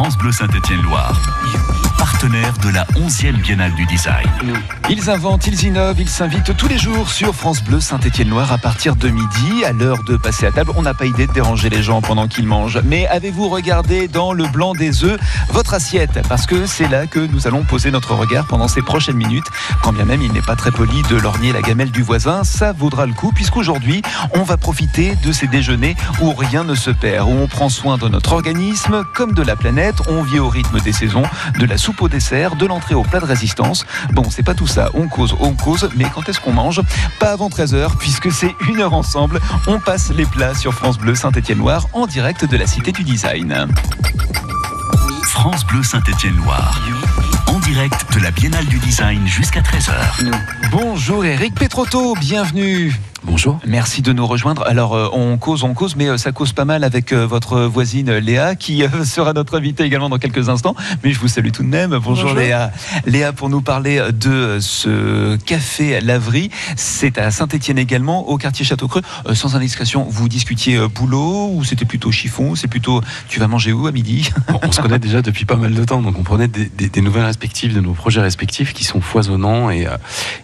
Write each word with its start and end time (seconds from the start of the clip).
France 0.00 0.16
Bleu 0.16 0.30
Saint-Étienne-Loire 0.30 1.12
de 2.26 2.70
la 2.70 2.84
11e 2.96 3.40
Biennale 3.40 3.72
du 3.74 3.86
Design. 3.86 4.26
Ils 4.90 5.08
inventent, 5.08 5.46
ils 5.46 5.64
innovent, 5.64 6.00
ils 6.00 6.08
s'invitent 6.08 6.56
tous 6.56 6.66
les 6.66 6.76
jours 6.76 7.10
sur 7.10 7.32
France 7.32 7.62
Bleu 7.62 7.78
Saint-Étienne-Loire 7.78 8.50
à 8.52 8.58
partir 8.58 8.96
de 8.96 9.08
midi, 9.08 9.64
à 9.64 9.72
l'heure 9.72 10.02
de 10.02 10.16
passer 10.16 10.46
à 10.46 10.50
table. 10.50 10.72
On 10.76 10.82
n'a 10.82 10.94
pas 10.94 11.06
idée 11.06 11.28
de 11.28 11.32
déranger 11.32 11.70
les 11.70 11.80
gens 11.80 12.00
pendant 12.00 12.26
qu'ils 12.26 12.46
mangent. 12.46 12.80
Mais 12.84 13.06
avez-vous 13.06 13.48
regardé 13.48 14.08
dans 14.08 14.32
le 14.32 14.48
blanc 14.48 14.74
des 14.74 15.04
œufs 15.04 15.20
votre 15.50 15.74
assiette? 15.74 16.20
Parce 16.28 16.46
que 16.46 16.66
c'est 16.66 16.88
là 16.88 17.06
que 17.06 17.20
nous 17.20 17.46
allons 17.46 17.62
poser 17.62 17.92
notre 17.92 18.14
regard 18.14 18.46
pendant 18.46 18.66
ces 18.66 18.82
prochaines 18.82 19.16
minutes. 19.16 19.46
Quand 19.82 19.92
bien 19.92 20.04
même 20.04 20.22
il 20.22 20.32
n'est 20.32 20.42
pas 20.42 20.56
très 20.56 20.72
poli 20.72 21.02
de 21.08 21.16
lorgner 21.16 21.52
la 21.52 21.62
gamelle 21.62 21.92
du 21.92 22.02
voisin, 22.02 22.42
ça 22.42 22.72
vaudra 22.72 23.06
le 23.06 23.12
coup 23.12 23.30
puisqu'aujourd'hui 23.32 24.02
on 24.34 24.42
va 24.42 24.56
profiter 24.56 25.14
de 25.24 25.30
ces 25.30 25.46
déjeuners 25.46 25.94
où 26.20 26.32
rien 26.32 26.64
ne 26.64 26.74
se 26.74 26.90
perd, 26.90 27.28
où 27.28 27.32
on 27.32 27.46
prend 27.46 27.68
soin 27.68 27.96
de 27.96 28.08
notre 28.08 28.32
organisme 28.32 29.04
comme 29.14 29.34
de 29.34 29.42
la 29.42 29.54
planète, 29.54 29.96
on 30.08 30.24
vit 30.24 30.40
au 30.40 30.48
rythme 30.48 30.80
des 30.80 30.92
saisons, 30.92 31.22
de 31.58 31.64
la 31.64 31.78
soupe 31.78 32.07
au 32.08 32.10
dessert, 32.10 32.56
de 32.56 32.66
l'entrée 32.66 32.94
au 32.94 33.02
plat 33.02 33.20
de 33.20 33.26
résistance. 33.26 33.84
Bon, 34.12 34.24
c'est 34.30 34.42
pas 34.42 34.54
tout 34.54 34.66
ça, 34.66 34.90
on 34.94 35.08
cause, 35.08 35.36
on 35.40 35.52
cause, 35.52 35.90
mais 35.94 36.06
quand 36.14 36.26
est-ce 36.28 36.40
qu'on 36.40 36.52
mange? 36.52 36.80
Pas 37.20 37.32
avant 37.32 37.48
13h, 37.48 37.96
puisque 37.98 38.32
c'est 38.32 38.54
une 38.68 38.80
heure 38.80 38.94
ensemble. 38.94 39.40
On 39.66 39.78
passe 39.78 40.10
les 40.10 40.24
plats 40.24 40.54
sur 40.54 40.72
France 40.72 40.96
Bleu 40.96 41.14
Saint-Étienne-Loire 41.14 41.86
en 41.92 42.06
direct 42.06 42.46
de 42.46 42.56
la 42.56 42.66
Cité 42.66 42.92
du 42.92 43.04
Design. 43.04 43.68
France 45.24 45.66
Bleu 45.66 45.82
Saint-Étienne-Loire. 45.82 46.80
En 47.46 47.58
direct 47.58 48.14
de 48.14 48.20
la 48.20 48.30
Biennale 48.30 48.66
du 48.66 48.78
Design 48.78 49.26
jusqu'à 49.26 49.60
13h. 49.60 50.32
Bonjour 50.70 51.24
Eric 51.26 51.54
Petrotto, 51.54 52.14
bienvenue. 52.18 52.98
Bonjour. 53.24 53.58
Merci 53.66 54.00
de 54.00 54.12
nous 54.12 54.26
rejoindre. 54.26 54.64
Alors, 54.66 54.94
euh, 54.94 55.08
on 55.12 55.38
cause, 55.38 55.64
on 55.64 55.74
cause, 55.74 55.96
mais 55.96 56.06
euh, 56.06 56.18
ça 56.18 56.30
cause 56.30 56.52
pas 56.52 56.64
mal 56.64 56.84
avec 56.84 57.12
euh, 57.12 57.26
votre 57.26 57.62
voisine 57.62 58.12
Léa, 58.12 58.54
qui 58.54 58.84
sera 59.04 59.32
notre 59.32 59.56
invitée 59.56 59.82
également 59.82 60.08
dans 60.08 60.18
quelques 60.18 60.48
instants. 60.48 60.76
Mais 61.02 61.12
je 61.12 61.18
vous 61.18 61.26
salue 61.26 61.50
tout 61.50 61.64
de 61.64 61.68
même. 61.68 61.98
Bonjour, 61.98 62.32
Léa. 62.32 62.70
Léa, 63.06 63.32
pour 63.32 63.48
nous 63.48 63.60
parler 63.60 64.00
de 64.12 64.58
ce 64.60 65.36
café 65.36 66.00
Laverie, 66.00 66.50
c'est 66.76 67.18
à 67.18 67.30
Saint-Étienne 67.32 67.78
également, 67.78 68.28
au 68.28 68.38
quartier 68.38 68.64
Château-Creux. 68.64 69.02
sans 69.34 69.56
indiscrétion, 69.56 70.06
vous 70.08 70.28
discutiez 70.28 70.78
boulot 70.88 71.50
ou 71.52 71.64
c'était 71.64 71.84
plutôt 71.84 72.12
chiffon? 72.12 72.54
C'est 72.54 72.68
plutôt 72.68 73.00
tu 73.28 73.40
vas 73.40 73.48
manger 73.48 73.72
où 73.72 73.86
à 73.86 73.92
midi? 73.92 74.30
On 74.62 74.70
se 74.70 74.80
connaît 74.80 74.98
déjà 74.98 75.22
depuis 75.22 75.44
pas 75.44 75.56
mal 75.56 75.74
de 75.74 75.84
temps, 75.84 76.02
donc 76.02 76.18
on 76.18 76.22
prenait 76.22 76.48
des, 76.48 77.00
nouvelles 77.00 77.24
perspectives 77.24 77.74
de 77.74 77.80
nos 77.80 77.92
projets 77.92 78.20
respectifs 78.20 78.72
qui 78.72 78.84
sont 78.84 79.00
foisonnants 79.00 79.70
et, 79.70 79.86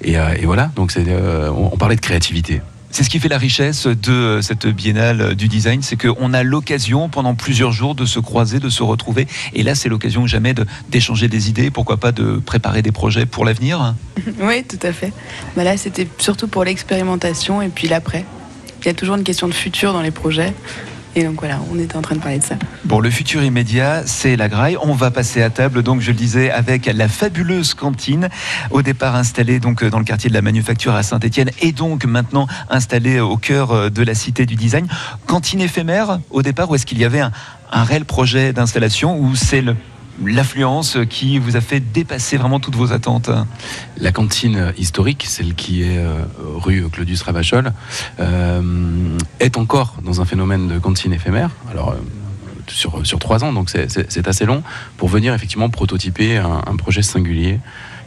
et, 0.02 0.16
voilà. 0.44 0.70
Donc 0.76 0.92
on 0.96 1.76
parlait 1.76 1.96
de 1.96 2.00
créativité. 2.00 2.62
C'est 2.94 3.02
ce 3.02 3.10
qui 3.10 3.18
fait 3.18 3.28
la 3.28 3.38
richesse 3.38 3.88
de 3.88 4.38
cette 4.40 4.68
biennale 4.68 5.34
du 5.34 5.48
design, 5.48 5.82
c'est 5.82 5.96
qu'on 5.96 6.32
a 6.32 6.44
l'occasion 6.44 7.08
pendant 7.08 7.34
plusieurs 7.34 7.72
jours 7.72 7.96
de 7.96 8.06
se 8.06 8.20
croiser, 8.20 8.60
de 8.60 8.68
se 8.68 8.84
retrouver. 8.84 9.26
Et 9.52 9.64
là, 9.64 9.74
c'est 9.74 9.88
l'occasion 9.88 10.28
jamais 10.28 10.54
d'échanger 10.90 11.26
des 11.26 11.48
idées, 11.48 11.72
pourquoi 11.72 11.96
pas 11.96 12.12
de 12.12 12.36
préparer 12.36 12.82
des 12.82 12.92
projets 12.92 13.26
pour 13.26 13.44
l'avenir. 13.44 13.96
Oui, 14.40 14.62
tout 14.62 14.78
à 14.86 14.92
fait. 14.92 15.12
Bah 15.56 15.64
là, 15.64 15.76
c'était 15.76 16.06
surtout 16.18 16.46
pour 16.46 16.62
l'expérimentation 16.62 17.60
et 17.62 17.68
puis 17.68 17.88
l'après. 17.88 18.24
Il 18.82 18.86
y 18.86 18.90
a 18.90 18.94
toujours 18.94 19.16
une 19.16 19.24
question 19.24 19.48
de 19.48 19.54
futur 19.54 19.92
dans 19.92 20.02
les 20.02 20.12
projets. 20.12 20.54
Et 21.16 21.22
donc 21.22 21.38
voilà, 21.38 21.60
on 21.72 21.78
était 21.78 21.96
en 21.96 22.02
train 22.02 22.16
de 22.16 22.20
parler 22.20 22.38
de 22.38 22.44
ça. 22.44 22.56
Bon, 22.84 22.98
le 22.98 23.10
futur 23.10 23.42
immédiat, 23.44 24.02
c'est 24.04 24.34
la 24.36 24.48
graille. 24.48 24.76
On 24.82 24.94
va 24.94 25.10
passer 25.10 25.42
à 25.42 25.50
table, 25.50 25.82
donc 25.82 26.00
je 26.00 26.10
le 26.10 26.16
disais, 26.16 26.50
avec 26.50 26.86
la 26.86 27.08
fabuleuse 27.08 27.74
cantine, 27.74 28.28
au 28.70 28.82
départ 28.82 29.14
installée 29.14 29.60
donc 29.60 29.84
dans 29.84 29.98
le 29.98 30.04
quartier 30.04 30.28
de 30.28 30.34
la 30.34 30.42
Manufacture 30.42 30.94
à 30.94 31.02
Saint-Étienne, 31.02 31.50
et 31.60 31.72
donc 31.72 32.04
maintenant 32.04 32.48
installée 32.68 33.20
au 33.20 33.36
cœur 33.36 33.90
de 33.90 34.02
la 34.02 34.14
cité 34.14 34.44
du 34.44 34.56
design. 34.56 34.88
Cantine 35.26 35.60
éphémère 35.60 36.18
au 36.30 36.42
départ, 36.42 36.70
ou 36.70 36.74
est-ce 36.74 36.86
qu'il 36.86 36.98
y 36.98 37.04
avait 37.04 37.20
un, 37.20 37.30
un 37.70 37.84
réel 37.84 38.04
projet 38.04 38.52
d'installation, 38.52 39.18
ou 39.18 39.36
c'est 39.36 39.60
le 39.60 39.76
l'affluence 40.22 40.98
qui 41.08 41.38
vous 41.38 41.56
a 41.56 41.60
fait 41.60 41.80
dépasser 41.80 42.36
vraiment 42.36 42.60
toutes 42.60 42.76
vos 42.76 42.92
attentes 42.92 43.30
La 43.98 44.12
cantine 44.12 44.72
historique, 44.78 45.24
celle 45.26 45.54
qui 45.54 45.82
est 45.82 45.98
euh, 45.98 46.24
rue 46.38 46.88
Claudius 46.90 47.22
Ravachol, 47.22 47.72
euh, 48.20 49.18
est 49.40 49.56
encore 49.56 49.96
dans 50.04 50.20
un 50.20 50.24
phénomène 50.24 50.68
de 50.68 50.78
cantine 50.78 51.12
éphémère. 51.12 51.50
Alors, 51.70 51.90
euh, 51.90 51.96
sur, 52.66 53.06
sur 53.06 53.18
trois 53.18 53.44
ans, 53.44 53.52
donc 53.52 53.68
c'est 53.68 54.28
assez 54.28 54.46
long, 54.46 54.62
pour 54.96 55.08
venir 55.08 55.34
effectivement 55.34 55.68
prototyper 55.68 56.38
un, 56.38 56.76
projet 56.76 57.02
singulier 57.02 57.60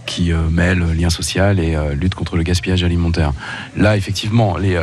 qui 0.08 0.32
mêle 0.50 0.80
lien 0.98 1.12
social 1.12 1.60
et 1.60 1.78
lutte 1.94 2.16
contre 2.16 2.38
le 2.38 2.44
gaspillage 2.44 2.84
alimentaire. 2.84 3.34
Là, 3.76 3.98
effectivement, 3.98 4.58
les, 4.58 4.76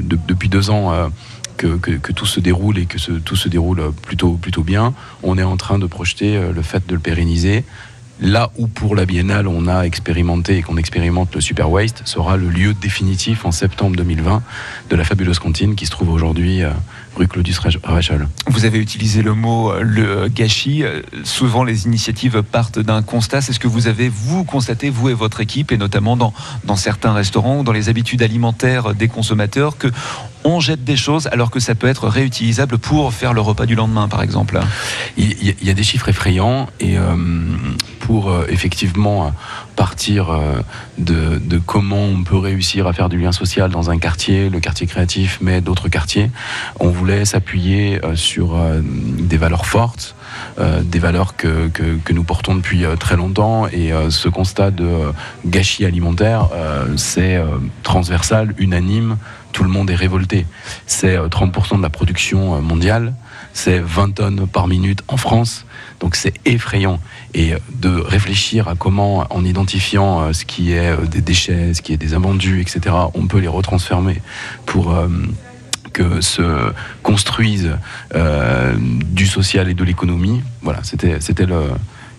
depuis 0.00 0.48
deux 0.48 0.70
ans, 0.70 1.10
que, 1.58 2.12
tout 2.12 2.26
se 2.26 2.40
déroule 2.40 2.78
et 2.78 2.86
que 2.86 2.98
tout 3.18 3.36
se 3.36 3.48
déroule 3.48 3.92
plutôt, 4.02 4.34
plutôt 4.34 4.62
bien. 4.62 4.94
On 5.22 5.36
est 5.36 5.42
en 5.42 5.56
train 5.56 5.78
de 5.78 5.86
projeter 5.86 6.36
euh, 6.36 6.52
le 6.52 6.62
fait 6.62 6.86
de 6.86 6.94
le 6.94 7.00
pérenniser. 7.00 7.64
Là 8.20 8.50
où 8.58 8.66
pour 8.66 8.96
la 8.96 9.06
biennale 9.06 9.46
on 9.46 9.68
a 9.68 9.82
expérimenté 9.82 10.56
et 10.56 10.62
qu'on 10.62 10.76
expérimente 10.76 11.36
le 11.36 11.40
Super 11.40 11.70
Waste 11.70 12.02
sera 12.04 12.36
le 12.36 12.48
lieu 12.48 12.74
définitif 12.74 13.44
en 13.44 13.52
septembre 13.52 13.94
2020 13.94 14.42
de 14.90 14.96
la 14.96 15.04
fabuleuse 15.04 15.38
cantine 15.38 15.76
qui 15.76 15.86
se 15.86 15.92
trouve 15.92 16.10
aujourd'hui 16.10 16.64
euh, 16.64 16.70
rue 17.14 17.28
Claudius 17.28 17.60
Rachel. 17.84 18.26
Vous 18.48 18.64
avez 18.64 18.78
utilisé 18.80 19.22
le 19.22 19.34
mot 19.34 19.70
euh, 19.70 19.82
le 19.82 20.26
gâchis. 20.26 20.82
Souvent 21.22 21.62
les 21.62 21.86
initiatives 21.86 22.42
partent 22.42 22.80
d'un 22.80 23.02
constat. 23.02 23.40
C'est 23.40 23.52
ce 23.52 23.60
que 23.60 23.68
vous 23.68 23.86
avez 23.86 24.08
vous 24.08 24.42
constaté 24.42 24.90
vous 24.90 25.10
et 25.10 25.14
votre 25.14 25.40
équipe 25.40 25.70
et 25.70 25.76
notamment 25.76 26.16
dans, 26.16 26.34
dans 26.64 26.76
certains 26.76 27.12
restaurants 27.12 27.60
ou 27.60 27.62
dans 27.62 27.72
les 27.72 27.88
habitudes 27.88 28.22
alimentaires 28.22 28.94
des 28.94 29.06
consommateurs 29.06 29.78
que 29.78 29.88
on 30.44 30.60
jette 30.60 30.84
des 30.84 30.96
choses 30.96 31.28
alors 31.28 31.50
que 31.50 31.60
ça 31.60 31.74
peut 31.74 31.86
être 31.86 32.08
réutilisable 32.08 32.78
pour 32.78 33.12
faire 33.12 33.32
le 33.32 33.40
repas 33.40 33.66
du 33.66 33.74
lendemain, 33.74 34.08
par 34.08 34.22
exemple 34.22 34.58
Il 35.16 35.54
y, 35.62 35.70
a 35.70 35.74
des 35.74 35.82
chiffres 35.82 36.08
effrayants 36.08 36.68
et 36.80 36.98
euh, 36.98 37.16
pour 38.00 38.30
euh, 38.30 38.46
effectivement 38.48 39.32
partir 39.76 40.30
euh, 40.30 40.60
de, 40.98 41.58
comment 41.64 42.02
on 42.02 42.22
peut 42.24 42.38
réussir 42.38 42.86
à 42.86 42.92
faire 42.92 43.08
du 43.08 43.18
lien 43.18 43.32
social 43.32 43.70
dans 43.70 43.90
un 43.90 43.98
quartier, 43.98 44.48
le 44.50 44.60
quartier 44.60 44.86
créatif, 44.86 45.38
mais 45.40 45.60
d'autres 45.60 45.88
quartiers, 45.88 46.30
on 46.80 46.88
voulait 46.88 47.24
s'appuyer 47.24 48.00
sur 48.14 48.56
des 48.82 49.36
valeurs 49.36 49.66
fortes. 49.66 50.14
Des 50.58 50.98
valeurs 50.98 51.36
que, 51.36 51.68
que, 51.68 52.12
nous 52.12 52.24
portons 52.24 52.54
depuis 52.56 52.84
très 52.98 53.16
longtemps 53.16 53.68
et 53.68 53.92
ce 54.10 54.28
constat 54.28 54.70
de 54.70 54.88
gâchis 55.46 55.84
alimentaire, 55.84 56.48
c'est 56.96 57.40
transversal, 57.82 58.54
unanime, 58.58 59.16
tout 59.52 59.64
le 59.64 59.70
monde 59.70 59.90
est 59.90 59.94
révolté. 59.94 60.46
C'est 60.86 61.16
30% 61.16 61.74
euh, 61.74 61.76
de 61.78 61.82
la 61.82 61.90
production 61.90 62.56
euh, 62.56 62.60
mondiale, 62.60 63.14
c'est 63.52 63.78
20 63.78 64.14
tonnes 64.14 64.46
par 64.46 64.68
minute 64.68 65.02
en 65.08 65.16
France, 65.16 65.64
donc 66.00 66.16
c'est 66.16 66.34
effrayant. 66.44 67.00
Et 67.34 67.54
euh, 67.54 67.58
de 67.74 67.88
réfléchir 67.88 68.68
à 68.68 68.74
comment, 68.74 69.26
en 69.30 69.44
identifiant 69.44 70.32
ce 70.32 70.44
qui 70.44 70.72
est 70.72 70.96
des 71.06 71.20
déchets, 71.20 71.74
ce 71.74 71.82
qui 71.82 71.92
est 71.92 71.96
des 71.96 72.14
invendus, 72.14 72.60
etc., 72.60 72.94
on 73.14 73.26
peut 73.26 73.38
les 73.38 73.48
retransformer 73.48 74.20
pour 74.66 74.94
que 75.92 76.20
se 76.20 76.72
construise 77.02 77.70
du 79.12 79.26
social 79.26 79.68
et 79.68 79.74
de 79.74 79.84
l'économie. 79.84 80.42
Voilà, 80.62 80.80
c'était 80.82 81.46
le, 81.46 81.62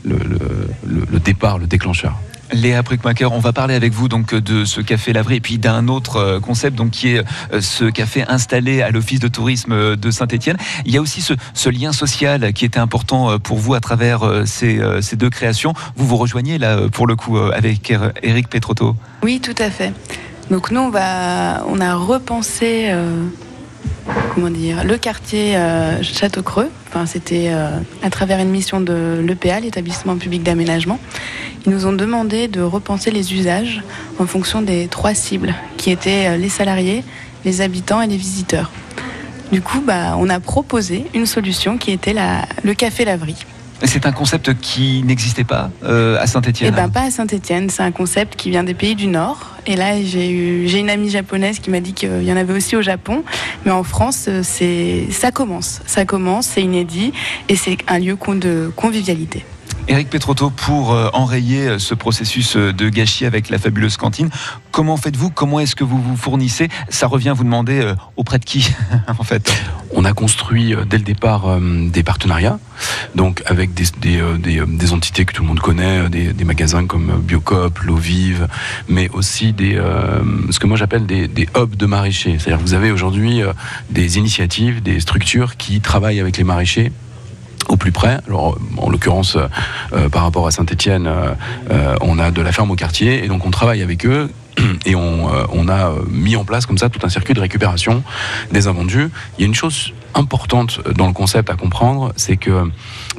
le 0.06 1.20
départ, 1.20 1.58
le 1.58 1.68
déclencheur. 1.68 2.20
Léa 2.52 2.82
Bruckmacher, 2.82 3.26
on 3.26 3.40
va 3.40 3.54
parler 3.54 3.76
avec 3.76 3.94
vous 3.94 4.08
donc 4.08 4.34
de 4.34 4.66
ce 4.66 4.82
café 4.82 5.14
Lavry 5.14 5.36
et 5.36 5.42
puis 5.42 5.58
d'un 5.58 5.88
autre 5.88 6.18
euh, 6.18 6.40
concept 6.40 6.76
donc 6.76 6.92
qui 6.92 7.10
est 7.10 7.24
euh, 7.54 7.62
ce 7.62 7.86
café 7.86 8.24
installé 8.28 8.82
à 8.82 8.90
l'office 8.90 9.20
de 9.20 9.28
tourisme 9.28 9.96
de 9.96 10.12
Saint-Étienne. 10.12 10.58
Il 10.86 10.94
y 10.94 10.98
a 10.98 11.02
aussi 11.02 11.22
ce, 11.22 11.70
lien 11.70 11.92
social 11.92 12.52
qui 12.54 12.66
était 12.66 12.80
important 12.80 13.30
euh, 13.32 13.38
pour 13.38 13.58
vous 13.58 13.76
à 13.76 13.80
travers 13.80 14.22
ces, 14.46 14.80
deux 15.16 15.30
créations. 15.30 15.74
Vous 15.96 16.08
vous 16.08 16.18
rejoignez 16.18 16.58
là 16.58 16.90
pour 16.92 17.06
le 17.06 17.16
coup 17.16 17.38
avec 17.38 17.94
Eric 18.24 18.50
Petrotto. 18.50 18.96
Oui, 19.22 19.40
tout 19.40 19.56
à 19.60 19.70
fait. 19.70 19.94
Donc 20.50 20.72
nous 20.72 20.82
on 20.82 20.90
va 20.90 21.64
on 21.68 21.80
a 21.80 21.96
repensé 21.96 22.92
comment 24.34 24.50
dire, 24.50 24.84
le 24.84 24.98
quartier 24.98 25.56
euh, 25.58 26.02
Château-Creux. 26.02 26.70
C'était 27.06 27.50
euh, 27.50 27.78
à 28.02 28.10
travers 28.10 28.40
une 28.40 28.50
mission 28.50 28.82
de 28.82 29.24
l'EPA, 29.26 29.60
l'établissement 29.60 30.18
public 30.18 30.44
d'aménagement. 30.44 31.00
Ils 31.66 31.72
nous 31.72 31.86
ont 31.86 31.94
demandé 31.94 32.48
de 32.48 32.62
repenser 32.62 33.12
les 33.12 33.34
usages 33.34 33.84
en 34.18 34.26
fonction 34.26 34.62
des 34.62 34.88
trois 34.88 35.14
cibles, 35.14 35.54
qui 35.78 35.92
étaient 35.92 36.28
euh, 36.28 36.38
les 36.38 36.50
salariés, 36.50 37.04
les 37.46 37.62
habitants 37.62 38.02
et 38.02 38.08
les 38.08 38.18
visiteurs. 38.18 38.72
Du 39.52 39.62
coup, 39.62 39.82
bah, 39.82 40.16
on 40.18 40.30
a 40.30 40.40
proposé 40.40 41.06
une 41.14 41.26
solution 41.26 41.78
qui 41.78 41.92
était 41.92 42.14
la, 42.14 42.46
le 42.64 42.74
café 42.74 43.06
laverie. 43.06 43.46
C'est 43.84 44.06
un 44.06 44.12
concept 44.12 44.54
qui 44.60 45.04
n'existait 45.04 45.44
pas 45.44 45.72
à 45.84 46.28
Saint-Étienne. 46.28 46.74
Eh 46.74 46.76
ben 46.76 46.90
pas 46.90 47.04
à 47.04 47.12
Saint-Étienne. 47.12 47.70
C'est 47.70 47.84
un 47.84 47.92
concept 47.92 48.36
qui 48.36 48.50
vient 48.50 48.64
des 48.64 48.74
pays 48.74 48.96
du 48.96 49.08
Nord 49.08 49.56
et 49.66 49.76
là, 49.76 50.02
j'ai 50.02 50.80
une 50.80 50.90
amie 50.90 51.10
japonaise 51.10 51.60
qui 51.60 51.70
m'a 51.70 51.80
dit 51.80 51.94
qu'il 51.94 52.24
y 52.24 52.34
en 52.34 52.38
avait 52.38 52.54
aussi 52.54 52.76
au 52.76 52.82
Japon. 52.82 53.24
Mais 53.66 53.72
en 53.72 53.84
France, 53.84 54.30
c'est 54.44 55.08
ça 55.12 55.32
commence. 55.32 55.82
Ça 55.86 56.06
commence, 56.06 56.48
c'est 56.48 56.62
inédit 56.62 57.14
et 57.48 57.56
c'est 57.56 57.78
un 57.88 58.00
lieu 58.00 58.18
de 58.36 58.72
convivialité. 58.76 59.46
Eric 59.90 60.12
Petrotto, 60.12 60.52
pour 60.52 60.94
euh, 60.94 61.10
enrayer 61.14 61.68
euh, 61.68 61.80
ce 61.80 61.96
processus 61.96 62.56
euh, 62.56 62.72
de 62.72 62.90
gâchis 62.90 63.26
avec 63.26 63.50
la 63.50 63.58
fabuleuse 63.58 63.98
cantine, 63.98 64.30
comment 64.72 64.98
faites-vous? 64.98 65.32
Comment 65.32 65.60
est-ce 65.60 65.76
que 65.76 65.84
vous 65.84 66.00
vous 66.00 66.16
fournissez? 66.16 66.70
Ça 66.90 67.08
revient 67.08 67.30
à 67.30 67.34
vous 67.34 67.44
demander 67.44 67.96
auprès 68.16 68.38
de 68.38 68.46
qui, 68.46 68.70
en 69.08 69.24
fait? 69.24 69.52
On 69.92 70.06
a 70.06 70.14
construit 70.14 70.76
dès 70.88 71.00
le 71.00 71.04
départ 71.04 71.58
des 71.60 72.04
partenariats, 72.04 72.60
donc 73.16 73.42
avec 73.48 73.74
des, 73.74 74.92
entités 74.94 75.26
que 75.26 75.34
tout 75.34 75.42
le 75.42 75.48
monde 75.48 75.60
connaît, 75.60 76.08
des, 76.10 76.44
magasins 76.44 76.86
comme 76.86 77.20
Biocop, 77.24 77.80
L'Eau 77.80 78.00
mais 78.88 79.10
aussi 79.10 79.52
des, 79.52 79.82
ce 80.52 80.60
que 80.60 80.68
moi 80.68 80.78
j'appelle 80.78 81.08
des, 81.08 81.50
hubs 81.58 81.76
de 81.76 81.86
maraîchers. 81.88 82.38
C'est-à-dire 82.38 82.64
vous 82.64 82.76
avez 82.76 82.92
aujourd'hui 82.92 83.42
des 83.90 84.20
initiatives, 84.20 84.84
des 84.84 85.00
structures 85.00 85.58
qui 85.58 85.82
travaillent 85.82 86.20
avec 86.20 86.38
les 86.38 86.44
maraîchers 86.44 86.92
au 87.70 87.78
plus 87.78 87.92
près. 87.92 88.20
Alors, 88.28 88.58
en 88.78 88.90
l'occurrence, 88.90 89.38
euh, 89.94 90.10
par 90.10 90.24
rapport 90.24 90.46
à 90.48 90.52
Saint-Etienne, 90.52 91.08
euh, 91.08 91.34
euh, 91.72 91.96
on 92.02 92.20
a 92.20 92.32
de 92.32 92.42
la 92.42 92.52
ferme 92.52 92.72
au 92.72 92.76
quartier 92.76 93.24
et 93.24 93.28
donc 93.28 93.46
on 93.46 93.52
travaille 93.52 93.82
avec 93.82 94.06
eux 94.06 94.30
et 94.86 94.96
on, 94.96 95.30
on, 95.54 95.70
a 95.70 95.94
mis 96.10 96.36
en 96.36 96.44
place 96.44 96.66
comme 96.66 96.78
ça 96.78 96.90
tout 96.90 97.00
un 97.04 97.10
circuit 97.10 97.34
de 97.34 97.40
récupération 97.40 98.04
des 98.52 98.68
invendus. 98.68 99.10
Il 99.38 99.42
y 99.42 99.44
a 99.44 99.48
une 99.48 99.56
chose 99.56 99.94
importante 100.16 100.82
dans 100.96 101.08
le 101.08 101.14
concept 101.14 101.50
à 101.50 101.56
comprendre, 101.56 102.12
c'est 102.16 102.38
que 102.38 102.70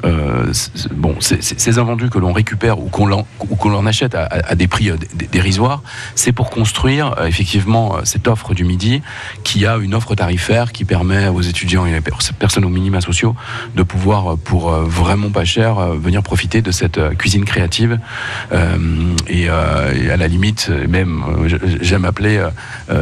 euh, 0.05 0.53
bon, 0.93 1.17
ces 1.21 1.79
invendus 1.79 2.11
que 2.11 2.19
l'on 2.19 2.33
récupère 2.33 2.79
ou 2.79 2.89
qu'on 2.89 3.07
l'on 3.07 3.87
achète 3.87 4.15
à, 4.15 4.55
des 4.55 4.67
prix 4.67 4.91
euh, 4.91 4.97
dérisoires, 5.31 5.83
c'est 6.15 6.33
pour 6.33 6.51
construire 6.51 7.15
euh, 7.19 7.27
effectivement 7.27 7.97
cette 8.05 8.29
offre 8.29 8.55
du 8.55 8.65
midi 8.65 9.03
qui 9.45 9.67
a 9.67 9.77
une 9.77 9.95
offre 9.95 10.15
tarifaire 10.15 10.73
qui 10.73 10.85
permet 10.85 11.29
aux 11.29 11.43
étudiants 11.43 11.87
et 11.87 11.99
aux 11.99 12.35
personnes 12.39 12.65
aux 12.65 12.71
minima 12.71 13.01
sociaux 13.01 13.35
de 13.75 13.83
pouvoir, 13.83 14.37
pour 14.39 14.71
vraiment 14.71 15.31
pas 15.31 15.45
cher, 15.45 15.77
venir 15.97 16.23
profiter 16.23 16.63
de 16.63 16.71
cette 16.71 17.01
cuisine 17.17 17.45
créative. 17.45 17.99
et, 19.29 19.49
à 19.49 20.17
la 20.17 20.29
limite, 20.29 20.71
même, 20.89 21.25
j'aime 21.81 22.05
appeler 22.05 22.45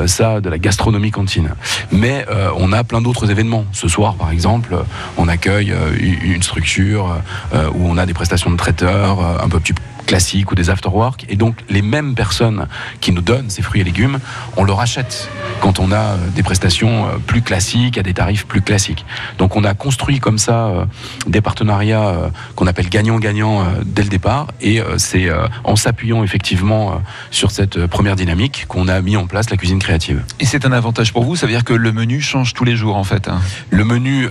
ça 0.07 0.41
de 0.41 0.49
la 0.49 0.59
gastronomie 0.59 1.11
cantine. 1.11 1.51
Mais 1.93 2.27
on 2.57 2.73
a 2.73 2.85
plein 2.85 3.01
d'autres 3.01 3.31
événements. 3.31 3.65
Ce 3.73 3.89
soir, 3.89 4.15
par 4.15 4.31
exemple, 4.31 4.77
on 5.17 5.29
accueille 5.29 5.73
une 6.01 6.43
structure 6.43 6.88
euh, 6.97 7.71
où 7.75 7.87
on 7.87 7.97
a 7.97 8.07
des 8.07 8.15
prestations 8.15 8.51
de 8.51 8.57
traiteurs 8.57 9.21
euh, 9.21 9.45
un 9.45 9.49
peu 9.49 9.61
plus 9.61 9.75
classiques 10.09 10.51
ou 10.51 10.55
des 10.57 10.71
afterwork. 10.71 11.27
Et 11.29 11.37
donc, 11.37 11.55
les 11.69 11.83
mêmes 11.83 12.15
personnes 12.15 12.67
qui 13.01 13.13
nous 13.13 13.21
donnent 13.21 13.51
ces 13.51 13.63
fruits 13.63 13.83
et 13.83 13.85
légumes, 13.85 14.19
on 14.57 14.65
leur 14.65 14.81
achète 14.81 15.31
quand 15.61 15.79
on 15.79 15.93
a 15.93 15.97
euh, 15.97 16.17
des 16.35 16.43
prestations 16.43 17.07
plus 17.27 17.43
classiques, 17.43 17.99
à 17.99 18.03
des 18.03 18.15
tarifs 18.15 18.47
plus 18.47 18.63
classiques. 18.63 19.05
Donc, 19.37 19.55
on 19.55 19.65
a 19.65 19.75
construit 19.75 20.19
comme 20.19 20.39
ça 20.39 20.87
des 21.27 21.41
partenariats 21.41 22.31
qu'on 22.55 22.67
appelle 22.67 22.89
gagnant-gagnant 22.89 23.67
dès 23.85 24.03
le 24.03 24.09
départ. 24.09 24.49
Et 24.61 24.81
c'est 24.97 25.29
en 25.65 25.77
s'appuyant 25.77 26.25
effectivement 26.25 27.03
sur 27.31 27.51
cette 27.51 27.87
première 27.87 28.17
dynamique 28.17 28.65
qu'on 28.69 28.89
a 28.89 29.01
mis 29.01 29.17
en 29.17 29.27
place 29.27 29.51
la 29.51 29.57
cuisine 29.57 29.79
créative. 29.79 30.23
Et 30.41 30.47
c'est 30.47 30.65
un 30.65 30.73
avantage 30.73 31.13
pour 31.13 31.25
vous, 31.25 31.37
ça 31.37 31.47
veut 31.47 31.53
dire 31.53 31.65
que 31.65 31.75
le 31.75 31.93
menu 31.93 32.21
change 32.21 32.55
tous 32.55 32.65
les 32.65 32.77
jours 32.77 32.97
en 32.97 33.05
fait 33.05 33.29
hein? 33.29 33.41
Le 33.71 33.85
menu 33.85 34.29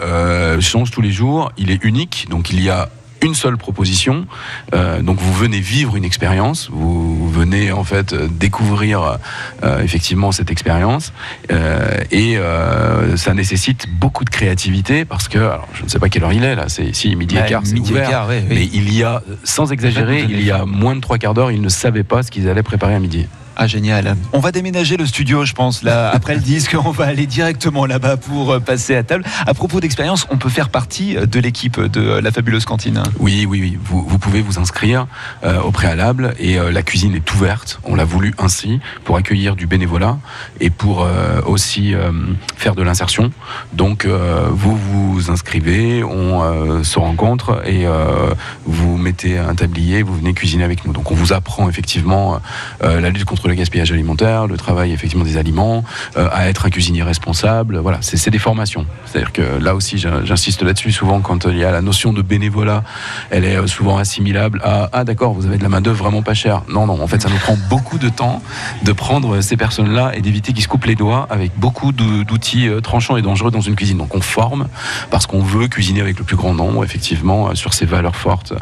change 0.60 0.92
tous 0.92 1.02
les 1.02 1.12
jours, 1.12 1.52
il 1.58 1.72
est 1.72 1.84
unique, 1.84 2.28
donc 2.30 2.50
il 2.50 2.62
y 2.62 2.70
a 2.70 2.90
une 3.22 3.36
seule 3.36 3.58
proposition. 3.58 4.26
Euh, 4.74 5.02
donc 5.02 5.20
vous 5.20 5.34
venez 5.34 5.60
vivre 5.60 5.96
une 5.96 6.06
expérience, 6.06 6.70
vous 6.72 7.30
venez 7.30 7.72
en 7.72 7.84
fait 7.84 8.14
découvrir 8.14 9.18
euh, 9.64 9.82
effectivement 9.82 10.32
cette 10.32 10.52
expérience. 10.52 11.14
Et 12.12 12.38
euh, 12.38 13.18
ça 13.18 13.34
nécessite 13.34 13.88
beaucoup 13.90 14.24
de 14.24 14.30
créativité 14.30 15.06
parce 15.06 15.28
que 15.28 15.38
alors, 15.38 15.68
je 15.74 15.84
ne 15.84 15.90
sais 15.90 16.00
pas 16.00 16.10
quelle 16.10 16.24
heure 16.24 16.34
il 16.34 16.44
est 16.44 16.56
là, 16.56 16.66
c'est 16.68 16.86
ici 16.86 17.16
midi 17.16 17.38
et 17.38 17.46
quart, 17.48 17.62
c'est 17.66 17.80
ouvert, 17.80 18.28
mais 18.50 18.66
il 18.66 18.94
y 18.94 19.04
a 19.04 19.22
sans 19.44 19.72
exagérer, 19.72 20.22
il 20.22 20.42
y 20.42 20.52
a 20.52 20.66
moins 20.66 20.96
de 20.96 21.02
trois 21.02 21.18
quarts 21.18 21.34
d'heure, 21.34 21.52
ils 21.52 21.62
ne 21.62 21.70
savaient 21.70 22.04
pas 22.04 22.24
ce 22.24 22.32
qu'ils 22.32 22.50
allaient 22.50 22.64
préparer 22.64 22.96
à 22.96 23.00
midi. 23.00 23.28
Ah 23.60 23.66
génial. 23.66 24.16
On 24.34 24.40
va 24.40 24.52
déménager 24.52 24.98
le 24.98 25.08
studio, 25.08 25.44
je 25.44 25.54
pense. 25.54 25.82
Là, 25.82 26.12
après 26.14 26.36
le 26.36 26.42
disque, 26.42 26.78
on 26.86 26.92
va 26.92 27.06
aller 27.06 27.26
directement 27.26 27.88
là-bas 27.88 28.16
pour 28.16 28.52
euh, 28.52 28.60
passer 28.60 28.96
à 28.96 29.02
table. 29.02 29.24
À 29.48 29.56
propos 29.56 29.80
d'expérience, 29.80 30.28
on 30.30 30.38
peut 30.38 30.50
faire 30.50 30.70
partie 30.70 31.18
euh, 31.18 31.26
de 31.26 31.40
l'équipe 31.40 31.82
de 31.82 32.02
euh, 32.02 32.22
la 32.22 32.30
fabuleuse 32.30 32.66
cantine. 32.66 33.02
Oui, 33.18 33.48
oui, 33.50 33.60
oui. 33.62 33.80
Vous, 33.82 34.06
vous 34.08 34.20
pouvez 34.20 34.44
vous 34.44 34.60
inscrire 34.60 35.08
au 35.64 35.72
préalable 35.72 36.36
et 36.40 36.58
la 36.58 36.84
cuisine 36.84 37.16
est 37.16 37.34
ouverte. 37.34 37.80
On 37.84 37.96
l'a 37.96 38.06
voulu 38.06 38.34
ainsi 38.38 38.80
pour 39.04 39.18
accueillir 39.18 39.56
du 39.56 39.66
bénévolat 39.66 40.18
et 40.60 40.70
pour 40.70 41.08
aussi 41.46 41.94
faire 42.56 42.76
de 42.76 42.82
l'insertion. 42.82 43.32
Donc 43.74 44.06
vous 44.06 44.76
vous 44.76 45.32
inscrivez, 45.32 46.04
on 46.04 46.84
se 46.84 47.00
rencontre 47.00 47.62
et 47.66 47.86
vous 48.66 48.98
mettez 48.98 49.38
un 49.38 49.56
tablier, 49.56 50.02
vous 50.02 50.16
venez 50.16 50.34
cuisiner 50.34 50.64
avec 50.64 50.86
nous. 50.86 50.94
Donc 50.94 51.12
on 51.12 51.16
vous 51.16 51.34
apprend 51.34 51.70
effectivement 51.70 52.40
la 52.82 53.10
lutte 53.10 53.26
contre 53.26 53.47
le 53.48 53.56
gaspillage 53.56 53.92
alimentaire, 53.92 54.48
le 54.48 54.58
travail 54.58 54.92
effectivement 54.92 55.26
des 55.26 55.38
aliments, 55.38 55.84
euh, 56.18 56.28
à 56.32 56.50
être 56.50 56.66
un 56.66 56.70
cuisinier 56.70 57.04
responsable. 57.04 57.78
Voilà, 57.78 58.00
c'est 58.02 58.30
des 58.30 58.40
formations. 58.40 58.86
C'est-à-dire 59.06 59.32
que 59.32 59.42
là 59.42 59.76
aussi, 59.76 59.98
j'insiste 59.98 60.64
là-dessus 60.64 60.92
souvent 60.92 61.22
quand 61.22 61.46
il 61.46 61.58
y 61.58 61.64
a 61.64 61.72
la 61.72 61.82
notion 61.82 62.14
de 62.14 62.22
bénévolat, 62.22 62.84
elle 63.30 63.46
est 63.46 63.58
euh, 63.58 63.68
souvent 63.68 63.98
assimilable 63.98 64.62
à 64.64 64.90
ah 64.94 65.04
d'accord, 65.04 65.34
vous 65.34 65.46
avez 65.46 65.58
de 65.58 65.64
la 65.64 65.70
main 65.70 65.82
d'œuvre 65.82 66.04
vraiment 66.04 66.22
pas 66.22 66.34
chère. 66.34 66.64
Non 66.70 66.86
non, 66.86 67.02
en 67.02 67.08
fait, 67.08 67.22
ça 67.22 67.30
nous 67.30 67.38
prend 67.38 67.58
beaucoup 67.70 67.98
de 67.98 68.10
temps 68.10 68.42
de 68.84 68.92
prendre 68.92 69.42
ces 69.42 69.58
personnes-là 69.58 70.12
et 70.16 70.22
d'éviter 70.22 70.54
qu'ils 70.54 70.64
se 70.64 70.68
coupent 70.68 70.86
les 70.86 70.96
doigts 70.96 71.28
avec 71.30 71.52
beaucoup 71.58 71.92
d'outils 71.92 72.68
euh, 72.68 72.82
tranchants 72.82 73.18
et 73.18 73.22
dangereux 73.22 73.52
dans 73.52 73.62
une 73.62 73.76
cuisine. 73.76 73.98
Donc 73.98 74.16
on 74.16 74.22
forme 74.22 74.68
parce 75.10 75.26
qu'on 75.26 75.42
veut 75.42 75.68
cuisiner 75.68 76.02
avec 76.02 76.18
le 76.18 76.24
plus 76.24 76.36
grand 76.36 76.54
nombre, 76.54 76.84
effectivement, 76.84 77.54
sur 77.56 77.74
ces 77.74 77.86
valeurs 77.86 78.16
fortes. 78.16 78.54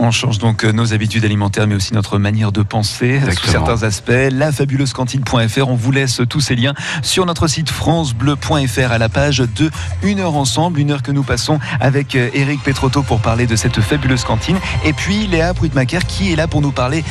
On 0.00 0.10
change 0.10 0.38
donc 0.38 0.64
euh, 0.64 0.72
nos 0.72 0.94
habitudes 0.94 1.24
alimentaires, 1.24 1.66
mais 1.66 1.74
aussi 1.74 1.92
notre 1.92 2.18
manière 2.18 2.52
de 2.52 2.62
penser 2.62 3.20
sous 3.36 3.48
certains 3.48 3.82
aspects. 3.82 4.12
Lafabuleusecantine.fr, 4.30 5.68
on 5.68 5.74
vous 5.74 5.90
laisse 5.90 6.20
tous 6.28 6.40
ces 6.40 6.54
liens 6.54 6.74
sur 7.02 7.26
notre 7.26 7.48
site 7.48 7.70
francebleu.fr 7.70 8.92
à 8.92 8.98
la 8.98 9.08
page 9.08 9.38
de 9.38 9.70
Une 10.02 10.20
heure 10.20 10.36
ensemble, 10.36 10.78
une 10.78 10.92
heure 10.92 11.02
que 11.02 11.10
nous 11.10 11.24
passons 11.24 11.58
avec 11.80 12.14
Eric 12.14 12.60
euh, 12.60 12.64
Petrotto 12.64 13.02
pour 13.02 13.20
parler 13.20 13.46
de 13.46 13.56
cette 13.56 13.80
fabuleuse 13.80 14.22
cantine. 14.22 14.58
Et 14.84 14.92
puis 14.92 15.26
Léa 15.26 15.52
Pruitmacher 15.52 16.00
qui 16.06 16.32
est 16.32 16.36
là 16.36 16.46
pour 16.46 16.60
nous 16.60 16.72
parler 16.72 17.02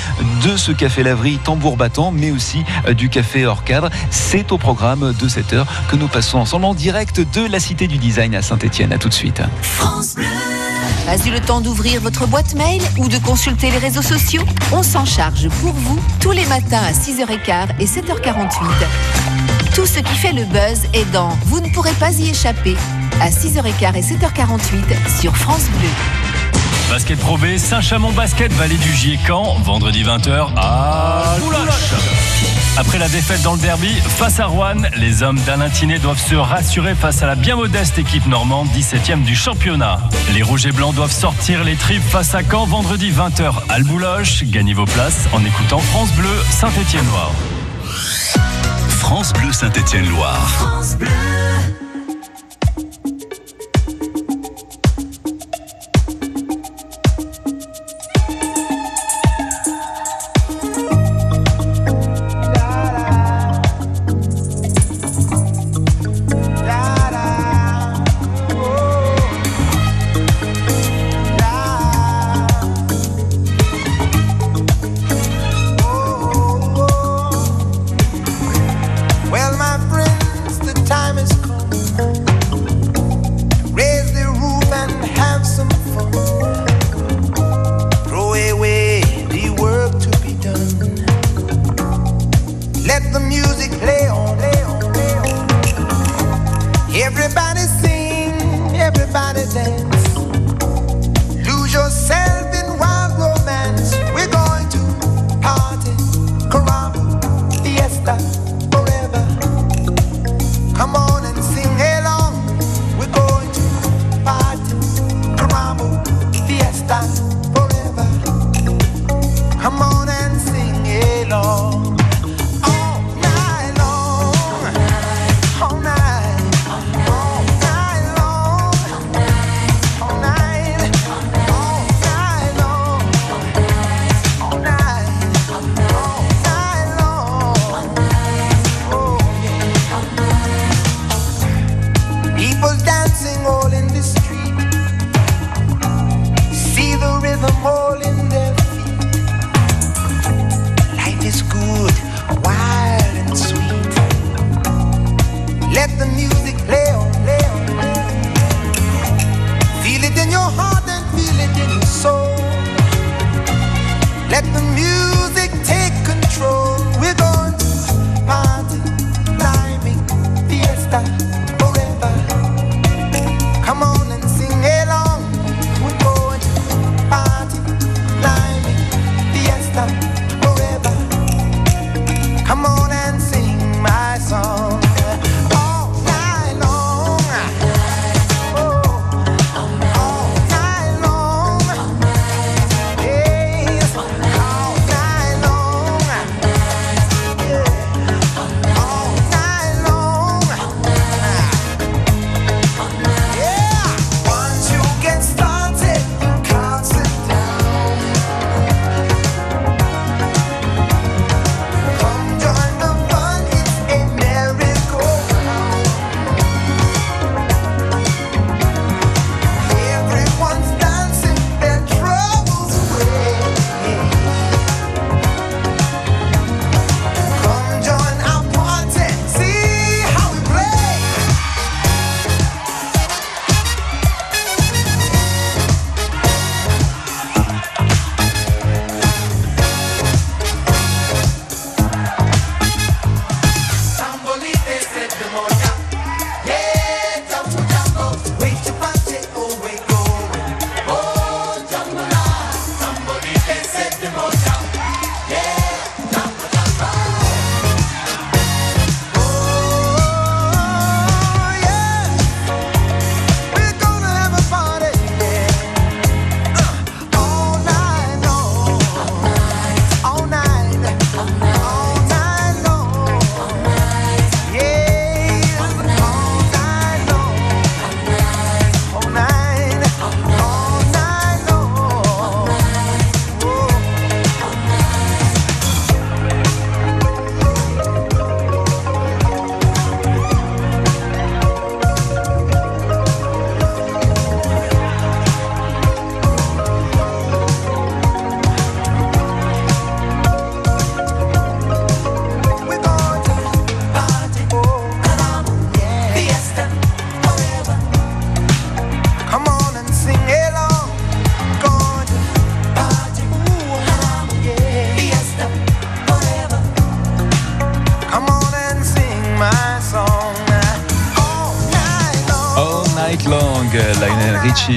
de 0.45 0.55
ce 0.55 0.71
café 0.71 1.03
laverie 1.03 1.39
tambour 1.43 1.75
battant, 1.75 2.11
mais 2.11 2.31
aussi 2.31 2.63
euh, 2.87 2.93
du 2.93 3.09
café 3.09 3.45
hors 3.45 3.65
cadre. 3.65 3.89
C'est 4.11 4.51
au 4.51 4.57
programme 4.57 5.13
de 5.19 5.27
cette 5.27 5.51
heure 5.51 5.67
que 5.89 5.97
nous 5.97 6.07
passons 6.07 6.37
ensemble 6.37 6.65
en 6.65 6.73
direct 6.73 7.19
de 7.33 7.45
la 7.45 7.59
Cité 7.59 7.87
du 7.87 7.97
Design 7.97 8.33
à 8.33 8.41
Saint-Etienne. 8.41 8.93
À 8.93 8.97
tout 8.97 9.09
de 9.09 9.13
suite. 9.13 9.41
France 9.61 10.15
Bleu. 10.15 10.56
Pas 11.05 11.17
eu 11.25 11.31
le 11.31 11.39
temps 11.39 11.61
d'ouvrir 11.61 12.01
votre 12.01 12.27
boîte 12.27 12.53
mail 12.55 12.81
ou 12.97 13.07
de 13.07 13.17
consulter 13.17 13.71
les 13.71 13.77
réseaux 13.77 14.01
sociaux? 14.01 14.43
On 14.71 14.83
s'en 14.83 15.05
charge 15.05 15.47
pour 15.61 15.71
vous 15.71 15.99
tous 16.19 16.31
les 16.31 16.45
matins 16.47 16.81
à 16.81 16.91
6h15 16.91 17.79
et 17.79 17.85
7h48. 17.85 18.49
Tout 19.73 19.85
ce 19.85 19.99
qui 19.99 20.15
fait 20.15 20.33
le 20.33 20.43
buzz 20.45 20.81
est 20.93 21.09
dans 21.11 21.29
Vous 21.45 21.59
ne 21.61 21.69
pourrez 21.69 21.93
pas 21.93 22.11
y 22.11 22.29
échapper 22.29 22.75
à 23.21 23.29
6h15 23.29 23.95
et 23.95 24.01
7h48 24.01 25.21
sur 25.21 25.35
France 25.35 25.65
Bleu. 25.79 25.89
Basket 26.89 27.19
Pro 27.19 27.37
B, 27.37 27.57
Saint-Chamond 27.57 28.11
Basket, 28.11 28.51
Vallée 28.53 28.77
du 28.77 28.93
Gier-Camp, 28.93 29.57
vendredi 29.63 30.03
20h 30.03 30.47
à 30.55 31.37
Loulache. 31.39 32.66
Après 32.77 32.99
la 32.99 33.09
défaite 33.09 33.41
dans 33.41 33.53
le 33.53 33.59
derby 33.59 33.89
face 33.89 34.39
à 34.39 34.45
Rouen, 34.45 34.83
les 34.97 35.23
hommes 35.23 35.39
d'Alain 35.47 35.69
Tinet 35.69 35.97
doivent 35.97 36.21
se 36.21 36.35
rassurer 36.35 36.93
face 36.93 37.23
à 37.23 37.25
la 37.25 37.33
bien 37.33 37.55
modeste 37.55 37.97
équipe 37.97 38.27
normande 38.27 38.67
17e 38.67 39.23
du 39.23 39.35
championnat. 39.35 39.99
Les 40.35 40.43
rouges 40.43 40.67
et 40.67 40.71
blancs 40.71 40.93
doivent 40.93 41.11
sortir 41.11 41.63
les 41.63 41.75
tripes 41.75 42.03
face 42.03 42.35
à 42.35 42.43
Caen 42.43 42.67
vendredi 42.67 43.09
20h 43.11 43.51
à 43.69 43.79
Bouloche. 43.79 44.43
Gagnez 44.43 44.75
vos 44.75 44.85
places 44.85 45.27
en 45.33 45.43
écoutant 45.43 45.79
France 45.79 46.11
Bleu 46.13 46.29
Saint-Étienne-Loire. 46.51 47.31
France 48.89 49.33
Bleu 49.33 49.51
Saint-Étienne-Loire. 49.51 50.47
France 50.49 50.97
Bleu. 50.97 51.07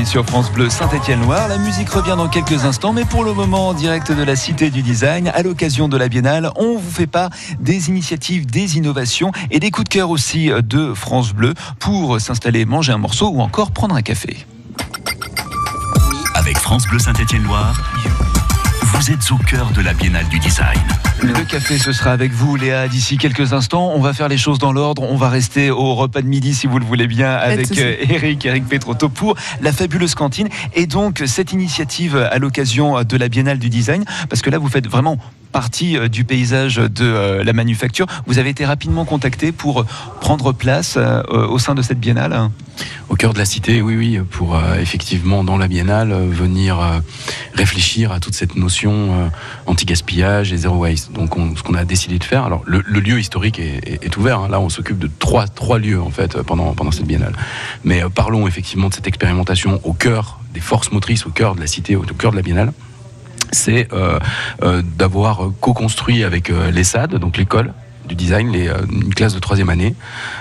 Sur 0.04 0.24
France 0.24 0.52
Bleu 0.52 0.70
Saint-Étienne-Loire. 0.70 1.48
La 1.48 1.58
musique 1.58 1.88
revient 1.88 2.14
dans 2.16 2.28
quelques 2.28 2.64
instants, 2.64 2.92
mais 2.92 3.04
pour 3.04 3.24
le 3.24 3.32
moment, 3.32 3.68
en 3.68 3.74
direct 3.74 4.12
de 4.12 4.22
la 4.22 4.36
Cité 4.36 4.70
du 4.70 4.82
Design, 4.82 5.28
à 5.34 5.42
l'occasion 5.42 5.88
de 5.88 5.96
la 5.96 6.08
Biennale, 6.08 6.50
on 6.54 6.78
vous 6.78 6.90
fait 6.90 7.08
pas 7.08 7.28
des 7.58 7.88
initiatives, 7.88 8.46
des 8.46 8.76
innovations 8.76 9.32
et 9.50 9.58
des 9.58 9.72
coups 9.72 9.88
de 9.88 9.92
cœur 9.92 10.10
aussi 10.10 10.50
de 10.64 10.94
France 10.94 11.32
Bleu 11.32 11.54
pour 11.80 12.20
s'installer, 12.20 12.64
manger 12.66 12.92
un 12.92 12.98
morceau 12.98 13.30
ou 13.30 13.40
encore 13.40 13.72
prendre 13.72 13.96
un 13.96 14.02
café. 14.02 14.46
Avec 16.36 16.56
France 16.58 16.86
Bleu 16.86 17.00
Saint-Étienne-Loire, 17.00 17.80
vous 19.00 19.10
êtes 19.12 19.32
au 19.32 19.38
cœur 19.38 19.70
de 19.70 19.80
la 19.80 19.94
Biennale 19.94 20.28
du 20.28 20.38
Design. 20.38 20.78
Le 21.22 21.32
café, 21.46 21.78
ce 21.78 21.90
sera 21.90 22.12
avec 22.12 22.32
vous, 22.32 22.56
Léa, 22.56 22.86
d'ici 22.86 23.16
quelques 23.16 23.54
instants. 23.54 23.92
On 23.94 24.00
va 24.00 24.12
faire 24.12 24.28
les 24.28 24.36
choses 24.36 24.58
dans 24.58 24.72
l'ordre. 24.72 25.04
On 25.04 25.16
va 25.16 25.30
rester 25.30 25.70
au 25.70 25.94
repas 25.94 26.20
de 26.20 26.26
midi, 26.26 26.54
si 26.54 26.66
vous 26.66 26.78
le 26.78 26.84
voulez 26.84 27.06
bien, 27.06 27.32
avec 27.32 27.78
euh, 27.78 27.96
Eric, 28.10 28.44
Eric 28.44 28.68
Petrotto 28.68 29.08
pour 29.08 29.36
la 29.62 29.72
fabuleuse 29.72 30.14
cantine. 30.14 30.50
Et 30.74 30.86
donc, 30.86 31.22
cette 31.24 31.54
initiative 31.54 32.14
à 32.14 32.38
l'occasion 32.38 33.02
de 33.02 33.16
la 33.16 33.30
Biennale 33.30 33.58
du 33.58 33.70
Design, 33.70 34.04
parce 34.28 34.42
que 34.42 34.50
là, 34.50 34.58
vous 34.58 34.68
faites 34.68 34.86
vraiment 34.86 35.16
partie 35.52 35.96
euh, 35.96 36.08
du 36.08 36.24
paysage 36.24 36.76
de 36.76 37.04
euh, 37.04 37.44
la 37.44 37.52
manufacture. 37.52 38.06
Vous 38.26 38.38
avez 38.38 38.50
été 38.50 38.64
rapidement 38.64 39.04
contacté 39.04 39.52
pour 39.52 39.84
prendre 40.20 40.52
place 40.52 40.98
au 41.28 41.58
sein 41.58 41.74
de 41.74 41.82
cette 41.82 41.98
biennale 41.98 42.50
Au 43.08 43.16
cœur 43.16 43.32
de 43.32 43.38
la 43.38 43.44
cité, 43.44 43.82
oui, 43.82 43.96
oui, 43.96 44.20
pour 44.30 44.60
effectivement, 44.78 45.44
dans 45.44 45.56
la 45.56 45.68
biennale, 45.68 46.12
venir 46.12 46.78
réfléchir 47.54 48.12
à 48.12 48.20
toute 48.20 48.34
cette 48.34 48.56
notion 48.56 49.30
anti-gaspillage 49.66 50.52
et 50.52 50.56
zéro 50.56 50.76
waste 50.76 51.12
donc 51.12 51.34
ce 51.56 51.62
qu'on 51.62 51.74
a 51.74 51.84
décidé 51.84 52.18
de 52.18 52.24
faire, 52.24 52.44
alors 52.44 52.62
le, 52.66 52.80
lieu 53.00 53.18
historique 53.18 53.58
est, 53.58 54.16
ouvert. 54.16 54.40
Hein. 54.40 54.48
Là, 54.48 54.60
on 54.60 54.68
s'occupe 54.68 54.98
de 54.98 55.10
trois, 55.18 55.46
trois 55.46 55.78
lieux 55.78 56.00
en 56.00 56.10
fait 56.10 56.40
pendant, 56.42 56.72
pendant 56.74 56.90
cette 56.90 57.06
biennale. 57.06 57.34
Mais 57.84 58.02
euh, 58.02 58.08
parlons 58.08 58.46
effectivement 58.46 58.88
de 58.88 58.94
cette 58.94 59.06
expérimentation 59.06 59.80
au 59.84 59.92
cœur 59.92 60.40
des 60.54 60.60
forces 60.60 60.92
motrices, 60.92 61.26
au 61.26 61.30
cœur 61.30 61.54
de 61.54 61.60
la 61.60 61.66
cité, 61.66 61.96
au, 61.96 62.02
cœur 62.02 62.32
de 62.32 62.36
la 62.36 62.42
biennale 62.42 62.72
c'est 63.52 63.88
euh, 63.92 64.18
euh, 64.62 64.82
d'avoir 64.82 65.50
co-construit 65.60 66.24
avec 66.24 66.48
l'ESAD, 66.48 67.16
donc 67.16 67.36
l'école 67.36 67.72
du 68.06 68.14
design, 68.16 68.50
les, 68.50 68.68
une 68.90 69.14
classe 69.14 69.34
de 69.34 69.38
troisième 69.38 69.68
année, 69.68 69.94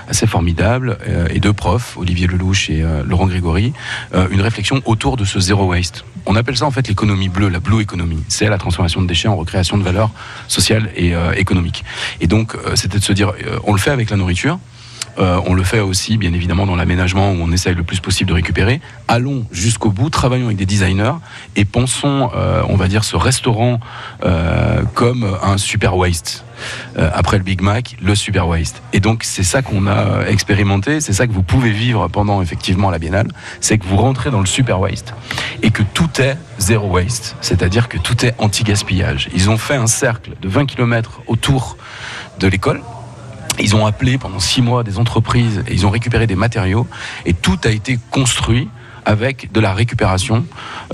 assez 0.08 0.26
formidable, 0.26 0.98
et 1.30 1.38
deux 1.38 1.52
profs, 1.52 1.96
Olivier 1.96 2.26
Lelouch 2.26 2.68
et 2.68 2.82
Laurent 3.06 3.28
Grégory, 3.28 3.72
une 4.12 4.40
réflexion 4.40 4.82
autour 4.86 5.16
de 5.16 5.24
ce 5.24 5.38
zéro 5.38 5.66
waste. 5.66 6.04
On 6.26 6.36
appelle 6.36 6.56
ça 6.56 6.66
en 6.66 6.70
fait 6.70 6.86
l'économie 6.88 7.28
bleue, 7.28 7.48
la 7.48 7.60
blue 7.60 7.80
economy. 7.80 8.22
C'est 8.28 8.48
la 8.48 8.58
transformation 8.58 9.00
de 9.02 9.06
déchets 9.06 9.28
en 9.28 9.36
recréation 9.36 9.78
de 9.78 9.82
valeur 9.82 10.10
sociale 10.48 10.90
et 10.94 11.14
euh, 11.14 11.32
économique. 11.32 11.84
Et 12.20 12.26
donc, 12.26 12.54
euh, 12.54 12.76
c'était 12.76 12.98
de 12.98 13.04
se 13.04 13.12
dire, 13.12 13.30
euh, 13.30 13.58
on 13.64 13.72
le 13.72 13.78
fait 13.78 13.90
avec 13.90 14.10
la 14.10 14.16
nourriture, 14.16 14.58
Euh, 15.18 15.40
on 15.46 15.54
le 15.54 15.62
fait 15.62 15.80
aussi, 15.80 16.16
bien 16.16 16.32
évidemment, 16.32 16.66
dans 16.66 16.76
l'aménagement 16.76 17.32
où 17.32 17.36
on 17.40 17.52
essaye 17.52 17.74
le 17.74 17.82
plus 17.82 18.00
possible 18.00 18.28
de 18.28 18.34
récupérer. 18.34 18.80
Allons 19.08 19.44
jusqu'au 19.50 19.90
bout, 19.90 20.10
travaillons 20.10 20.46
avec 20.46 20.56
des 20.56 20.66
designers 20.66 21.14
et 21.56 21.64
pensons, 21.64 22.30
euh, 22.34 22.62
on 22.68 22.76
va 22.76 22.88
dire, 22.88 23.04
ce 23.04 23.16
restaurant 23.16 23.80
euh, 24.24 24.82
comme 24.94 25.26
un 25.42 25.58
super 25.58 25.96
waste. 25.96 26.44
Après 27.14 27.38
le 27.38 27.42
Big 27.42 27.62
Mac, 27.62 27.96
le 28.02 28.14
Super 28.14 28.46
Waste. 28.46 28.82
Et 28.92 29.00
donc 29.00 29.24
c'est 29.24 29.42
ça 29.42 29.62
qu'on 29.62 29.86
a 29.86 30.26
expérimenté, 30.28 31.00
c'est 31.00 31.14
ça 31.14 31.26
que 31.26 31.32
vous 31.32 31.42
pouvez 31.42 31.70
vivre 31.70 32.08
pendant 32.08 32.42
effectivement 32.42 32.90
la 32.90 32.98
biennale, 32.98 33.28
c'est 33.62 33.78
que 33.78 33.86
vous 33.86 33.96
rentrez 33.96 34.30
dans 34.30 34.40
le 34.40 34.46
Super 34.46 34.78
Waste 34.78 35.14
et 35.62 35.70
que 35.70 35.82
tout 35.82 36.20
est 36.20 36.36
zéro 36.58 36.88
waste, 36.88 37.36
c'est-à-dire 37.40 37.88
que 37.88 37.96
tout 37.96 38.26
est 38.26 38.34
anti-gaspillage. 38.36 39.30
Ils 39.34 39.48
ont 39.48 39.56
fait 39.56 39.76
un 39.76 39.86
cercle 39.86 40.32
de 40.42 40.48
20 40.50 40.66
km 40.66 41.22
autour 41.26 41.78
de 42.38 42.46
l'école. 42.46 42.82
Ils 43.62 43.76
ont 43.76 43.86
appelé 43.86 44.18
pendant 44.18 44.40
six 44.40 44.62
mois 44.62 44.82
des 44.82 44.98
entreprises 44.98 45.62
et 45.68 45.74
ils 45.74 45.86
ont 45.86 45.90
récupéré 45.90 46.26
des 46.26 46.36
matériaux 46.36 46.86
et 47.26 47.34
tout 47.34 47.58
a 47.64 47.70
été 47.70 47.98
construit 48.10 48.68
avec 49.04 49.50
de 49.52 49.60
la 49.60 49.72
récupération, 49.74 50.44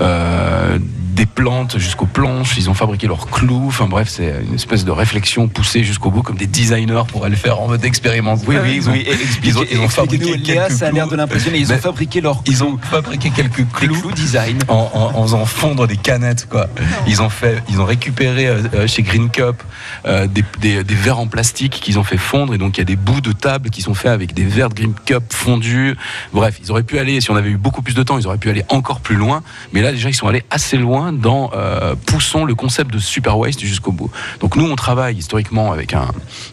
euh, 0.01 0.77
des 0.79 1.25
plantes 1.25 1.79
jusqu'aux 1.79 2.05
planches, 2.05 2.55
ils 2.57 2.69
ont 2.69 2.73
fabriqué 2.75 3.07
leurs 3.07 3.27
clous, 3.27 3.65
enfin 3.67 3.87
bref, 3.87 4.07
c'est 4.07 4.35
une 4.47 4.53
espèce 4.53 4.85
de 4.85 4.91
réflexion 4.91 5.47
poussée 5.47 5.83
jusqu'au 5.83 6.11
bout, 6.11 6.21
comme 6.21 6.35
des 6.37 6.45
designers 6.45 7.03
pourraient 7.07 7.29
le 7.31 7.35
faire 7.35 7.59
en 7.59 7.67
mode 7.67 7.83
expérience. 7.85 8.41
Oui, 8.47 8.55
oui, 8.61 8.73
ils 8.77 8.89
ont, 8.89 8.91
oui. 8.91 9.07
ils 9.43 9.57
ont, 9.57 9.63
ils 9.71 9.79
ont 9.79 9.89
fabriqué 9.89 10.37
Léa, 10.37 10.69
ça 10.69 10.87
a 10.87 10.91
l'air 10.91 11.07
de 11.07 11.15
l'impressionner. 11.15 11.57
Ils 11.57 11.73
ont 11.73 11.77
fabriqué 11.77 12.21
leurs 12.21 12.43
ils 12.45 12.63
ont 12.63 12.77
fabriqué 12.77 13.31
quelques 13.31 13.57
des 13.57 13.65
clous 13.65 13.99
clous 13.99 14.11
design. 14.11 14.59
en, 14.67 14.89
en- 14.93 15.17
en 15.17 15.23
faisant 15.23 15.45
fondre 15.45 15.87
des 15.87 15.97
canettes 15.97 16.47
quoi. 16.47 16.67
Ils 17.07 17.21
ont 17.21 17.29
fait, 17.29 17.63
ils 17.69 17.81
ont 17.81 17.85
récupéré 17.85 18.47
euh, 18.47 18.61
euh, 18.75 18.87
chez 18.87 19.01
Green 19.01 19.29
Cup 19.29 19.63
euh, 20.05 20.27
des, 20.27 20.43
des- 20.59 20.83
des 20.83 20.95
verres 20.95 21.19
en 21.19 21.27
plastique 21.27 21.79
qu'ils 21.81 21.97
ont 21.97 22.03
fait 22.03 22.17
fondre 22.17 22.53
et 22.53 22.57
donc 22.59 22.77
il 22.77 22.81
y 22.81 22.81
a 22.81 22.85
des 22.85 22.95
bouts 22.95 23.21
de 23.21 23.31
table 23.31 23.71
qui 23.71 23.81
sont 23.81 23.95
faits 23.95 24.11
avec 24.11 24.33
des 24.35 24.43
verres 24.43 24.69
de 24.69 24.75
Green 24.75 24.93
Cup 25.05 25.23
fondus. 25.33 25.95
Bref, 26.33 26.59
ils 26.63 26.69
auraient 26.71 26.83
pu 26.83 26.99
aller, 26.99 27.19
si 27.21 27.31
on 27.31 27.35
avait 27.35 27.49
eu 27.49 27.57
beaucoup 27.57 27.81
plus 27.81 27.95
de 27.97 28.03
temps, 28.03 28.17
ils 28.17 28.27
auraient 28.27 28.37
pu 28.37 28.49
aller 28.49 28.63
encore 28.69 29.01
plus 29.01 29.15
loin. 29.15 29.43
Mais 29.73 29.81
là 29.81 29.91
déjà 29.91 30.09
ils 30.09 30.13
sont 30.13 30.27
allés 30.27 30.43
assez 30.49 30.77
loin 30.77 31.11
dans 31.11 31.51
euh, 31.53 31.95
poussant 32.05 32.45
le 32.45 32.55
concept 32.55 32.91
de 32.91 32.99
super 32.99 33.37
waste 33.37 33.61
jusqu'au 33.61 33.91
bout. 33.91 34.11
Donc 34.39 34.55
nous 34.55 34.65
on 34.65 34.75
travaille 34.75 35.17
historiquement 35.17 35.71
avec 35.71 35.93
un, 35.93 36.07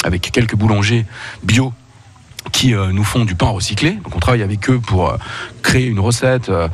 avec 0.04 0.30
quelques 0.32 0.56
boulangers 0.56 1.06
bio 1.42 1.72
qui 2.52 2.74
euh, 2.74 2.92
nous 2.92 3.04
font 3.04 3.24
du 3.24 3.34
pain 3.34 3.48
recyclé. 3.48 3.92
Donc 3.92 4.16
on 4.16 4.18
travaille 4.18 4.42
avec 4.42 4.68
eux 4.70 4.78
pour 4.78 5.08
euh, 5.08 5.16
créer 5.62 5.86
une 5.86 6.00
recette 6.00 6.48
euh, 6.48 6.68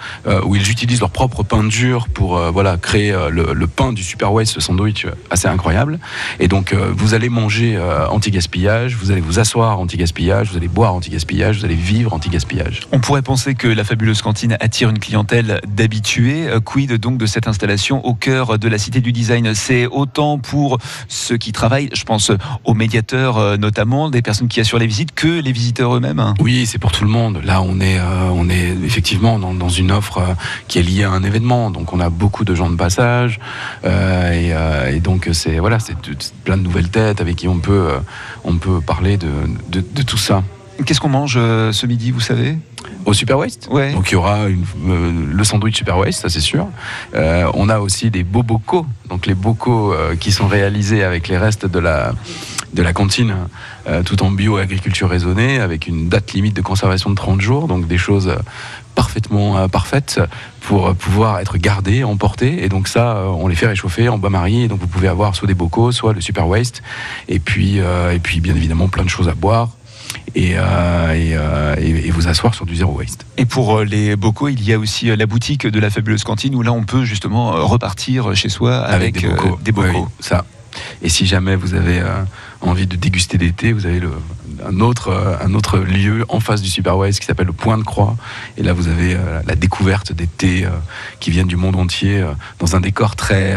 où 0.44 0.56
ils 0.56 0.70
utilisent 0.70 1.00
leur 1.00 1.10
propre 1.10 1.42
pain 1.42 1.64
dur 1.64 2.08
pour 2.08 2.38
voilà 2.50 2.76
créer 2.76 3.14
le, 3.30 3.66
pain 3.66 3.92
du 3.92 4.02
Super 4.02 4.32
Waste, 4.32 4.58
sandwich 4.60 5.06
assez 5.30 5.46
incroyable. 5.46 5.98
Et 6.40 6.48
donc 6.48 6.74
vous 6.74 7.14
allez 7.14 7.28
manger 7.28 7.78
anti-gaspillage, 8.10 8.96
vous 8.96 9.10
allez 9.12 9.20
vous 9.20 9.38
asseoir 9.38 9.78
anti-gaspillage, 9.78 10.50
vous 10.50 10.56
allez 10.56 10.68
boire 10.68 10.94
anti-gaspillage, 10.94 11.58
vous 11.58 11.64
allez 11.64 11.74
vivre 11.74 12.12
anti-gaspillage. 12.12 12.80
On 12.92 12.98
pourrait 12.98 13.22
penser 13.22 13.54
que 13.54 13.68
la 13.68 13.84
fabuleuse 13.84 14.22
cantine 14.22 14.56
attire 14.60 14.90
une 14.90 14.98
clientèle 14.98 15.60
d'habitués. 15.68 16.48
Quid 16.64 16.94
donc 16.94 17.18
de 17.18 17.26
cette 17.26 17.46
installation 17.46 18.04
au 18.04 18.14
cœur 18.14 18.58
de 18.58 18.68
la 18.68 18.78
cité 18.78 19.00
du 19.00 19.12
design? 19.12 19.54
C'est 19.54 19.86
autant 19.86 20.38
pour 20.38 20.78
ceux 21.08 21.36
qui 21.36 21.52
travaillent, 21.52 21.90
je 21.94 22.04
pense 22.04 22.32
aux 22.64 22.74
médiateurs 22.74 23.58
notamment, 23.58 24.10
des 24.10 24.22
personnes 24.22 24.48
qui 24.48 24.60
assurent 24.60 24.80
les 24.80 24.86
visites, 24.86 25.14
que 25.14 25.40
les 25.40 25.52
visiteurs 25.60 25.94
eux-mêmes? 25.96 26.22
Oui, 26.40 26.64
c'est 26.66 26.78
pour 26.78 26.92
tout 26.92 27.04
le 27.04 27.10
monde. 27.10 27.40
Là, 27.44 27.60
on 27.62 27.80
est, 27.80 27.98
euh, 27.98 28.30
on 28.32 28.48
est 28.48 28.68
effectivement 28.84 29.38
dans, 29.38 29.52
dans 29.54 29.68
une 29.68 29.92
offre 29.92 30.18
euh, 30.18 30.34
qui 30.68 30.78
est 30.78 30.82
liée 30.90 31.04
à 31.04 31.10
un 31.10 31.22
événement. 31.22 31.70
Donc, 31.70 31.92
on 31.92 32.00
a 32.00 32.08
beaucoup 32.08 32.44
de 32.44 32.54
gens 32.54 32.70
de 32.70 32.76
passage, 32.76 33.38
euh, 33.84 34.88
et, 34.88 34.96
et 34.96 35.00
donc 35.00 35.28
c'est 35.32 35.58
voilà, 35.58 35.78
c'est 35.78 35.96
plein 36.44 36.56
de 36.56 36.62
nouvelles 36.62 36.88
têtes 36.88 37.20
avec 37.20 37.36
qui 37.36 37.48
on 37.48 37.58
peut, 37.58 37.88
on 38.44 38.56
peut 38.56 38.80
parler 38.80 39.16
de, 39.16 39.28
de, 39.68 39.80
de 39.98 40.02
tout 40.02 40.16
ça. 40.28 40.42
Qu'est-ce 40.84 41.00
qu'on 41.00 41.10
mange 41.10 41.34
ce 41.34 41.86
midi, 41.86 42.10
vous 42.10 42.20
savez? 42.20 42.56
Au 43.04 43.12
Super 43.12 43.36
Waste. 43.38 43.68
Ouais. 43.70 43.92
Donc 43.92 44.10
il 44.10 44.14
y 44.14 44.16
aura 44.16 44.48
une- 44.48 44.64
euh, 44.88 45.12
le 45.40 45.44
sandwich 45.44 45.76
Super 45.76 45.98
Waste, 45.98 46.20
ça 46.22 46.28
c'est 46.30 46.40
sûr. 46.52 46.66
Euh, 47.14 47.50
on 47.54 47.68
a 47.68 47.78
aussi 47.80 48.10
des 48.10 48.24
bocaux, 48.24 48.86
donc 49.10 49.26
les 49.26 49.34
bocaux 49.34 49.92
euh, 49.92 50.16
qui 50.16 50.32
sont 50.32 50.48
réalisés 50.48 51.02
avec 51.04 51.28
les 51.28 51.36
restes 51.36 51.66
de 51.66 51.78
la 51.78 52.12
de 52.74 52.82
la 52.82 52.92
cantine, 52.92 53.34
euh, 53.88 54.02
tout 54.02 54.22
en 54.22 54.30
bio 54.30 54.58
et 54.58 54.62
agriculture 54.62 55.08
raisonnée, 55.08 55.58
avec 55.60 55.86
une 55.86 56.08
date 56.08 56.32
limite 56.32 56.54
de 56.54 56.62
conservation 56.62 57.10
de 57.10 57.14
30 57.16 57.40
jours, 57.40 57.66
donc 57.68 57.88
des 57.88 57.98
choses 57.98 58.28
euh, 58.28 58.36
parfaitement 58.94 59.58
euh, 59.58 59.68
parfaites 59.68 60.20
pour 60.60 60.94
pouvoir 60.94 61.40
être 61.40 61.58
gardées, 61.58 62.04
emportées. 62.04 62.64
Et 62.64 62.68
donc 62.68 62.86
ça, 62.88 63.24
on 63.26 63.48
les 63.48 63.54
fait 63.56 63.66
réchauffer 63.66 64.08
en 64.08 64.18
bain-marie. 64.18 64.62
Et 64.62 64.68
donc 64.68 64.80
vous 64.80 64.86
pouvez 64.86 65.08
avoir 65.08 65.34
soit 65.34 65.48
des 65.48 65.54
bocaux, 65.54 65.90
soit 65.92 66.12
le 66.12 66.20
Super 66.20 66.46
Waste. 66.46 66.82
Et 67.28 67.38
puis, 67.40 67.80
euh, 67.80 68.12
et 68.12 68.18
puis 68.18 68.40
bien 68.40 68.54
évidemment, 68.54 68.88
plein 68.88 69.04
de 69.04 69.08
choses 69.10 69.28
à 69.28 69.34
boire. 69.34 69.70
Et, 70.34 70.52
euh, 70.56 71.12
et, 71.14 71.30
euh, 71.36 71.76
et- 71.78 72.08
et 72.08 72.10
vous 72.10 72.26
asseoir 72.28 72.52
sur 72.54 72.66
du 72.66 72.74
zéro 72.74 72.92
waste. 72.98 73.26
Et 73.36 73.46
pour 73.46 73.80
les 73.80 74.16
bocaux, 74.16 74.48
il 74.48 74.62
y 74.62 74.72
a 74.72 74.78
aussi 74.78 75.06
la 75.16 75.26
boutique 75.26 75.66
de 75.68 75.78
la 75.80 75.88
fabuleuse 75.88 76.24
cantine 76.24 76.54
où 76.56 76.62
là 76.62 76.72
on 76.72 76.82
peut 76.82 77.04
justement 77.04 77.52
repartir 77.66 78.34
chez 78.34 78.48
soi 78.48 78.76
avec, 78.78 79.20
des 79.20 79.28
bocaux. 79.28 79.58
des 79.62 79.72
bocaux. 79.72 79.88
Oui, 80.08 80.14
ça. 80.20 80.44
Et 81.02 81.08
si 81.08 81.26
jamais 81.26 81.54
vous 81.56 81.74
avez 81.74 82.00
envie 82.60 82.86
de 82.86 82.96
déguster 82.96 83.38
des 83.38 83.52
thés, 83.52 83.72
vous 83.72 83.86
avez 83.86 84.00
le, 84.00 84.10
un, 84.64 84.80
autre, 84.80 85.08
euh, 85.08 85.36
un 85.40 85.54
autre 85.54 85.78
lieu 85.78 86.24
en 86.28 86.40
face 86.40 86.62
du 86.62 86.68
Super 86.68 86.96
West 86.96 87.20
qui 87.20 87.26
s'appelle 87.26 87.46
le 87.46 87.52
Point 87.52 87.78
de 87.78 87.82
Croix. 87.82 88.16
Et 88.56 88.62
là, 88.62 88.72
vous 88.72 88.88
avez 88.88 89.14
euh, 89.14 89.40
la 89.46 89.54
découverte 89.54 90.12
des 90.12 90.26
thés 90.26 90.64
euh, 90.64 90.70
qui 91.20 91.30
viennent 91.30 91.46
du 91.46 91.56
monde 91.56 91.76
entier 91.76 92.24
dans 92.58 92.76
un 92.76 92.80
décor 92.80 93.16
très. 93.16 93.56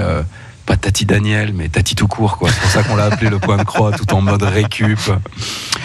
Pas 0.65 0.77
Tati 0.77 1.05
Daniel, 1.05 1.53
mais 1.53 1.69
Tati 1.69 1.95
tout 1.95 2.07
court, 2.07 2.37
quoi. 2.37 2.49
C'est 2.49 2.61
pour 2.61 2.69
ça 2.69 2.83
qu'on 2.83 2.95
l'a 2.95 3.05
appelé 3.05 3.29
le 3.29 3.39
Point 3.39 3.57
de 3.57 3.63
Croix, 3.63 3.91
tout 3.91 4.13
en 4.13 4.21
mode 4.21 4.43
récup. 4.43 4.99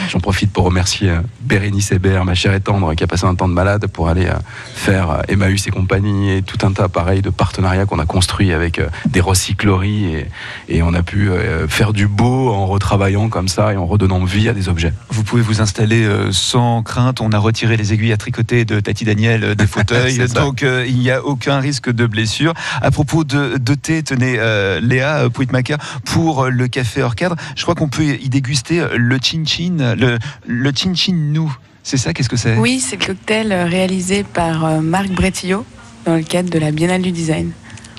J'en 0.08 0.20
profite 0.20 0.52
pour 0.52 0.64
remercier 0.64 1.10
euh, 1.10 1.20
Bérénice 1.40 1.92
Hébert, 1.92 2.24
ma 2.24 2.34
chère 2.34 2.54
et 2.54 2.60
tendre, 2.60 2.94
qui 2.94 3.04
a 3.04 3.06
passé 3.06 3.24
un 3.24 3.34
temps 3.34 3.48
de 3.48 3.54
malade 3.54 3.86
pour 3.88 4.08
aller 4.08 4.26
euh, 4.26 4.38
faire 4.74 5.10
euh, 5.10 5.20
Emmaüs 5.28 5.66
et 5.66 5.70
compagnie 5.70 6.30
et 6.30 6.42
tout 6.42 6.64
un 6.66 6.72
tas 6.72 6.88
pareil 6.88 7.22
de 7.22 7.30
partenariats 7.30 7.86
qu'on 7.86 7.98
a 7.98 8.06
construits 8.06 8.52
avec 8.52 8.80
des 9.06 9.20
recycleries 9.20 10.14
et, 10.14 10.26
et 10.68 10.82
on 10.82 10.94
a 10.94 11.02
pu 11.02 11.30
faire 11.68 11.92
du 11.92 12.06
beau 12.06 12.50
en 12.50 12.66
retravaillant 12.66 13.28
comme 13.28 13.48
ça 13.48 13.72
et 13.72 13.76
en 13.76 13.86
redonnant 13.86 14.24
vie 14.24 14.48
à 14.48 14.52
des 14.52 14.68
objets. 14.68 14.92
Vous 15.10 15.24
pouvez 15.24 15.42
vous 15.42 15.60
installer 15.60 16.08
sans 16.30 16.82
crainte. 16.82 17.20
On 17.20 17.32
a 17.32 17.38
retiré 17.38 17.76
les 17.76 17.92
aiguilles 17.92 18.12
à 18.12 18.16
tricoter 18.16 18.64
de 18.64 18.80
Tati 18.80 19.04
Daniel 19.04 19.54
des 19.56 19.66
fauteuils, 19.66 20.18
donc 20.28 20.62
il 20.62 20.98
n'y 20.98 21.10
a 21.10 21.24
aucun 21.24 21.58
risque 21.60 21.90
de 21.90 22.06
blessure. 22.06 22.54
À 22.80 22.90
propos 22.90 23.24
de, 23.24 23.58
de 23.58 23.74
thé, 23.74 24.02
tenez, 24.02 24.36
euh, 24.38 24.67
Léa 24.80 25.24
euh, 25.24 25.28
Pouitmaker, 25.30 25.78
pour 26.04 26.44
euh, 26.44 26.50
le 26.50 26.68
café 26.68 27.02
hors 27.02 27.14
cadre, 27.14 27.36
je 27.56 27.62
crois 27.62 27.74
qu'on 27.74 27.88
peut 27.88 28.04
y 28.04 28.28
déguster 28.28 28.80
euh, 28.80 28.96
le 28.96 29.18
chin 29.22 29.44
chin, 29.44 29.94
le, 29.96 30.18
le 30.46 30.72
chin 30.74 30.94
chin 30.94 31.14
nous. 31.14 31.54
C'est 31.82 31.96
ça, 31.96 32.12
qu'est-ce 32.12 32.28
que 32.28 32.36
c'est? 32.36 32.56
Oui, 32.56 32.80
c'est 32.80 33.00
le 33.00 33.06
cocktail 33.06 33.50
euh, 33.50 33.64
réalisé 33.64 34.22
par 34.22 34.64
euh, 34.64 34.80
Marc 34.80 35.08
Bretillo 35.08 35.64
dans 36.04 36.16
le 36.16 36.22
cadre 36.22 36.50
de 36.50 36.58
la 36.58 36.70
Biennale 36.70 37.02
du 37.02 37.12
Design. 37.12 37.52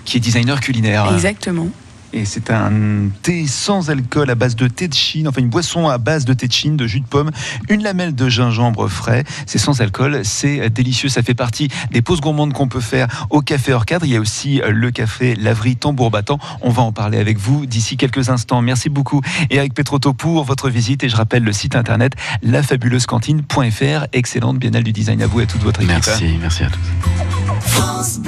Qui 0.05 0.17
est 0.17 0.19
designer 0.19 0.59
culinaire. 0.59 1.11
Exactement. 1.13 1.69
Et 2.13 2.25
c'est 2.25 2.49
un 2.49 3.09
thé 3.21 3.45
sans 3.47 3.89
alcool 3.89 4.29
à 4.29 4.35
base 4.35 4.55
de 4.55 4.67
thé 4.67 4.87
de 4.87 4.93
Chine, 4.93 5.27
enfin 5.27 5.41
une 5.41 5.49
boisson 5.49 5.87
à 5.87 5.97
base 5.97 6.25
de 6.25 6.33
thé 6.33 6.47
de 6.47 6.53
Chine, 6.53 6.75
de 6.75 6.87
jus 6.87 7.01
de 7.01 7.05
pomme, 7.05 7.31
une 7.69 7.83
lamelle 7.83 8.15
de 8.15 8.29
gingembre 8.29 8.87
frais. 8.87 9.23
C'est 9.45 9.59
sans 9.59 9.81
alcool, 9.81 10.21
c'est 10.23 10.69
délicieux. 10.69 11.09
Ça 11.09 11.21
fait 11.21 11.35
partie 11.35 11.69
des 11.91 12.01
pauses 12.01 12.21
gourmandes 12.21 12.53
qu'on 12.53 12.67
peut 12.67 12.79
faire 12.79 13.27
au 13.29 13.41
café 13.41 13.73
hors 13.73 13.85
cadre. 13.85 14.05
Il 14.05 14.11
y 14.11 14.15
a 14.15 14.19
aussi 14.19 14.61
euh, 14.61 14.71
le 14.71 14.91
café 14.91 15.35
Laverie 15.35 15.75
Tambour 15.75 16.11
Battant. 16.11 16.39
On 16.61 16.69
va 16.69 16.81
en 16.81 16.91
parler 16.91 17.19
avec 17.19 17.37
vous 17.37 17.65
d'ici 17.65 17.97
quelques 17.97 18.29
instants. 18.29 18.61
Merci 18.61 18.89
beaucoup 18.89 19.21
Eric 19.49 19.73
Petrotto 19.73 20.13
pour 20.13 20.43
votre 20.43 20.69
visite. 20.69 21.03
Et 21.03 21.09
je 21.09 21.15
rappelle 21.15 21.43
le 21.43 21.53
site 21.53 21.75
internet 21.75 22.13
lafabuleuseCantine.fr. 22.41 24.07
Excellente 24.13 24.57
Biennale 24.57 24.83
du 24.83 24.93
Design 24.93 25.21
à 25.21 25.27
vous 25.27 25.41
et 25.41 25.43
à 25.43 25.45
toute 25.45 25.63
votre 25.63 25.81
équipe. 25.81 25.93
Merci, 25.93 26.37
merci 26.41 26.63
à 26.63 26.69
tous. 26.69 28.21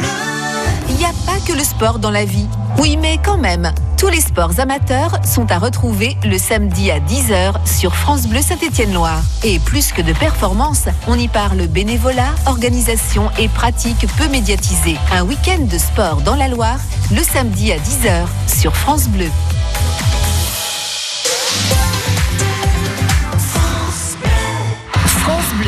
Pas 1.26 1.40
que 1.46 1.54
le 1.54 1.64
sport 1.64 2.00
dans 2.00 2.12
la 2.12 2.26
vie. 2.26 2.48
Oui, 2.78 2.98
mais 2.98 3.20
quand 3.24 3.38
même, 3.38 3.72
tous 3.98 4.08
les 4.08 4.22
sports 4.22 4.60
amateurs 4.60 5.20
sont 5.26 5.52
à 5.52 5.60
retrouver 5.60 6.18
le 6.24 6.38
samedi 6.38 6.90
à 6.92 7.00
10h 7.00 7.54
sur 7.66 7.96
France 7.96 8.28
Bleu 8.28 8.42
Saint-Étienne-Loire. 8.42 9.22
Et 9.44 9.60
plus 9.60 9.92
que 9.92 10.02
de 10.02 10.14
performance, 10.14 10.86
on 11.08 11.18
y 11.18 11.28
parle 11.28 11.68
bénévolat, 11.68 12.34
organisation 12.46 13.30
et 13.38 13.48
pratiques 13.48 14.08
peu 14.18 14.28
médiatisées. 14.30 14.98
Un 15.12 15.24
week-end 15.24 15.66
de 15.72 15.78
sport 15.78 16.22
dans 16.22 16.36
la 16.36 16.48
Loire, 16.48 16.80
le 17.12 17.22
samedi 17.24 17.72
à 17.72 17.78
10h 17.78 18.26
sur 18.48 18.76
France 18.76 19.08
Bleu. 19.08 19.30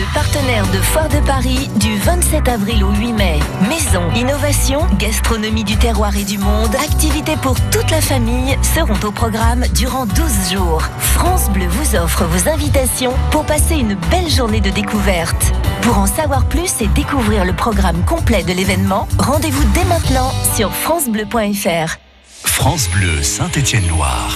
France 0.03 0.13
Bleu, 0.13 0.13
partenaire 0.13 0.67
de 0.67 0.77
Foire 0.77 1.09
de 1.09 1.19
Paris 1.25 1.69
du 1.75 1.97
27 1.97 2.47
avril 2.47 2.83
au 2.83 2.91
8 2.91 3.13
mai. 3.13 3.39
Maison, 3.69 4.11
innovation, 4.15 4.85
gastronomie 4.97 5.63
du 5.63 5.77
terroir 5.77 6.15
et 6.15 6.23
du 6.23 6.37
monde, 6.37 6.73
activités 6.75 7.35
pour 7.37 7.55
toute 7.71 7.89
la 7.91 8.01
famille 8.01 8.57
seront 8.61 8.99
au 9.05 9.11
programme 9.11 9.65
durant 9.73 10.05
12 10.05 10.51
jours. 10.53 10.81
France 10.99 11.49
Bleu 11.49 11.67
vous 11.67 11.95
offre 11.95 12.25
vos 12.25 12.49
invitations 12.49 13.13
pour 13.31 13.45
passer 13.45 13.75
une 13.75 13.95
belle 14.09 14.29
journée 14.29 14.61
de 14.61 14.69
découverte. 14.69 15.53
Pour 15.81 15.97
en 15.97 16.07
savoir 16.07 16.45
plus 16.45 16.81
et 16.81 16.87
découvrir 16.87 17.45
le 17.45 17.53
programme 17.53 18.03
complet 18.05 18.43
de 18.43 18.53
l'événement, 18.53 19.07
rendez-vous 19.19 19.63
dès 19.73 19.85
maintenant 19.85 20.31
sur 20.55 20.71
francebleu.fr. 20.73 21.97
France 22.45 22.89
Bleu 22.89 23.21
Saint-Étienne-Loire. 23.21 24.35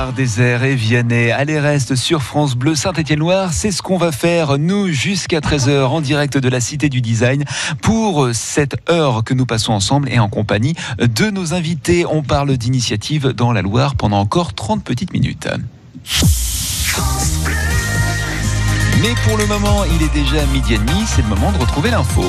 Boulevard 0.00 0.12
désert 0.14 0.64
et 0.64 0.74
Vianney. 0.74 1.30
Allez, 1.30 1.60
reste 1.60 1.94
sur 1.94 2.22
France 2.22 2.54
Bleu 2.54 2.74
Saint-Étienne-Loire. 2.74 3.52
C'est 3.52 3.70
ce 3.70 3.82
qu'on 3.82 3.98
va 3.98 4.12
faire, 4.12 4.56
nous, 4.56 4.88
jusqu'à 4.88 5.40
13h 5.40 5.84
en 5.84 6.00
direct 6.00 6.38
de 6.38 6.48
la 6.48 6.60
Cité 6.60 6.88
du 6.88 7.02
Design 7.02 7.44
pour 7.82 8.30
cette 8.32 8.76
heure 8.88 9.24
que 9.24 9.34
nous 9.34 9.44
passons 9.44 9.74
ensemble 9.74 10.08
et 10.10 10.18
en 10.18 10.30
compagnie 10.30 10.74
de 10.98 11.28
nos 11.28 11.52
invités. 11.52 12.06
On 12.06 12.22
parle 12.22 12.56
d'initiative 12.56 13.28
dans 13.28 13.52
la 13.52 13.60
Loire 13.60 13.94
pendant 13.94 14.20
encore 14.20 14.54
30 14.54 14.82
petites 14.84 15.12
minutes. 15.12 15.48
Mais 19.02 19.14
pour 19.26 19.36
le 19.36 19.46
moment, 19.46 19.84
il 19.84 20.02
est 20.02 20.14
déjà 20.14 20.46
midi 20.46 20.74
et 20.74 20.78
demi, 20.78 21.04
c'est 21.04 21.22
le 21.22 21.28
moment 21.28 21.52
de 21.52 21.58
retrouver 21.58 21.90
l'info. 21.90 22.24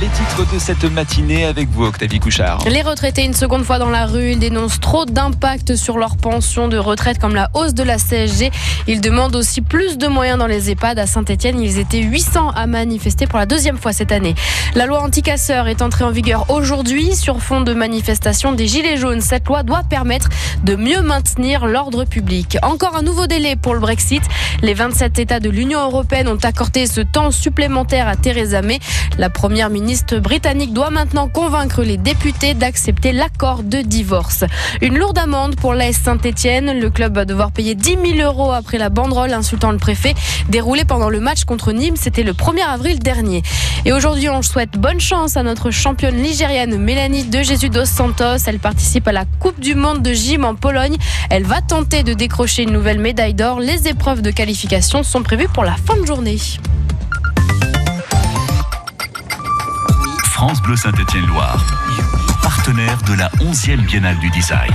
Les 0.00 0.08
titres 0.08 0.50
de 0.50 0.58
cette 0.58 0.84
matinée 0.84 1.44
avec 1.44 1.68
vous, 1.68 1.84
Octavie 1.84 2.20
Couchard. 2.20 2.64
Les 2.66 2.80
retraités, 2.80 3.22
une 3.22 3.34
seconde 3.34 3.64
fois 3.64 3.78
dans 3.78 3.90
la 3.90 4.06
rue, 4.06 4.30
ils 4.30 4.38
dénoncent 4.38 4.80
trop 4.80 5.04
d'impact 5.04 5.76
sur 5.76 5.98
leur 5.98 6.16
pension 6.16 6.68
de 6.68 6.78
retraite 6.78 7.18
comme 7.18 7.34
la 7.34 7.50
hausse 7.52 7.74
de 7.74 7.82
la 7.82 7.98
CSG. 7.98 8.50
Ils 8.86 9.02
demandent 9.02 9.36
aussi 9.36 9.60
plus 9.60 9.98
de 9.98 10.06
moyens 10.06 10.38
dans 10.38 10.46
les 10.46 10.70
EHPAD. 10.70 10.98
À 10.98 11.06
Saint-Etienne, 11.06 11.60
ils 11.60 11.78
étaient 11.78 12.00
800 12.00 12.48
à 12.48 12.66
manifester 12.66 13.26
pour 13.26 13.38
la 13.38 13.44
deuxième 13.44 13.76
fois 13.76 13.92
cette 13.92 14.10
année. 14.10 14.34
La 14.74 14.86
loi 14.86 15.02
anti-casseurs 15.02 15.68
est 15.68 15.82
entrée 15.82 16.04
en 16.04 16.10
vigueur 16.10 16.48
aujourd'hui 16.48 17.14
sur 17.14 17.42
fond 17.42 17.60
de 17.60 17.74
manifestation 17.74 18.52
des 18.52 18.68
Gilets 18.68 18.96
jaunes. 18.96 19.20
Cette 19.20 19.48
loi 19.48 19.64
doit 19.64 19.82
permettre 19.82 20.30
de 20.64 20.76
mieux 20.76 21.02
maintenir 21.02 21.66
l'ordre 21.66 22.06
public. 22.06 22.56
Encore 22.62 22.96
un 22.96 23.02
nouveau 23.02 23.26
délai 23.26 23.54
pour 23.54 23.74
le 23.74 23.80
Brexit. 23.80 24.22
Les 24.62 24.72
27 24.72 25.18
États 25.18 25.40
de 25.40 25.50
l'Union 25.50 25.84
européenne 25.84 26.28
ont 26.28 26.38
accordé 26.42 26.86
ce 26.86 27.02
temps 27.02 27.30
supplémentaire 27.30 28.08
à 28.08 28.16
Theresa 28.16 28.62
May. 28.62 28.78
La 29.18 29.28
première 29.28 29.68
ministre 29.68 29.89
britannique 30.20 30.72
doit 30.72 30.90
maintenant 30.90 31.28
convaincre 31.28 31.82
les 31.82 31.96
députés 31.96 32.54
d'accepter 32.54 33.10
l'accord 33.10 33.64
de 33.64 33.78
divorce. 33.78 34.44
Une 34.82 34.96
lourde 34.96 35.18
amende 35.18 35.56
pour 35.56 35.74
l'AS 35.74 35.94
Saint-Etienne. 35.94 36.78
Le 36.78 36.90
club 36.90 37.16
va 37.16 37.24
devoir 37.24 37.50
payer 37.50 37.74
10 37.74 37.96
000 38.16 38.18
euros 38.20 38.52
après 38.52 38.78
la 38.78 38.88
banderole 38.88 39.32
insultant 39.32 39.72
le 39.72 39.78
préfet 39.78 40.14
déroulée 40.48 40.84
pendant 40.84 41.10
le 41.10 41.18
match 41.18 41.44
contre 41.44 41.72
Nîmes. 41.72 41.96
C'était 41.96 42.22
le 42.22 42.32
1er 42.34 42.62
avril 42.62 43.00
dernier. 43.00 43.42
Et 43.84 43.92
aujourd'hui, 43.92 44.28
on 44.28 44.42
souhaite 44.42 44.78
bonne 44.78 45.00
chance 45.00 45.36
à 45.36 45.42
notre 45.42 45.72
championne 45.72 46.22
ligérienne 46.22 46.78
Mélanie 46.78 47.24
de 47.24 47.42
Jésus 47.42 47.68
dos 47.68 47.84
Santos. 47.84 48.44
Elle 48.46 48.60
participe 48.60 49.08
à 49.08 49.12
la 49.12 49.24
Coupe 49.40 49.58
du 49.58 49.74
Monde 49.74 50.02
de 50.02 50.12
gym 50.12 50.44
en 50.44 50.54
Pologne. 50.54 50.96
Elle 51.30 51.44
va 51.44 51.62
tenter 51.62 52.04
de 52.04 52.14
décrocher 52.14 52.62
une 52.62 52.72
nouvelle 52.72 53.00
médaille 53.00 53.34
d'or. 53.34 53.58
Les 53.58 53.88
épreuves 53.88 54.22
de 54.22 54.30
qualification 54.30 55.02
sont 55.02 55.24
prévues 55.24 55.48
pour 55.48 55.64
la 55.64 55.74
fin 55.74 55.96
de 55.96 56.06
journée. 56.06 56.38
France 60.40 60.62
Bleu 60.62 60.74
Saint-Étienne-Loire, 60.74 61.62
partenaire 62.42 62.96
de 63.02 63.12
la 63.12 63.28
11e 63.42 63.84
Biennale 63.84 64.18
du 64.20 64.30
Design. 64.30 64.72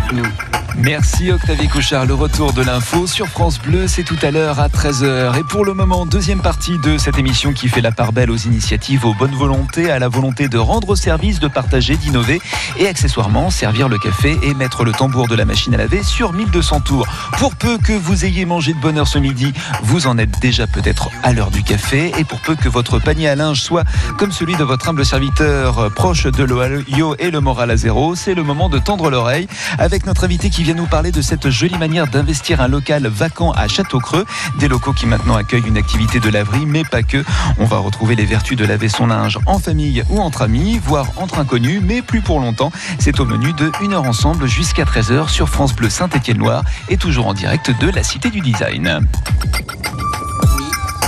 Merci 0.77 1.31
Octavie 1.31 1.69
Couchard. 1.69 2.05
Le 2.05 2.13
retour 2.13 2.51
de 2.51 2.61
l'info 2.61 3.07
sur 3.07 3.27
France 3.27 3.59
Bleu, 3.59 3.87
c'est 3.87 4.03
tout 4.03 4.17
à 4.21 4.29
l'heure 4.29 4.59
à 4.59 4.67
13h. 4.67 5.39
Et 5.39 5.43
pour 5.43 5.63
le 5.63 5.73
moment, 5.73 6.05
deuxième 6.05 6.41
partie 6.41 6.77
de 6.79 6.97
cette 6.97 7.17
émission 7.17 7.53
qui 7.53 7.69
fait 7.69 7.79
la 7.79 7.91
part 7.91 8.11
belle 8.11 8.29
aux 8.29 8.35
initiatives, 8.35 9.05
aux 9.05 9.13
bonnes 9.13 9.33
volontés, 9.35 9.89
à 9.89 9.99
la 9.99 10.09
volonté 10.09 10.49
de 10.49 10.57
rendre 10.57 10.95
service, 10.95 11.39
de 11.39 11.47
partager, 11.47 11.95
d'innover 11.95 12.41
et 12.77 12.87
accessoirement 12.87 13.49
servir 13.49 13.87
le 13.87 13.97
café 13.97 14.37
et 14.43 14.53
mettre 14.53 14.83
le 14.83 14.91
tambour 14.91 15.27
de 15.29 15.35
la 15.35 15.45
machine 15.45 15.73
à 15.73 15.77
laver 15.77 16.03
sur 16.03 16.33
1200 16.33 16.81
tours. 16.81 17.07
Pour 17.37 17.55
peu 17.55 17.77
que 17.77 17.93
vous 17.93 18.25
ayez 18.25 18.45
mangé 18.45 18.73
de 18.73 18.79
bonne 18.79 18.97
heure 18.97 19.07
ce 19.07 19.17
midi, 19.17 19.53
vous 19.81 20.07
en 20.07 20.17
êtes 20.17 20.39
déjà 20.41 20.67
peut-être 20.67 21.09
à 21.23 21.31
l'heure 21.31 21.51
du 21.51 21.63
café. 21.63 22.11
Et 22.19 22.25
pour 22.25 22.41
peu 22.41 22.55
que 22.55 22.67
votre 22.67 22.99
panier 22.99 23.29
à 23.29 23.35
linge 23.35 23.61
soit 23.61 23.85
comme 24.17 24.33
celui 24.33 24.55
de 24.55 24.63
votre 24.63 24.89
humble 24.89 25.05
serviteur 25.05 25.89
proche 25.93 26.25
de 26.25 26.43
l'Ohio 26.43 27.15
et 27.17 27.31
le 27.31 27.39
moral 27.39 27.71
à 27.71 27.77
zéro, 27.77 28.15
c'est 28.15 28.33
le 28.33 28.43
moment 28.43 28.67
de 28.67 28.77
tendre 28.77 29.09
l'oreille 29.09 29.47
avec 29.79 30.05
notre 30.05 30.25
invité 30.25 30.49
qui 30.49 30.64
vient 30.65 30.73
nous 30.73 30.87
parler 30.87 31.11
de 31.11 31.21
cette 31.21 31.51
jolie 31.51 31.77
manière 31.77 32.07
d'investir 32.07 32.59
un 32.59 32.67
local 32.67 33.05
vacant 33.05 33.51
à 33.51 33.67
Château-Creux. 33.67 34.25
Des 34.57 34.67
locaux 34.67 34.93
qui 34.93 35.05
maintenant 35.05 35.35
accueillent 35.35 35.67
une 35.67 35.77
activité 35.77 36.19
de 36.19 36.27
laverie, 36.27 36.65
mais 36.65 36.83
pas 36.83 37.03
que. 37.03 37.23
On 37.59 37.65
va 37.65 37.77
retrouver 37.77 38.15
les 38.15 38.25
vertus 38.25 38.57
de 38.57 38.65
laver 38.65 38.89
son 38.89 39.05
linge 39.05 39.37
en 39.45 39.59
famille 39.59 40.03
ou 40.09 40.19
entre 40.19 40.41
amis, 40.41 40.79
voire 40.83 41.05
entre 41.17 41.37
inconnus, 41.37 41.81
mais 41.83 42.01
plus 42.01 42.21
pour 42.21 42.39
longtemps. 42.39 42.71
C'est 42.97 43.19
au 43.19 43.25
menu 43.25 43.53
de 43.53 43.71
1 43.79 43.91
heure 43.91 44.05
ensemble 44.05 44.47
jusqu'à 44.47 44.85
13h 44.85 45.29
sur 45.29 45.49
France 45.49 45.75
Bleu 45.75 45.87
Saint-Étienne-Loire 45.87 46.63
et 46.89 46.97
toujours 46.97 47.27
en 47.27 47.35
direct 47.35 47.69
de 47.79 47.91
la 47.91 48.01
Cité 48.01 48.31
du 48.31 48.41
Design. 48.41 49.07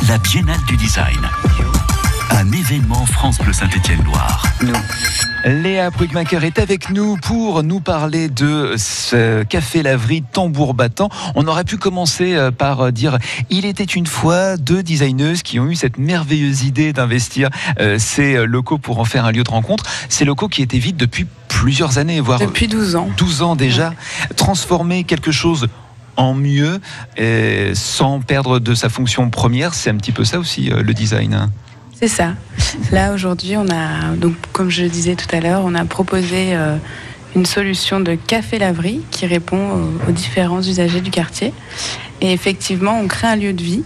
La 0.08 0.20
Biennale 0.20 0.62
du 0.68 0.78
Design. 0.78 1.18
Un 2.32 2.52
événement 2.52 3.06
France 3.06 3.40
Bleu 3.40 3.54
Saint-Étienne-Loire. 3.54 4.44
Léa 5.46 5.90
Brugmacher 5.90 6.40
est 6.44 6.60
avec 6.60 6.90
nous 6.90 7.18
pour 7.18 7.64
nous 7.64 7.80
parler 7.80 8.30
de 8.30 8.76
ce 8.78 9.44
café 9.44 9.84
laverie 9.84 10.24
tambour 10.24 10.74
battant. 10.74 11.10
On 11.36 11.48
aurait 11.48 11.64
pu 11.64 11.78
commencer 11.78 12.36
euh, 12.36 12.52
par 12.52 12.92
dire 12.92 13.18
il 13.50 13.66
était 13.66 13.84
une 13.84 14.08
fois 14.08 14.58
deux 14.58 14.84
designeuses 14.84 15.42
qui 15.42 15.60
ont 15.60 15.68
eu 15.68 15.76
cette 15.76 15.98
merveilleuse 15.98 16.64
idée 16.64 16.94
d'investir 16.94 17.50
euh, 17.80 17.98
ces 18.00 18.46
locaux 18.46 18.78
pour 18.78 19.00
en 19.00 19.06
faire 19.06 19.26
un 19.26 19.32
lieu 19.32 19.44
de 19.44 19.50
rencontre. 19.50 19.86
Ces 20.10 20.26
locaux 20.26 20.48
qui 20.48 20.62
étaient 20.62 20.80
vides 20.80 20.98
depuis 20.98 21.26
plusieurs 21.48 21.98
années, 21.98 22.20
voire 22.20 22.40
Depuis 22.40 22.68
12 22.68 22.96
ans. 22.96 23.10
12 23.18 23.42
ans 23.42 23.56
déjà. 23.56 23.94
Transformer 24.36 25.04
quelque 25.04 25.32
chose 25.32 25.68
en 26.18 26.34
mieux 26.34 26.82
et 27.16 27.72
sans 27.74 28.20
perdre 28.20 28.60
de 28.60 28.74
sa 28.74 28.90
fonction 28.90 29.30
première, 29.30 29.74
c'est 29.74 29.90
un 29.90 29.96
petit 29.96 30.12
peu 30.12 30.26
ça 30.26 30.40
aussi 30.40 30.72
euh, 30.72 30.82
le 30.82 30.94
design. 30.94 31.50
C'est 32.00 32.08
ça. 32.08 32.36
Là 32.92 33.12
aujourd'hui, 33.12 33.58
on 33.58 33.68
a 33.70 34.16
comme 34.54 34.70
je 34.70 34.84
le 34.84 34.90
disais 34.90 35.16
tout 35.16 35.36
à 35.36 35.40
l'heure, 35.40 35.64
on 35.66 35.74
a 35.74 35.84
proposé 35.84 36.54
euh, 36.56 36.76
une 37.36 37.48
solution 37.48 38.00
de 38.00 38.14
café 38.14 38.60
laverie 38.60 39.02
qui 39.10 39.26
répond 39.26 39.90
aux, 40.08 40.12
différents 40.12 40.62
usagers 40.62 41.02
du 41.02 41.10
quartier. 41.10 41.54
Et 42.22 42.32
effectivement, 42.32 43.00
on 43.00 43.08
crée 43.08 43.26
un 43.26 43.36
lieu 43.36 43.52
de 43.52 43.64
vie. 43.64 43.84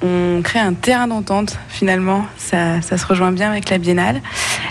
On 0.00 0.42
crée 0.44 0.60
un 0.60 0.74
terrain 0.74 1.08
d'entente 1.08 1.58
finalement. 1.68 2.24
Ça, 2.36 2.80
se 2.82 3.04
rejoint 3.04 3.32
bien 3.32 3.50
avec 3.50 3.68
la 3.68 3.78
biennale. 3.78 4.22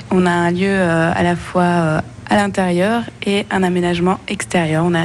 On 0.10 0.26
a 0.26 0.32
un 0.32 0.52
lieu 0.52 0.70
euh, 0.70 1.12
à 1.14 1.24
la 1.24 1.36
fois 1.36 1.64
euh, 1.64 2.02
à 2.30 2.38
l'intérieur 2.38 3.04
et 3.26 3.46
un 3.52 3.62
aménagement 3.62 4.22
extérieur. 4.30 4.86
On 4.86 4.96
a 4.96 5.04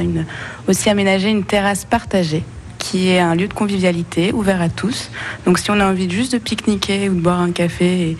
aussi 0.69 0.89
aménagé 0.89 1.29
une 1.29 1.43
terrasse 1.43 1.83
partagée 1.83 2.45
qui 2.93 3.09
est 3.09 3.19
un 3.19 3.33
lieu 3.33 3.47
de 3.47 3.53
convivialité 3.55 4.31
ouvert 4.33 4.61
à 4.61 4.69
tous. 4.69 5.09
Donc 5.47 5.57
si 5.57 5.71
on 5.71 5.79
a 5.79 5.85
envie 5.87 6.07
juste 6.07 6.33
de 6.33 6.37
pique-niquer 6.37 7.09
ou 7.09 7.15
de 7.15 7.21
boire 7.21 7.39
un 7.39 7.49
café 7.49 8.09
et 8.09 8.17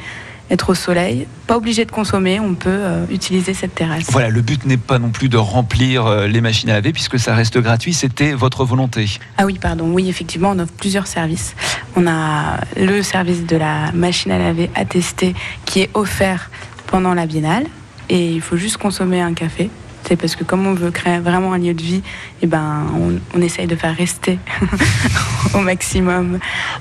être 0.50 0.72
au 0.72 0.74
soleil, 0.74 1.28
pas 1.46 1.58
obligé 1.58 1.86
de 1.86 1.92
consommer, 1.92 2.40
on 2.40 2.56
peut 2.56 2.70
euh, 2.72 3.06
utiliser 3.12 3.54
cette 3.54 3.76
terrasse. 3.76 4.06
Voilà, 4.10 4.30
le 4.30 4.42
but 4.42 4.66
n'est 4.66 4.78
pas 4.78 4.98
non 4.98 5.12
plus 5.12 5.30
de 5.30 5.38
remplir 5.38 6.08
euh, 6.08 6.26
les 6.26 6.42
machines 6.42 6.72
à 6.72 6.74
laver 6.74 6.92
puisque 6.92 7.20
ça 7.20 7.36
reste 7.36 7.60
gratuit, 7.60 7.94
c'était 7.94 8.34
votre 8.34 8.66
volonté. 8.66 9.20
Ah 9.38 9.46
oui, 9.46 9.60
pardon. 9.62 9.92
Oui, 9.92 10.10
effectivement, 10.10 10.50
on 10.56 10.60
offre 10.60 10.74
plusieurs 10.74 11.06
services. 11.06 11.54
On 11.96 12.08
a 12.08 12.60
le 12.76 13.04
service 13.04 13.46
de 13.46 13.58
la 13.58 13.92
machine 13.92 14.32
à 14.32 14.40
laver 14.40 14.72
attestée 14.74 15.36
qui 15.66 15.82
est 15.82 15.92
offert 15.94 16.50
pendant 16.88 17.14
la 17.14 17.28
biennale 17.28 17.68
et 18.10 18.32
il 18.32 18.42
faut 18.42 18.58
juste 18.58 18.78
consommer 18.78 19.22
un 19.22 19.36
café. 19.36 19.70
C'est 20.08 20.16
parce 20.18 20.36
que 20.36 20.44
comme 20.44 20.68
on 20.68 20.74
veut 20.74 20.92
créer 20.92 21.20
vraiment 21.20 21.54
un 21.54 21.58
lieu 21.58 21.74
de 21.74 21.82
vie, 21.82 22.02
eh 22.42 22.48
ben, 22.48 22.84
on, 23.00 23.13
on 23.38 23.42
essaye 23.42 23.68
de 23.68 23.76
faire 23.76 23.96
rester 23.96 24.38
au 25.54 25.60
maximum 25.60 26.39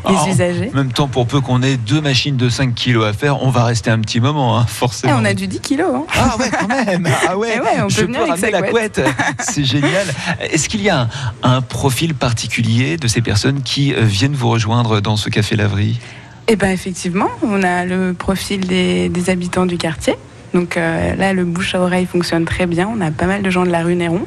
les 0.09 0.15
Oh, 0.25 0.29
usagers. 0.29 0.71
En 0.75 0.79
même 0.79 0.93
temps, 0.93 1.07
pour 1.09 1.27
peu 1.27 1.41
qu'on 1.41 1.63
ait 1.63 1.77
deux 1.77 2.01
machines 2.01 2.37
de 2.37 2.49
5 2.49 2.75
kilos 2.75 3.05
à 3.07 3.13
faire, 3.13 3.43
on 3.43 3.51
va 3.51 3.65
rester 3.65 3.91
un 3.91 4.01
petit 4.01 4.21
moment, 4.21 4.59
hein, 4.59 4.65
Et 4.67 4.71
forcément. 4.71 5.15
on 5.21 5.25
a 5.25 5.35
du 5.35 5.47
10 5.47 5.61
kilos. 5.61 5.89
hein. 5.95 6.05
Ah 6.15 6.37
ouais, 6.39 6.51
quand 6.51 6.69
même. 6.69 7.09
Ah 7.29 7.37
ouais. 7.39 7.53
Eh 7.57 7.61
ouais, 7.61 7.83
on 7.85 7.89
Je 7.89 7.97
peut 8.01 8.07
venir 8.07 8.25
peux 8.25 8.33
avec 8.33 8.51
la 8.53 8.63
couette. 8.63 9.01
C'est 9.41 9.65
génial. 9.65 10.07
Est-ce 10.41 10.69
qu'il 10.69 10.83
y 10.83 10.89
a 10.91 11.03
un, 11.03 11.09
un 11.43 11.61
profil 11.61 12.15
particulier 12.15 12.97
de 12.97 13.07
ces 13.09 13.21
personnes 13.21 13.63
qui 13.63 13.95
euh, 13.95 14.01
viennent 14.03 14.35
vous 14.35 14.49
rejoindre 14.51 15.01
dans 15.01 15.17
ce 15.17 15.29
café 15.29 15.55
laverie 15.57 16.01
Eh 16.49 16.57
ben 16.57 16.71
effectivement, 16.71 17.29
on 17.43 17.63
a 17.63 17.85
le 17.85 18.15
profil 18.15 18.67
des, 18.67 19.09
des 19.09 19.31
habitants 19.31 19.67
du 19.67 19.77
quartier. 19.79 20.15
Donc 20.55 20.77
euh, 20.77 21.15
là, 21.17 21.33
le 21.33 21.45
bouche 21.45 21.75
à 21.75 21.81
oreille 21.81 22.07
fonctionne 22.07 22.45
très 22.45 22.67
bien. 22.67 22.88
On 22.95 23.01
a 23.01 23.11
pas 23.11 23.27
mal 23.27 23.43
de 23.43 23.51
gens 23.51 23.65
de 23.65 23.71
la 23.71 23.83
rue 23.83 23.95
Néron. 23.95 24.27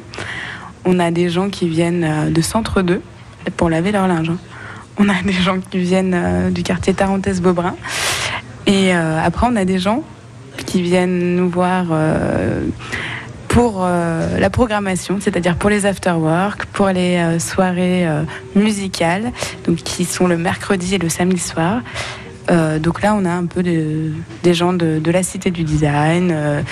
On 0.84 0.98
a 0.98 1.10
des 1.10 1.28
gens 1.28 1.48
qui 1.48 1.68
viennent 1.68 2.04
euh, 2.04 2.30
de 2.30 2.40
Centre 2.40 2.82
2 2.82 3.00
pour 3.56 3.70
laver 3.70 3.92
leur 3.92 4.08
linge. 4.08 4.30
hein. 4.30 4.38
On 4.98 5.08
a 5.08 5.22
des 5.24 5.32
gens 5.32 5.58
qui 5.60 5.78
viennent 5.78 6.14
euh, 6.14 6.50
du 6.50 6.62
quartier 6.62 6.94
Tarentaise-Beaubrun. 6.94 7.76
Et 8.66 8.90
après, 8.92 9.46
on 9.48 9.54
a 9.54 9.64
des 9.64 9.78
gens 9.78 10.02
qui 10.66 10.82
viennent 10.82 11.36
nous 11.36 11.48
voir 11.48 11.84
pour 13.46 13.86
la 13.86 14.50
programmation, 14.50 15.18
c'est-à-dire 15.20 15.54
pour 15.54 15.70
les 15.70 15.86
after-work, 15.86 16.66
pour 16.72 16.88
les 16.88 17.38
soirées 17.38 18.08
musicales, 18.56 19.30
qui 19.84 20.04
sont 20.04 20.26
le 20.26 20.36
mercredi 20.36 20.96
et 20.96 20.98
le 20.98 21.08
samedi 21.08 21.38
soir. 21.38 21.82
Euh, 22.50 22.78
donc 22.78 23.02
là, 23.02 23.14
on 23.14 23.24
a 23.24 23.30
un 23.32 23.46
peu 23.46 23.62
de- 23.62 24.12
des 24.42 24.54
gens 24.54 24.72
de, 24.72 24.98
de 24.98 25.10
la 25.10 25.22
Cité 25.22 25.50
du 25.50 25.64
Design, 25.64 26.30
euh, 26.32 26.62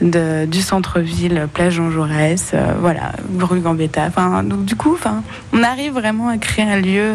de- 0.00 0.46
du 0.46 0.60
centre-ville, 0.62 1.48
plage 1.52 1.74
Jean 1.74 1.90
Jaurès, 1.90 2.50
euh, 2.54 2.74
voilà, 2.80 3.12
rue 3.38 3.60
Gambetta. 3.60 4.04
Enfin, 4.08 4.42
donc 4.42 4.64
du 4.64 4.74
coup, 4.74 4.94
enfin, 4.94 5.22
on 5.52 5.62
arrive 5.62 5.92
vraiment 5.92 6.28
à 6.28 6.38
créer 6.38 6.64
un 6.64 6.80
lieu 6.80 7.14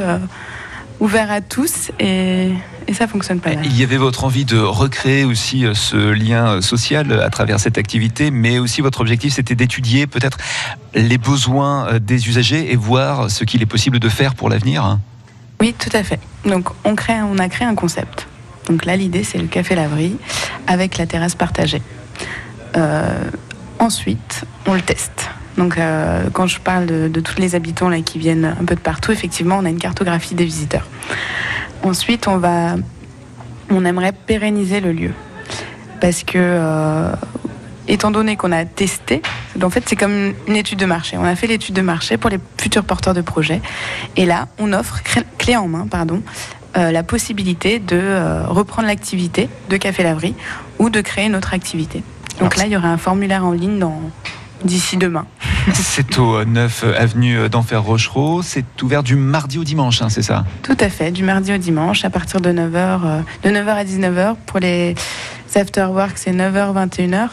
ouvert 1.00 1.30
à 1.32 1.41
tous 1.41 1.91
et, 2.00 2.50
et 2.88 2.93
ça 2.93 3.08
fonctionne 3.08 3.39
pas 3.39 3.54
mal. 3.54 3.65
Il 3.65 3.78
y 3.78 3.84
avait 3.84 3.98
votre 3.98 4.24
envie 4.24 4.46
de 4.46 4.58
recréer 4.58 5.26
aussi 5.26 5.65
ce 5.74 5.96
lien 6.12 6.62
social 6.62 7.12
à 7.22 7.30
travers 7.30 7.60
cette 7.60 7.78
activité, 7.78 8.32
mais 8.32 8.58
aussi 8.58 8.82
votre 8.82 9.02
objectif 9.02 9.34
c'était 9.34 9.54
d'étudier 9.54 10.08
peut-être 10.08 10.38
les 10.96 11.17
besoins 11.20 12.00
des 12.00 12.28
usagers 12.30 12.72
et 12.72 12.76
voir 12.76 13.30
ce 13.30 13.43
qu'il 13.43 13.62
est 13.62 13.67
possible 13.67 14.00
de 14.00 14.10
faire 14.10 14.34
pour 14.34 14.50
l'avenir. 14.50 14.84
hein. 14.86 15.00
Oui, 15.60 15.76
tout 15.78 15.89
à 15.93 16.04
fait. 16.04 16.20
Donc 16.45 16.69
on, 16.86 16.93
a 17.38 17.50
créé 17.50 17.67
un 17.67 17.76
concept. 17.76 18.28
Donc 18.67 18.86
là, 18.86 18.95
l'idée, 18.95 19.23
c'est 19.23 19.38
le 19.38 19.47
café 19.47 19.76
laverie 19.76 20.17
avec 20.67 20.97
la 20.97 21.06
terrasse 21.06 21.36
partagée. 21.36 21.82
Euh, 22.76 23.30
ensuite, 23.80 24.43
on 24.65 24.73
le 24.73 24.82
teste. 24.82 25.30
Donc 25.58 25.78
euh, 25.78 26.30
quand 26.32 26.47
je 26.47 26.60
parle 26.60 26.86
de, 26.86 27.19
tous 27.19 27.39
les 27.39 27.56
habitants 27.56 27.89
qui 28.02 28.19
viennent 28.19 28.45
un 28.45 28.65
peu 28.65 28.76
de 28.76 28.80
partout, 28.80 29.12
effectivement, 29.12 29.58
on 29.58 29.65
a 29.65 29.69
une 29.69 29.80
cartographie 29.80 30.36
des 30.36 30.45
visiteurs. 30.45 30.88
Ensuite, 31.84 32.28
on 32.28 32.38
va, 32.38 32.76
on 33.69 33.86
aimerait 33.86 34.12
pérenniser 34.12 34.82
le 34.82 34.91
lieu 34.91 35.13
parce 36.00 36.23
que 36.23 36.38
euh, 36.38 37.12
étant 37.88 38.12
donné 38.12 38.36
qu'on 38.36 38.52
a 38.52 38.65
testé, 38.65 39.21
en 39.62 39.69
fait, 39.69 39.84
c'est 39.88 39.95
comme 39.95 40.34
une 40.47 40.56
étude 40.56 40.80
de 40.80 40.86
marché. 40.86 41.17
On 41.17 41.23
a 41.23 41.36
fait 41.36 41.47
l'étude 41.47 41.76
de 41.76 41.82
marché 41.82 42.17
pour 42.17 42.30
les 42.30 42.39
futurs 42.60 42.84
porteurs 42.84 43.13
de 43.13 43.21
projets. 43.21 43.62
Et 44.15 44.26
là, 44.26 44.47
on 44.60 44.73
offre, 44.73 45.00
clé 45.38 45.56
en 45.56 45.67
main, 45.67 45.88
pardon, 45.89 46.21
euh, 46.78 46.91
la 46.91 47.04
possibilité 47.04 47.80
de 47.80 47.97
euh, 48.00 48.43
reprendre 48.47 48.88
l'activité 48.88 49.50
de 49.69 49.78
Café 49.78 50.04
Laverie 50.04 50.36
ou 50.80 50.89
de 50.89 51.02
créer 51.02 51.26
une 51.28 51.36
autre 51.36 51.54
activité. 51.54 52.04
Donc 52.39 52.54
Alors, 52.54 52.58
là, 52.60 52.65
il 52.67 52.71
y 52.73 52.78
aura 52.78 52.89
un 52.89 52.97
formulaire 52.97 53.45
en 53.45 53.52
ligne 53.52 53.80
dans- 53.80 54.02
d'ici 54.63 54.97
demain. 54.97 55.26
C'est 55.73 56.17
au 56.19 56.43
9 56.43 56.84
avenue 56.97 57.50
d'Enfer 57.50 57.82
Rochereau. 57.84 58.41
C'est 58.41 58.65
ouvert 58.82 59.02
du 59.04 59.15
mardi 59.15 59.58
au 59.60 59.63
dimanche, 59.63 60.02
hein, 60.02 60.10
c'est 60.10 60.21
ça? 60.21 60.45
Tout 60.63 60.78
à 60.80 60.89
fait, 60.89 61.12
du 61.12 61.23
mardi 61.23 61.54
au 61.54 61.58
dimanche 61.58 62.06
à 62.06 62.10
partir 62.10 62.41
de 62.41 62.52
9h, 62.52 62.76
euh, 62.76 63.21
de 63.43 63.50
9h 63.50 63.67
à 63.69 63.84
19h. 63.84 64.36
Pour 64.45 64.60
les 64.60 64.95
after-work, 65.56 66.13
c'est 66.17 66.32
9h, 66.32 66.73
21h. 66.73 67.28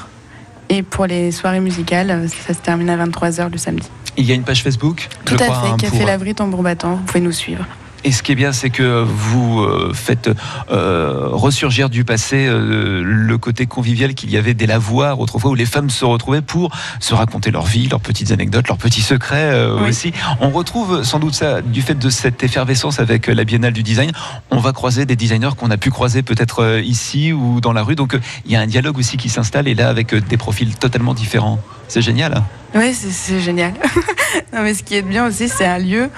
Et 0.70 0.82
pour 0.82 1.06
les 1.06 1.30
soirées 1.32 1.60
musicales, 1.60 2.10
euh, 2.10 2.28
ça 2.28 2.54
se 2.54 2.58
termine 2.60 2.88
à 2.90 2.96
23h 2.96 3.50
le 3.50 3.58
samedi. 3.58 3.88
Il 4.16 4.24
y 4.24 4.32
a 4.32 4.34
une 4.34 4.44
page 4.44 4.62
Facebook 4.62 5.08
Tout 5.24 5.36
je 5.36 5.42
à 5.42 5.46
crois, 5.46 5.60
fait, 5.62 5.68
hein, 5.68 5.76
Café 5.78 5.98
pour- 5.98 6.06
Laverie, 6.06 6.34
tambour 6.34 6.62
battant, 6.62 6.94
vous 6.96 7.02
pouvez 7.02 7.20
nous 7.20 7.32
suivre. 7.32 7.64
Et 8.06 8.12
ce 8.12 8.22
qui 8.22 8.32
est 8.32 8.34
bien, 8.34 8.52
c'est 8.52 8.68
que 8.68 9.02
vous 9.02 9.60
euh, 9.60 9.92
faites 9.94 10.28
euh, 10.70 11.28
ressurgir 11.30 11.88
du 11.88 12.04
passé 12.04 12.46
euh, 12.46 13.02
le 13.02 13.38
côté 13.38 13.64
convivial 13.64 14.12
qu'il 14.14 14.30
y 14.30 14.36
avait 14.36 14.52
des 14.52 14.66
lavoirs 14.66 15.20
autrefois 15.20 15.50
où 15.50 15.54
les 15.54 15.64
femmes 15.64 15.88
se 15.88 16.04
retrouvaient 16.04 16.42
pour 16.42 16.70
se 17.00 17.14
raconter 17.14 17.50
leur 17.50 17.64
vie, 17.64 17.88
leurs 17.88 18.00
petites 18.02 18.30
anecdotes, 18.30 18.68
leurs 18.68 18.76
petits 18.76 19.00
secrets 19.00 19.50
euh, 19.54 19.78
Oui. 19.80 19.88
aussi. 19.88 20.12
On 20.40 20.50
retrouve 20.50 21.02
sans 21.02 21.18
doute 21.18 21.32
ça 21.34 21.62
du 21.62 21.80
fait 21.80 21.94
de 21.98 22.10
cette 22.10 22.44
effervescence 22.44 23.00
avec 23.00 23.26
la 23.26 23.44
Biennale 23.44 23.72
du 23.72 23.82
Design. 23.82 24.12
On 24.50 24.58
va 24.58 24.72
croiser 24.72 25.06
des 25.06 25.16
designers 25.16 25.50
qu'on 25.56 25.70
a 25.70 25.78
pu 25.78 25.90
croiser 25.90 26.22
peut-être 26.22 26.80
ici 26.84 27.32
ou 27.32 27.62
dans 27.62 27.72
la 27.72 27.82
rue. 27.82 27.94
Donc 27.96 28.18
il 28.44 28.52
y 28.52 28.56
a 28.56 28.60
un 28.60 28.66
dialogue 28.66 28.98
aussi 28.98 29.16
qui 29.16 29.30
s'installe 29.30 29.66
et 29.66 29.74
là 29.74 29.88
avec 29.88 30.14
des 30.14 30.36
profils 30.36 30.74
totalement 30.76 31.14
différents. 31.14 31.58
C'est 31.88 32.02
génial. 32.02 32.42
Oui, 32.74 32.92
c'est- 32.92 33.10
c'est 33.10 33.40
génial. 33.40 33.72
non, 34.52 34.62
mais 34.62 34.74
ce 34.74 34.82
qui 34.82 34.94
est 34.96 35.02
bien 35.02 35.26
aussi, 35.26 35.48
c'est 35.48 35.66
un 35.66 35.78
lieu 35.78 36.10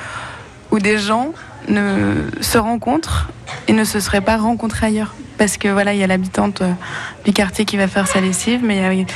où 0.70 0.78
des 0.78 0.98
gens 0.98 1.32
ne 1.68 2.30
se 2.40 2.58
rencontrent 2.58 3.28
et 3.68 3.72
ne 3.72 3.84
se 3.84 4.00
seraient 4.00 4.20
pas 4.20 4.36
rencontrés 4.36 4.86
ailleurs. 4.86 5.14
Parce 5.38 5.56
que 5.56 5.68
voilà, 5.68 5.92
il 5.92 6.00
y 6.00 6.02
a 6.02 6.06
l'habitante 6.06 6.62
euh, 6.62 6.72
du 7.24 7.32
quartier 7.32 7.64
qui 7.64 7.76
va 7.76 7.88
faire 7.88 8.06
sa 8.06 8.20
lessive, 8.20 8.60
mais 8.62 8.76
il 8.76 9.00
y 9.00 9.02
a, 9.02 9.06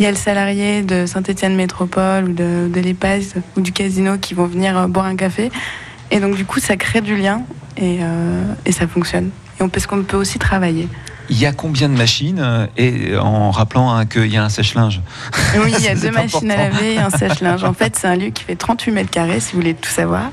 y 0.00 0.06
a 0.06 0.10
le 0.10 0.16
salarié 0.16 0.82
de 0.82 1.06
Saint-Étienne 1.06 1.56
Métropole 1.56 2.24
ou 2.24 2.32
de, 2.32 2.68
de 2.72 2.80
l'EPAS 2.80 3.34
ou 3.56 3.60
du 3.60 3.72
casino 3.72 4.18
qui 4.18 4.34
vont 4.34 4.46
venir 4.46 4.78
euh, 4.78 4.86
boire 4.86 5.06
un 5.06 5.16
café. 5.16 5.50
Et 6.10 6.20
donc, 6.20 6.36
du 6.36 6.44
coup, 6.44 6.60
ça 6.60 6.76
crée 6.76 7.00
du 7.00 7.16
lien 7.16 7.42
et, 7.76 7.98
euh, 8.02 8.44
ça 8.70 8.86
fonctionne. 8.86 9.30
Et 9.58 9.62
on, 9.62 9.68
parce 9.68 9.86
qu'on 9.86 10.02
peut 10.02 10.16
aussi 10.16 10.38
travailler. 10.38 10.88
Il 11.30 11.38
y 11.38 11.46
a 11.46 11.52
combien 11.52 11.88
de 11.88 11.96
machines 11.96 12.40
euh, 12.40 12.66
Et 12.76 13.16
en 13.16 13.50
rappelant 13.50 13.94
hein, 13.94 14.06
qu'il 14.06 14.26
y 14.26 14.36
a 14.36 14.44
un 14.44 14.48
sèche-linge. 14.48 15.00
Oui, 15.56 15.72
il 15.78 15.84
y 15.84 15.88
a 15.88 15.94
deux 15.94 16.10
machines 16.10 16.50
à 16.50 16.56
laver 16.56 16.94
et 16.94 16.98
un 16.98 17.10
sèche-linge. 17.10 17.64
En 17.64 17.72
fait, 17.72 17.96
c'est 17.96 18.06
un 18.06 18.16
lieu 18.16 18.28
qui 18.28 18.44
fait 18.44 18.56
38 18.56 18.92
mètres 18.92 19.10
carrés, 19.10 19.40
si 19.40 19.52
vous 19.52 19.60
voulez 19.60 19.74
tout 19.74 19.90
savoir. 19.90 20.30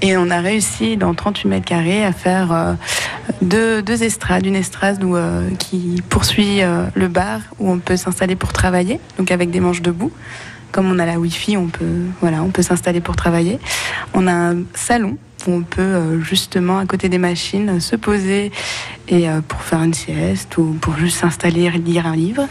Et 0.00 0.16
on 0.16 0.30
a 0.30 0.40
réussi, 0.40 0.96
dans 0.96 1.14
38 1.14 1.48
mètres 1.48 1.66
carrés, 1.66 2.04
à 2.04 2.12
faire 2.12 2.52
euh, 2.52 2.74
deux, 3.42 3.82
deux 3.82 4.02
estrades. 4.02 4.46
Une 4.46 4.56
estrade 4.56 5.02
où, 5.02 5.16
euh, 5.16 5.48
qui 5.58 6.02
poursuit 6.08 6.62
euh, 6.62 6.86
le 6.94 7.08
bar, 7.08 7.40
où 7.58 7.70
on 7.70 7.78
peut 7.78 7.96
s'installer 7.96 8.36
pour 8.36 8.52
travailler, 8.52 9.00
donc 9.18 9.30
avec 9.30 9.50
des 9.50 9.60
manches 9.60 9.82
debout. 9.82 10.12
Comme 10.72 10.90
on 10.90 10.98
a 10.98 11.06
la 11.06 11.20
Wi-Fi, 11.20 11.56
on 11.56 11.68
peut, 11.68 12.02
voilà, 12.20 12.42
on 12.42 12.48
peut 12.48 12.62
s'installer 12.62 13.00
pour 13.00 13.14
travailler. 13.14 13.60
On 14.12 14.26
a 14.26 14.32
un 14.32 14.62
salon 14.74 15.18
où 15.46 15.52
on 15.52 15.62
peut 15.62 15.82
euh, 15.82 16.20
justement, 16.20 16.78
à 16.78 16.86
côté 16.86 17.08
des 17.08 17.18
machines, 17.18 17.76
euh, 17.76 17.80
se 17.80 17.96
poser 17.96 18.52
et 19.08 19.28
euh, 19.28 19.40
pour 19.46 19.62
faire 19.62 19.82
une 19.82 19.94
sieste 19.94 20.56
ou 20.58 20.76
pour 20.80 20.96
juste 20.96 21.18
s'installer 21.18 21.70
lire 21.70 22.06
un 22.06 22.16
livre. 22.16 22.46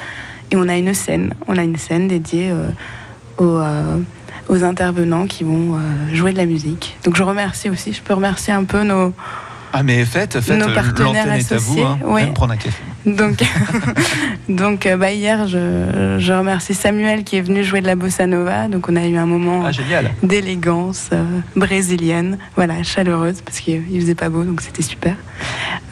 Et 0.51 0.56
on 0.56 0.67
a 0.67 0.77
une 0.77 0.93
scène, 0.93 1.34
on 1.47 1.58
a 1.58 1.63
une 1.63 1.77
scène 1.77 2.08
dédiée 2.08 2.53
aux, 3.39 3.60
intervenants 4.63 5.25
qui 5.25 5.43
vont 5.43 5.79
jouer 6.12 6.32
de 6.32 6.38
la 6.38 6.45
musique. 6.45 6.95
Donc 7.03 7.15
je 7.15 7.23
remercie 7.23 7.71
aussi, 7.71 7.91
je 7.91 8.01
peux 8.03 8.13
remercier 8.13 8.53
un 8.53 8.63
peu 8.63 8.84
nos, 8.84 9.13
Ah 9.75 9.81
mais 9.83 10.05
faites, 10.05 10.39
faites 10.39 10.57
Nos 10.59 10.69
euh, 10.69 10.73
partenaires 10.75 11.25
l'antenne 11.25 11.39
est 11.39 11.51
à 11.51 11.57
vous. 11.57 11.71
associés, 11.73 11.83
Hein. 11.83 11.97
ouais. 12.05 12.25
Même 12.25 12.33
prendre 12.33 12.53
un 12.53 12.57
café. 12.57 12.81
Donc, 13.05 13.43
donc 14.49 14.86
euh, 14.86 14.95
bah, 14.97 15.12
hier, 15.12 15.47
je, 15.47 16.15
je 16.19 16.33
remercie 16.33 16.73
Samuel 16.73 17.23
qui 17.23 17.38
est 17.38 17.41
venu 17.41 17.63
jouer 17.63 17.81
de 17.81 17.88
la 17.88 17.95
bossa 17.95 18.27
nova. 18.27 18.67
Donc, 18.67 18.88
on 18.88 18.95
a 18.95 19.05
eu 19.05 19.17
un 19.17 19.25
moment 19.25 19.65
Ah 19.65 19.71
d'élégance 20.21 21.09
euh, 21.12 21.23
brésilienne, 21.55 22.38
voilà, 22.55 22.81
chaleureuse, 22.83 23.41
parce 23.41 23.59
qu'il 23.59 23.83
il 23.89 23.99
faisait 23.99 24.15
pas 24.15 24.29
beau, 24.29 24.43
donc 24.43 24.62
c'était 24.62 24.83
super. 24.83 25.15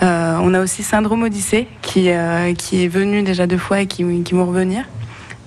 Euh, 0.03 0.37
on 0.41 0.53
a 0.53 0.61
aussi 0.61 0.83
Syndrome 0.83 1.23
Odyssée 1.23 1.67
qui, 1.81 2.11
euh, 2.11 2.53
qui 2.53 2.83
est 2.85 2.87
venu 2.87 3.23
déjà 3.23 3.45
deux 3.47 3.57
fois 3.57 3.81
et 3.81 3.87
qui, 3.87 4.05
qui 4.23 4.33
vont 4.33 4.45
revenir. 4.45 4.85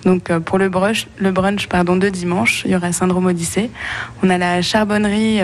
Donc 0.05 0.31
pour 0.41 0.59
le 0.59 0.69
brunch, 0.69 1.07
le 1.17 1.31
brunch 1.31 1.67
pardon, 1.67 1.97
de 1.97 2.11
dimanche, 2.11 2.63
il 2.67 2.73
y 2.73 2.77
aura 2.77 2.93
Syndrome 2.93 3.25
Odyssée. 3.25 3.71
On 4.23 4.29
a 4.29 4.37
la 4.37 4.61
charbonnerie 4.61 5.41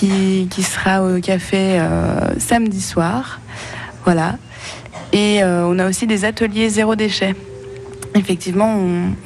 qui, 0.00 0.62
sera 0.62 1.02
au 1.02 1.20
café 1.20 1.78
euh, 1.78 2.38
samedi 2.38 2.80
soir. 2.80 3.40
Voilà. 4.04 4.36
Et 5.12 5.42
euh, 5.42 5.66
on 5.66 5.78
a 5.78 5.88
aussi 5.88 6.06
des 6.06 6.24
ateliers 6.24 6.68
zéro 6.68 6.96
déchet. 6.96 7.34
Effectivement, 8.14 8.76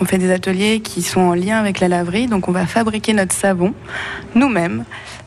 on, 0.01 0.05
fait 0.05 0.19
des 0.19 0.31
ateliers 0.31 0.81
qui 0.81 1.03
sont 1.03 1.21
en 1.21 1.35
lien 1.35 1.59
avec 1.59 1.81
la 1.81 1.89
laverie. 1.89 2.27
Donc 2.27 2.49
on 2.49 2.53
va 2.53 2.67
fabriquer 2.67 3.13
notre 3.13 3.35
savon 3.35 3.75
nous-mêmes. 4.35 4.85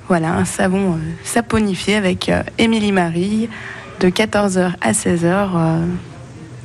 Voilà, 0.07 0.33
un 0.33 0.45
savon 0.45 0.93
euh, 0.93 0.97
saponifié 1.23 1.95
avec 1.95 2.31
Émilie 2.57 2.91
Marie 2.91 3.49
de 3.99 4.09
14h 4.09 4.73
à 4.81 4.91
16h 4.91 5.25
euh, 5.25 5.85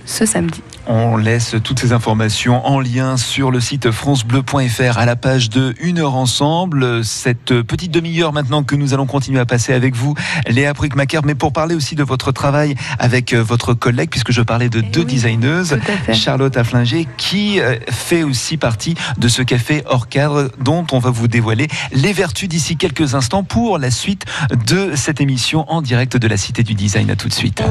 ce 0.07 0.25
samedi. 0.25 0.63
On 0.87 1.16
laisse 1.16 1.57
toutes 1.64 1.79
ces 1.79 1.92
informations 1.92 2.66
en 2.66 2.79
lien 2.79 3.16
sur 3.16 3.51
le 3.51 3.61
site 3.61 3.90
francebleu.fr 3.90 4.99
à 4.99 5.07
la 5.07 5.16
page 5.16 5.49
de 5.49 5.75
Une 5.81 5.99
heure 5.99 6.14
ensemble. 6.14 7.05
Cette 7.05 7.62
petite 7.62 7.90
demi-heure 7.90 8.33
maintenant 8.35 8.62
que 8.62 8.75
nous 8.77 8.92
allons 8.92 9.07
continuer 9.07 9.40
à 9.40 9.47
passer 9.47 9.73
avec 9.73 9.94
vous, 9.94 10.14
Léa 10.47 10.75
Brückmacher, 10.75 11.20
mais 11.25 11.35
pour 11.35 11.53
parler 11.53 11.75
aussi 11.75 11.94
de 11.94 12.03
votre 12.03 12.33
travail 12.33 12.75
avec 12.99 13.33
euh, 13.33 13.42
votre 13.42 13.73
collègue, 13.73 14.11
puisque 14.11 14.33
je 14.33 14.42
parlais 14.42 14.68
de 14.68 14.83
deux 14.83 15.01
oui, 15.01 15.07
designeuses. 15.07 15.79
Charlotte 16.12 16.57
Afflinger, 16.57 17.07
qui 17.16 17.61
euh, 17.61 17.77
fait 17.90 18.23
aussi 18.23 18.57
partie 18.59 18.94
de 19.16 19.29
ce 19.29 19.40
café 19.42 19.83
hors 19.87 20.09
cadre 20.09 20.51
dont 20.61 20.87
on 20.92 20.99
va 20.99 21.11
vous 21.11 21.29
dévoiler 21.29 21.68
les 21.92 22.12
vertus 22.12 22.49
d'ici 22.49 22.77
quelques 22.77 23.14
instants 23.14 23.42
pour 23.42 23.79
la 23.79 23.90
suite 23.90 24.27
de 24.66 24.92
cette 24.97 25.20
émission 25.20 25.64
en 25.70 25.81
direct 25.81 26.16
de 26.16 26.29
la 26.29 26.37
Cité 26.37 26.62
du 26.62 26.75
Design. 26.75 27.11
À 27.11 27.16
tout 27.16 27.29
de 27.29 27.35
suite. 27.35 27.62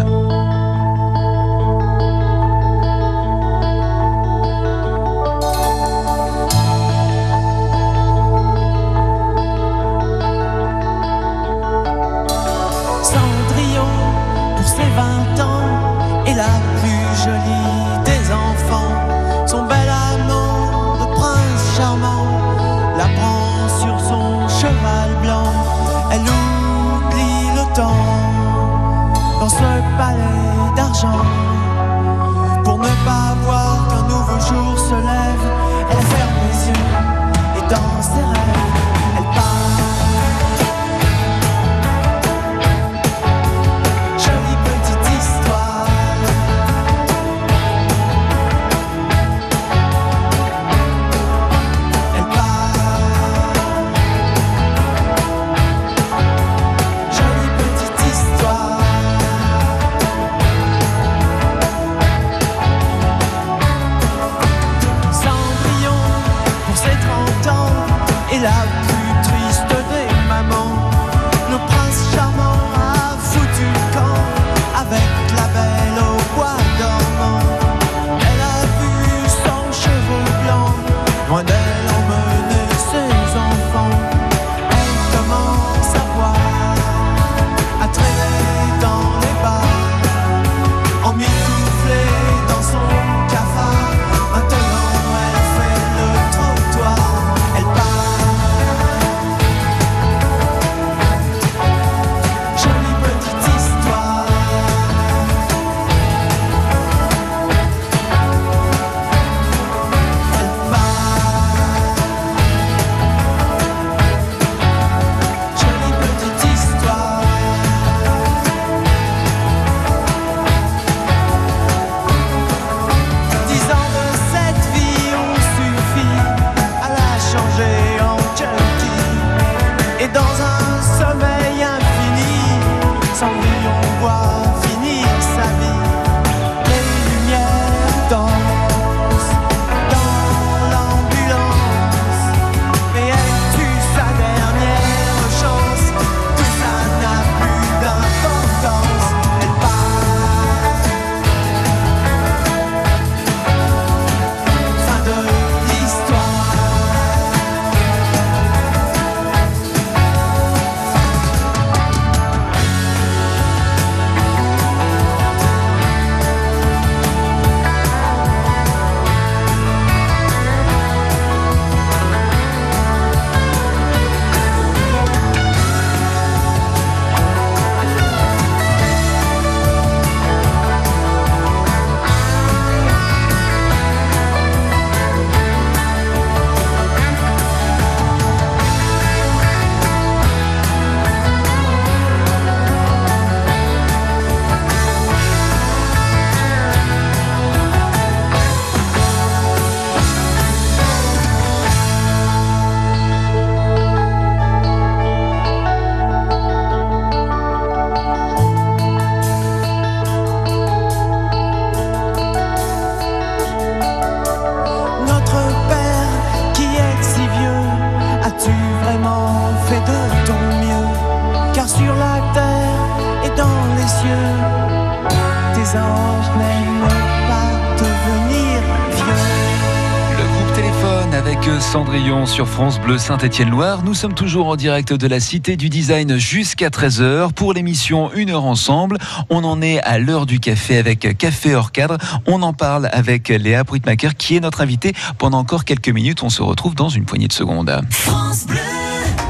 Sur 232.34 232.48
France 232.48 232.80
Bleu 232.80 232.98
Saint-Étienne-Loire. 232.98 233.84
Nous 233.84 233.94
sommes 233.94 234.16
toujours 234.16 234.48
en 234.48 234.56
direct 234.56 234.92
de 234.92 235.06
la 235.06 235.20
Cité 235.20 235.56
du 235.56 235.70
Design 235.70 236.18
jusqu'à 236.18 236.70
13h 236.70 237.32
pour 237.32 237.54
l'émission 237.54 238.12
Une 238.16 238.32
heure 238.32 238.46
ensemble. 238.46 238.98
On 239.30 239.44
en 239.44 239.62
est 239.62 239.80
à 239.84 240.00
l'heure 240.00 240.26
du 240.26 240.40
café 240.40 240.78
avec 240.78 241.16
Café 241.16 241.54
hors 241.54 241.72
cadre. 241.72 242.00
On 242.26 242.42
en 242.42 242.52
parle 242.52 242.90
avec 242.92 243.30
Léa 243.30 243.64
Brutmacher 243.64 244.10
qui 244.18 244.36
est 244.36 244.40
notre 244.40 244.62
invitée 244.62 244.94
pendant 245.20 245.38
encore 245.38 245.64
quelques 245.64 245.90
minutes. 245.90 246.24
On 246.24 246.30
se 246.30 246.42
retrouve 246.42 246.74
dans 246.74 246.90
une 246.90 247.06
poignée 247.06 247.28
de 247.28 247.34
secondes. 247.34 247.72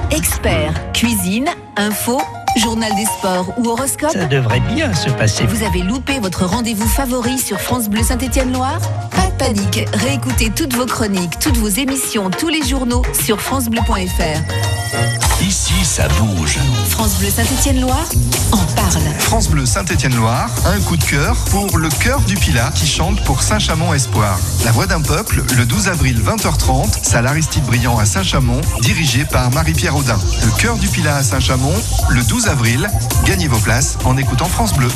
Experts, 0.09 0.93
cuisine, 0.93 1.49
info, 1.75 2.21
journal 2.57 2.93
des 2.95 3.05
sports 3.05 3.53
ou 3.57 3.69
horoscope. 3.69 4.11
Ça 4.11 4.25
devrait 4.25 4.59
bien 4.61 4.93
se 4.93 5.09
passer. 5.09 5.45
Vous 5.45 5.63
avez 5.63 5.81
loupé 5.81 6.19
votre 6.19 6.45
rendez-vous 6.45 6.87
favori 6.87 7.37
sur 7.37 7.59
France 7.59 7.89
Bleu 7.89 8.03
Saint-Étienne-Loire 8.03 8.79
Pas 9.11 9.27
de 9.27 9.37
panique, 9.37 9.87
réécoutez 9.93 10.51
toutes 10.55 10.73
vos 10.73 10.85
chroniques, 10.85 11.39
toutes 11.39 11.57
vos 11.57 11.69
émissions, 11.69 12.29
tous 12.29 12.49
les 12.49 12.63
journaux 12.63 13.03
sur 13.13 13.39
francebleu.fr. 13.41 15.32
Ici, 15.45 15.73
ça 15.83 16.07
bouge. 16.07 16.57
France 16.89 17.17
Bleu 17.19 17.29
Saint-Étienne-Loire 17.29 18.07
en 18.53 18.63
parle. 18.75 19.03
France 19.19 19.49
Bleu 19.49 19.65
Saint-Étienne-Loire, 19.65 20.49
un 20.65 20.79
coup 20.79 20.95
de 20.95 21.03
cœur 21.03 21.35
pour 21.51 21.77
le 21.77 21.89
chœur 21.89 22.21
du 22.21 22.35
Pilat 22.35 22.71
qui 22.73 22.87
chante 22.87 23.21
pour 23.25 23.43
Saint-Chamond 23.43 23.93
Espoir. 23.93 24.39
La 24.63 24.71
voix 24.71 24.87
d'un 24.87 25.01
peuple, 25.01 25.43
le 25.57 25.65
12 25.65 25.89
avril 25.89 26.21
20h30, 26.25 27.03
salle 27.03 27.27
Aristide 27.27 27.65
Briand 27.65 27.97
à 27.97 28.05
Saint-Chamond, 28.05 28.61
dirigé 28.81 29.25
par 29.25 29.51
Marie-Pierre 29.51 29.97
Audin. 29.97 30.17
Le 30.45 30.51
chœur 30.61 30.77
du 30.77 30.87
Pilat 30.87 31.17
à 31.17 31.23
Saint-Chamond, 31.23 31.75
le 32.09 32.23
12 32.23 32.47
avril. 32.47 32.89
Gagnez 33.25 33.49
vos 33.49 33.59
places 33.59 33.97
en 34.05 34.15
écoutant 34.15 34.47
France 34.47 34.73
Bleu. 34.73 34.89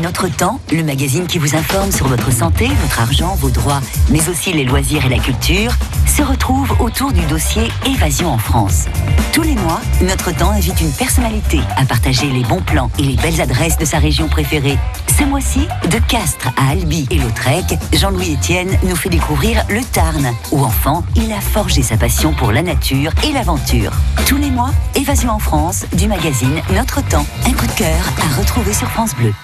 Notre 0.00 0.28
Temps, 0.28 0.60
le 0.72 0.82
magazine 0.82 1.26
qui 1.26 1.38
vous 1.38 1.54
informe 1.54 1.92
sur 1.92 2.08
votre 2.08 2.32
santé, 2.32 2.68
votre 2.82 3.00
argent, 3.00 3.34
vos 3.36 3.50
droits, 3.50 3.82
mais 4.08 4.28
aussi 4.30 4.50
les 4.52 4.64
loisirs 4.64 5.04
et 5.04 5.10
la 5.10 5.18
culture, 5.18 5.72
se 6.06 6.22
retrouve 6.22 6.74
autour 6.80 7.12
du 7.12 7.20
dossier 7.26 7.68
Évasion 7.84 8.32
en 8.32 8.38
France. 8.38 8.86
Tous 9.32 9.42
les 9.42 9.54
mois, 9.54 9.80
Notre 10.02 10.34
Temps 10.34 10.50
invite 10.50 10.80
une 10.80 10.92
personnalité 10.92 11.60
à 11.76 11.84
partager 11.84 12.28
les 12.30 12.42
bons 12.44 12.62
plans 12.62 12.90
et 12.98 13.02
les 13.02 13.16
belles 13.16 13.42
adresses 13.42 13.76
de 13.76 13.84
sa 13.84 13.98
région 13.98 14.28
préférée. 14.28 14.78
Ce 15.18 15.24
mois-ci, 15.24 15.68
de 15.90 15.98
Castres 16.08 16.48
à 16.56 16.70
Albi 16.70 17.06
et 17.10 17.18
Lautrec, 17.18 17.78
Jean-Louis 17.92 18.38
Etienne 18.40 18.78
nous 18.84 18.96
fait 18.96 19.10
découvrir 19.10 19.62
le 19.68 19.82
Tarn, 19.84 20.32
où 20.50 20.64
enfant, 20.64 21.04
il 21.14 21.30
a 21.30 21.40
forgé 21.40 21.82
sa 21.82 21.98
passion 21.98 22.32
pour 22.32 22.52
la 22.52 22.62
nature 22.62 23.12
et 23.22 23.32
l'aventure. 23.32 23.92
Tous 24.26 24.38
les 24.38 24.50
mois, 24.50 24.70
Évasion 24.94 25.30
en 25.30 25.38
France, 25.38 25.84
du 25.92 26.08
magazine 26.08 26.62
Notre 26.74 27.02
Temps. 27.06 27.26
Un 27.46 27.52
coup 27.52 27.66
de 27.66 27.72
cœur 27.72 28.04
à 28.22 28.40
retrouver 28.40 28.72
sur 28.72 28.88
France 28.88 29.14
Bleu. 29.14 29.34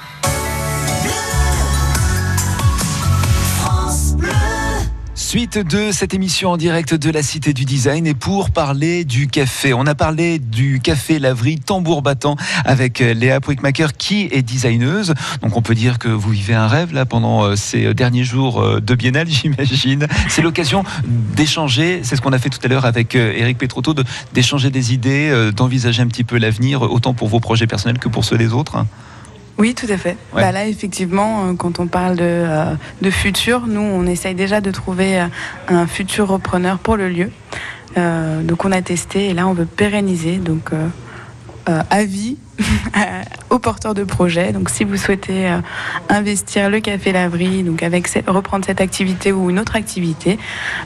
Suite 5.27 5.59
de 5.59 5.91
cette 5.91 6.15
émission 6.15 6.53
en 6.53 6.57
direct 6.57 6.95
de 6.95 7.11
la 7.11 7.21
Cité 7.21 7.53
du 7.53 7.65
Design 7.65 8.07
et 8.07 8.15
pour 8.15 8.53
parler 8.53 9.05
du 9.05 9.27
café. 9.27 9.75
On 9.75 9.85
a 9.85 9.97
parlé 9.97 10.39
du 10.39 10.79
café 10.79 11.19
Laverie 11.19 11.59
tambour 11.59 12.01
battant 12.01 12.37
avec 12.65 13.01
euh, 13.01 13.13
Léa 13.13 13.41
Pouickmacher 13.41 13.89
qui 13.99 14.29
est 14.31 14.43
designeuse. 14.43 15.15
Donc 15.43 15.57
on 15.57 15.63
peut 15.63 15.75
dire 15.75 15.99
que 15.99 16.07
vous 16.07 16.31
vivez 16.31 16.55
un 16.55 16.69
rêve 16.69 16.95
là 16.95 17.07
pendant 17.07 17.43
euh, 17.43 17.57
ces 17.57 17.93
derniers 17.93 18.23
jours 18.23 18.63
euh, 18.63 18.81
de 18.81 18.95
Biennale, 18.95 19.27
j'imagine. 19.29 20.07
C'est 20.29 20.43
l'occasion 20.43 20.85
d'échanger, 21.09 22.03
c'est 22.05 22.15
ce 22.15 22.21
qu'on 22.21 22.33
a 22.33 22.39
fait 22.39 22.49
tout 22.49 22.61
à 22.63 22.69
l'heure 22.69 22.85
avec 22.85 23.17
Eric 23.17 23.59
Petrotto, 23.59 23.95
d'échanger 24.33 24.71
des 24.71 24.95
idées, 24.95 25.51
d'envisager 25.57 26.03
un 26.03 26.07
petit 26.07 26.23
peu 26.23 26.39
l'avenir, 26.39 26.83
autant 26.83 27.15
pour 27.15 27.27
vos 27.27 27.41
projets 27.41 27.67
personnels 27.67 27.99
que 27.99 28.09
pour 28.09 28.25
ceux 28.25 28.39
des 28.39 28.53
autres. 28.53 28.87
Oui, 29.59 29.75
tout 29.75 29.87
à 29.89 29.97
fait. 29.97 30.17
Ouais. 30.35 30.43
Bah 30.43 30.53
là, 30.53 30.67
effectivement, 30.67 31.47
euh, 31.47 31.53
quand 31.55 31.81
on 31.81 31.87
parle 31.87 32.17
de, 32.17 32.23
euh, 32.23 32.75
de 33.01 33.11
futur, 33.11 33.67
nous, 33.67 33.81
on 33.81 34.07
essaye 34.07 34.35
déjà 34.35 34.61
de 34.61 34.71
trouver 34.71 35.21
euh, 35.21 35.27
un 35.69 35.87
futur 35.87 36.29
repreneur 36.29 36.79
pour 36.79 36.97
le 36.97 37.09
lieu. 37.09 37.31
Euh, 37.97 38.43
donc, 38.43 38.65
on 38.65 38.73
a 38.73 38.83
testé 38.83 39.31
et 39.31 39.35
là, 39.35 39.49
on 39.49 39.55
veut 39.55 39.65
pérenniser. 39.67 40.37
Donc, 40.37 40.73
euh, 40.73 40.89
euh, 41.69 41.83
avis 41.91 42.37
aux 43.51 43.59
porteurs 43.59 43.95
de 43.95 44.05
projets. 44.05 44.53
Donc, 44.53 44.71
si 44.71 44.85
vous 44.85 44.97
souhaitez 44.97 45.49
euh, 45.49 45.61
investir 46.09 46.71
le 46.71 46.81
café 46.81 47.13
Laverie, 47.13 47.63
donc 47.63 47.83
avec 47.83 48.09
reprendre 48.27 48.65
cette 48.65 48.81
activité 48.81 49.33
ou 49.33 49.51
une 49.51 49.59
autre 49.59 49.77
activité, 49.77 50.39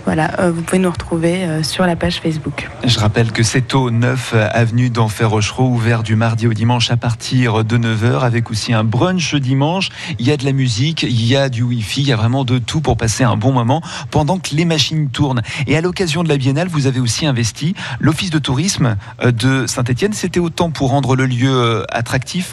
voilà, 0.05 0.31
euh, 0.41 0.51
vous 0.51 0.63
pouvez 0.63 0.79
nous 0.79 0.91
retrouver 0.91 1.45
euh, 1.45 1.63
sur 1.63 1.87
la 1.87 1.97
page 1.97 2.21
Facebook. 2.21 2.69
Je 2.85 2.99
rappelle 2.99 3.33
que 3.33 3.43
c'est 3.43 3.75
au 3.75 3.91
9 3.91 4.35
avenue 4.53 4.91
d'Enfer 4.91 5.31
Rochereau, 5.31 5.69
ouvert 5.69 6.03
du 6.03 6.17
mardi 6.17 6.47
au 6.47 6.55
dimanche 6.55 6.91
à 6.91 6.97
partir 6.97 7.65
de 7.65 7.79
9h, 7.79 8.21
avec 8.21 8.51
aussi 8.51 8.73
un 8.73 8.85
brunch 8.85 9.35
dimanche. 9.35 9.91
Il 10.19 10.27
y 10.27 10.33
a 10.33 10.37
de 10.37 10.45
la 10.45 10.53
musique, 10.53 11.03
il 11.03 11.25
y 11.25 11.37
a 11.37 11.49
du 11.49 11.63
wifi, 11.63 12.03
il 12.03 12.09
y 12.09 12.13
a 12.13 12.17
vraiment 12.17 12.45
de 12.45 12.59
tout 12.59 12.81
pour 12.81 12.97
passer 12.97 13.25
un 13.25 13.37
bon 13.37 13.53
moment 13.53 13.83
pendant 14.11 14.39
que 14.39 14.55
les 14.55 14.65
machines 14.65 15.09
tournent. 15.11 15.43
Et 15.67 15.77
à 15.77 15.81
l'occasion 15.81 16.23
de 16.23 16.29
la 16.29 16.37
Biennale, 16.37 16.69
vous 16.69 16.87
avez 16.87 17.01
aussi 17.01 17.27
investi 17.27 17.75
l'Office 17.99 18.31
de 18.31 18.39
tourisme 18.39 18.97
de 19.23 19.67
Saint-Etienne. 19.67 20.13
C'était 20.13 20.41
autant 20.41 20.71
pour 20.71 20.91
rendre 20.91 21.17
le 21.17 21.27
lieu 21.27 21.51
euh, 21.51 21.85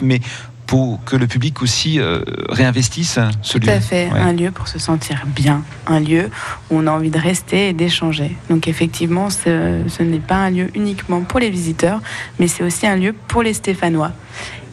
mais 0.02 0.20
pour 0.66 1.02
que 1.06 1.16
le 1.16 1.26
public 1.26 1.62
aussi 1.62 1.98
euh, 1.98 2.20
réinvestisse 2.50 3.18
ce 3.40 3.56
Tout 3.58 3.66
lieu. 3.66 3.72
à 3.72 3.80
fait, 3.80 4.10
Ouais. 4.12 4.18
un 4.20 4.32
lieu 4.34 4.50
pour 4.50 4.68
se 4.68 4.78
sentir 4.78 5.24
bien, 5.26 5.62
un 5.86 5.98
lieu 6.00 6.28
où 6.70 6.76
on 6.78 6.86
a 6.86 6.90
envie 6.90 7.08
de 7.10 7.18
rester 7.18 7.70
et 7.70 7.72
d'échanger. 7.72 8.36
Donc 8.50 8.68
effectivement, 8.68 9.30
ce, 9.30 9.80
ce 9.88 10.02
n'est 10.02 10.18
pas 10.18 10.34
un 10.36 10.50
lieu 10.50 10.68
uniquement 10.74 11.22
pour 11.22 11.40
les 11.40 11.48
visiteurs, 11.48 12.00
mais 12.38 12.48
c'est 12.48 12.62
aussi 12.64 12.86
un 12.86 12.96
lieu 12.96 13.14
pour 13.28 13.42
les 13.42 13.54
Stéphanois 13.54 14.12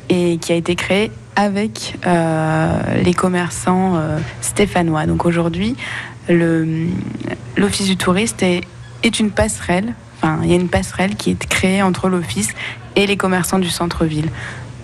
et 0.10 0.38
qui 0.42 0.52
a 0.52 0.56
été 0.56 0.76
créé 0.76 1.12
avec 1.38 1.98
euh, 2.06 3.02
les 3.04 3.14
commerçants 3.14 3.94
euh, 3.96 4.18
stéphanois. 4.42 5.06
Donc 5.06 5.26
aujourd'hui, 5.26 5.76
l'Office 7.58 7.88
du 7.88 7.98
touriste 7.98 8.44
est, 8.44 8.62
est 9.04 9.20
une 9.20 9.32
passerelle. 9.32 9.94
Enfin, 10.22 10.40
il 10.44 10.50
y 10.50 10.54
a 10.54 10.56
une 10.56 10.70
passerelle 10.70 11.16
qui 11.16 11.32
est 11.32 11.46
créée 11.48 11.82
entre 11.82 12.10
l'Office 12.10 12.50
et 12.96 13.06
les 13.08 13.18
commerçants 13.18 13.60
du 13.60 13.70
centre-ville. 13.70 14.30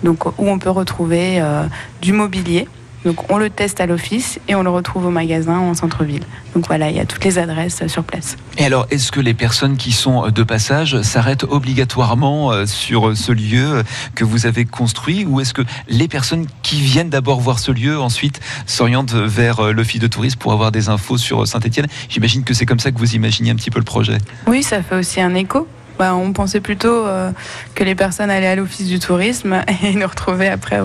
Donc 0.02 0.26
où 0.26 0.48
on 0.48 0.58
peut 0.58 0.70
retrouver 0.70 1.40
euh, 1.40 1.64
du 2.00 2.12
mobilier. 2.12 2.68
Donc 3.04 3.32
on 3.32 3.36
le 3.36 3.50
teste 3.50 3.80
à 3.80 3.86
l'office 3.86 4.38
et 4.48 4.54
on 4.54 4.62
le 4.62 4.70
retrouve 4.70 5.06
au 5.06 5.10
magasin 5.10 5.58
en 5.58 5.74
centre-ville. 5.74 6.22
Donc 6.54 6.66
voilà, 6.66 6.90
il 6.90 6.96
y 6.96 7.00
a 7.00 7.06
toutes 7.06 7.24
les 7.24 7.38
adresses 7.38 7.82
euh, 7.82 7.88
sur 7.88 8.04
place. 8.04 8.36
Et 8.58 8.64
alors, 8.64 8.86
est-ce 8.90 9.10
que 9.10 9.20
les 9.20 9.34
personnes 9.34 9.76
qui 9.76 9.92
sont 9.92 10.28
de 10.28 10.42
passage 10.42 11.00
s'arrêtent 11.02 11.44
obligatoirement 11.44 12.52
euh, 12.52 12.66
sur 12.66 13.16
ce 13.16 13.32
lieu 13.32 13.78
euh, 13.78 13.82
que 14.14 14.24
vous 14.24 14.46
avez 14.46 14.64
construit? 14.64 15.24
Ou 15.24 15.40
est-ce 15.40 15.54
que 15.54 15.62
les 15.88 16.06
personnes 16.06 16.46
qui 16.62 16.80
viennent 16.80 17.10
d'abord 17.10 17.40
voir 17.40 17.58
ce 17.58 17.72
lieu 17.72 17.98
ensuite 17.98 18.40
s'orientent 18.66 19.14
vers 19.14 19.60
euh, 19.60 19.72
l'office 19.72 20.00
de 20.00 20.06
tourisme 20.06 20.38
pour 20.38 20.52
avoir 20.52 20.70
des 20.70 20.88
infos 20.88 21.16
sur 21.16 21.46
Saint-Etienne 21.46 21.86
J'imagine 22.08 22.44
que 22.44 22.54
c'est 22.54 22.66
comme 22.66 22.80
ça 22.80 22.92
que 22.92 22.98
vous 22.98 23.14
imaginez 23.14 23.50
un 23.50 23.56
petit 23.56 23.70
peu 23.70 23.78
le 23.78 23.84
projet. 23.84 24.18
Oui, 24.46 24.62
ça 24.62 24.82
fait 24.82 24.96
aussi 24.96 25.20
un 25.20 25.34
écho. 25.34 25.66
Bah, 26.02 26.16
on 26.16 26.32
pensait 26.32 26.60
plutôt 26.60 27.06
euh, 27.06 27.30
que 27.76 27.84
les 27.84 27.94
personnes 27.94 28.28
allaient 28.28 28.48
à 28.48 28.56
l'office 28.56 28.88
du 28.88 28.98
tourisme 28.98 29.62
et 29.84 29.94
nous 29.94 30.08
retrouver 30.08 30.48
après 30.48 30.80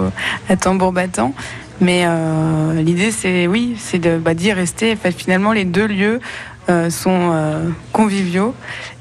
à 0.47 0.55
tambour 0.55 0.91
battant. 0.91 1.33
Mais 1.81 2.03
euh, 2.05 2.79
l'idée, 2.83 3.09
c'est 3.09 3.47
oui, 3.47 3.75
c'est 3.79 3.97
de 3.97 4.19
bah, 4.19 4.35
d'y 4.35 4.53
rester. 4.53 4.95
Finalement, 4.95 5.53
les 5.53 5.65
deux 5.65 5.87
lieux 5.87 6.19
euh, 6.69 6.91
sont 6.91 7.33
conviviaux 7.93 8.53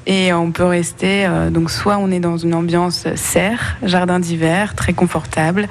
et 0.07 0.33
on 0.33 0.51
peut 0.51 0.65
rester. 0.65 1.27
donc, 1.51 1.69
soit 1.69 1.99
on 1.99 2.09
est 2.09 2.19
dans 2.19 2.37
une 2.37 2.55
ambiance 2.55 3.05
serre, 3.13 3.77
jardin 3.83 4.19
d'hiver, 4.19 4.73
très 4.73 4.93
confortable. 4.93 5.67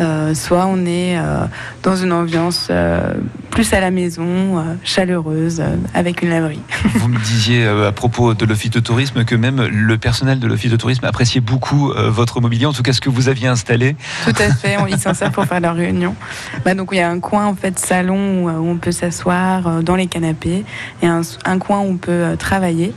Euh, 0.00 0.34
soit 0.34 0.66
on 0.66 0.84
est 0.86 1.16
euh, 1.18 1.44
dans 1.82 1.96
une 1.96 2.12
ambiance 2.12 2.68
euh, 2.70 3.14
plus 3.50 3.72
à 3.72 3.80
la 3.80 3.90
maison, 3.90 4.64
chaleureuse, 4.82 5.62
avec 5.94 6.22
une 6.22 6.30
laverie. 6.30 6.60
Vous 6.94 7.08
me 7.08 7.18
disiez 7.20 7.66
à 7.66 7.92
propos 7.92 8.34
de 8.34 8.44
l'office 8.44 8.70
de 8.70 8.80
tourisme 8.80 9.24
que 9.24 9.34
même 9.36 9.62
le 9.64 9.96
personnel 9.96 10.40
de 10.40 10.46
l'office 10.48 10.72
de 10.72 10.76
tourisme 10.76 11.04
appréciait 11.04 11.40
beaucoup 11.40 11.92
votre 12.08 12.40
mobilier, 12.40 12.66
en 12.66 12.72
tout 12.72 12.82
cas 12.82 12.92
ce 12.92 13.00
que 13.00 13.10
vous 13.10 13.28
aviez 13.28 13.46
installé. 13.46 13.94
Tout 14.24 14.30
à 14.42 14.52
fait, 14.52 14.76
on- 14.78 14.86
ils 14.88 14.98
s'en 14.98 15.14
servent 15.14 15.32
pour 15.32 15.44
faire 15.44 15.60
leurs 15.60 15.76
réunions. 15.76 16.16
Bah, 16.64 16.74
donc 16.74 16.88
il 16.92 16.98
y 16.98 17.00
a 17.00 17.08
un 17.08 17.20
coin 17.20 17.46
en 17.46 17.54
fait 17.54 17.78
salon 17.78 18.44
où, 18.44 18.48
on 18.48 18.76
peut 18.76 18.92
s'asseoir 18.92 19.82
dans 19.84 19.94
les 19.96 20.08
canapés 20.08 20.64
et 21.02 21.06
un, 21.06 21.20
un 21.44 21.58
coin 21.60 21.78
où 21.80 21.90
on 21.90 21.96
peut 21.96 22.34
travailler. 22.38 22.92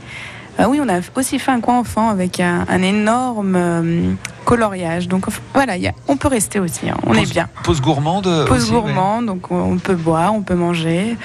Ah 0.58 0.68
oui, 0.68 0.80
on 0.82 0.88
a 0.88 0.98
aussi 1.14 1.38
fait 1.38 1.52
un 1.52 1.60
coin 1.60 1.78
enfant 1.78 2.08
avec 2.08 2.40
un, 2.40 2.66
un 2.68 2.82
énorme 2.82 3.54
euh, 3.56 4.10
coloriage. 4.44 5.06
Donc 5.06 5.26
voilà, 5.54 5.76
il 5.76 5.82
y 5.82 5.86
a- 5.88 5.92
on 6.08 6.16
peut 6.16 6.28
rester 6.28 6.58
aussi, 6.58 6.88
hein, 6.90 6.96
on 7.06 7.14
est 7.14 7.30
bien. 7.30 7.48
Pause 7.62 7.80
gourmande 7.80 8.26
euh, 8.26 8.44
Pause 8.46 8.64
aussi, 8.64 8.72
ouais. 8.74 8.80
gourmand, 8.80 9.22
donc 9.22 9.50
on- 9.52 9.78
peut 9.78 9.94
boire, 9.94 10.34
on 10.34 10.42
peut 10.42 10.56
manger. 10.56 11.16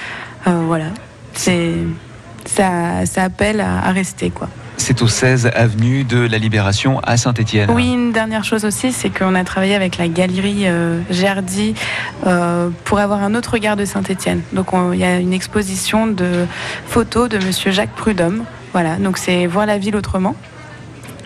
Euh, 0.48 0.62
voilà, 0.68 0.86
c'est 1.34 1.74
ça, 2.46 3.06
ça 3.06 3.24
appelle 3.24 3.60
à, 3.62 3.80
à 3.88 3.92
rester 3.92 4.30
quoi. 4.30 4.50
C'est 4.78 5.02
au 5.02 5.08
16 5.08 5.50
avenue 5.56 6.04
de 6.04 6.18
la 6.28 6.38
Libération 6.38 7.00
à 7.00 7.16
Saint-Etienne. 7.16 7.70
Oui, 7.72 7.94
une 7.94 8.12
dernière 8.12 8.44
chose 8.44 8.66
aussi, 8.66 8.92
c'est 8.92 9.10
qu'on 9.10 9.34
a 9.36 9.44
travaillé 9.44 9.76
avec 9.76 9.98
la 9.98 10.08
galerie 10.10 10.64
euh, 10.68 11.00
Gerdy 11.10 11.74
euh, 12.28 12.70
pour 12.84 13.00
avoir 13.00 13.24
un 13.24 13.34
autre 13.34 13.54
regard 13.54 13.78
de 13.78 13.86
Saint-Étienne. 13.86 14.42
Donc 14.52 14.74
on- 14.74 14.92
il 14.94 15.00
y 15.00 15.06
a 15.06 15.18
une 15.20 15.32
exposition 15.34 16.06
de 16.08 16.46
photos 16.88 17.30
de 17.30 17.38
Monsieur 17.38 17.72
Jacques 17.72 17.96
Prudhomme. 17.96 18.44
Voilà, 18.74 18.96
donc 18.96 19.18
c'est 19.18 19.46
voir 19.46 19.66
la 19.66 19.78
ville 19.78 19.96
autrement. 19.96 20.36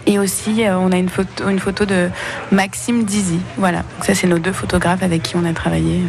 Et 0.06 0.20
aussi, 0.20 0.64
euh, 0.64 0.78
on 0.78 0.91
a 0.91 0.98
une 0.98 1.10
photo, 1.10 1.50
une 1.50 1.60
photo 1.60 1.86
de 1.86 2.10
Maxime 2.52 3.04
Dizy. 3.04 3.39
Voilà, 3.58 3.84
ça 4.02 4.16
c'est 4.16 4.28
nos 4.28 4.39
deux 4.39 4.54
photographes 4.54 5.04
avec 5.04 5.24
qui 5.24 5.36
on 5.36 5.45
a 5.45 5.54
travaillé. 5.54 6.02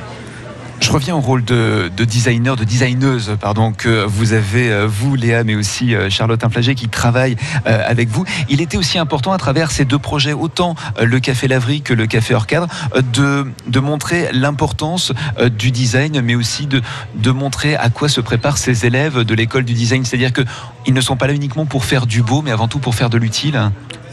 Je 0.80 0.92
reviens 0.92 1.16
au 1.16 1.20
rôle 1.20 1.44
de, 1.44 1.90
de 1.94 2.04
designer, 2.04 2.56
de 2.56 2.64
designeuse, 2.64 3.36
pardon, 3.40 3.72
que 3.72 4.04
vous 4.04 4.32
avez, 4.32 4.70
euh, 4.70 4.86
vous, 4.86 5.16
Léa, 5.16 5.42
mais 5.44 5.54
aussi 5.54 5.94
euh, 5.94 6.08
Charlotte 6.08 6.42
Inflagé, 6.44 6.74
qui 6.74 6.88
travaille 6.88 7.36
euh, 7.66 7.82
avec 7.86 8.08
vous. 8.08 8.24
Il 8.48 8.60
était 8.60 8.76
aussi 8.76 8.98
important 8.98 9.32
à 9.32 9.38
travers 9.38 9.70
ces 9.70 9.84
deux 9.84 9.98
projets, 9.98 10.32
autant 10.32 10.76
le 11.02 11.20
Café 11.20 11.48
Laverie 11.48 11.82
que 11.82 11.94
le 11.94 12.06
Café 12.06 12.34
Hors 12.34 12.46
Cadre, 12.46 12.68
de, 13.12 13.80
montrer 13.80 14.28
l'importance 14.32 15.12
du 15.56 15.70
design, 15.70 16.20
mais 16.20 16.34
aussi 16.34 16.66
de, 16.66 17.30
montrer 17.30 17.76
à 17.76 17.90
quoi 17.90 18.08
se 18.08 18.20
préparent 18.20 18.58
ces 18.58 18.86
élèves 18.86 19.24
de 19.24 19.34
l'école 19.34 19.64
du 19.64 19.74
design. 19.74 20.04
C'est-à-dire 20.04 20.32
qu'ils 20.32 20.94
ne 20.94 21.00
sont 21.00 21.16
pas 21.16 21.26
là 21.26 21.32
uniquement 21.32 21.66
pour 21.66 21.84
faire 21.84 22.06
du 22.06 22.22
beau, 22.22 22.42
mais 22.42 22.50
avant 22.50 22.68
tout 22.68 22.78
pour 22.78 22.94
faire 22.94 23.10
de 23.10 23.18
l'utile. 23.18 23.60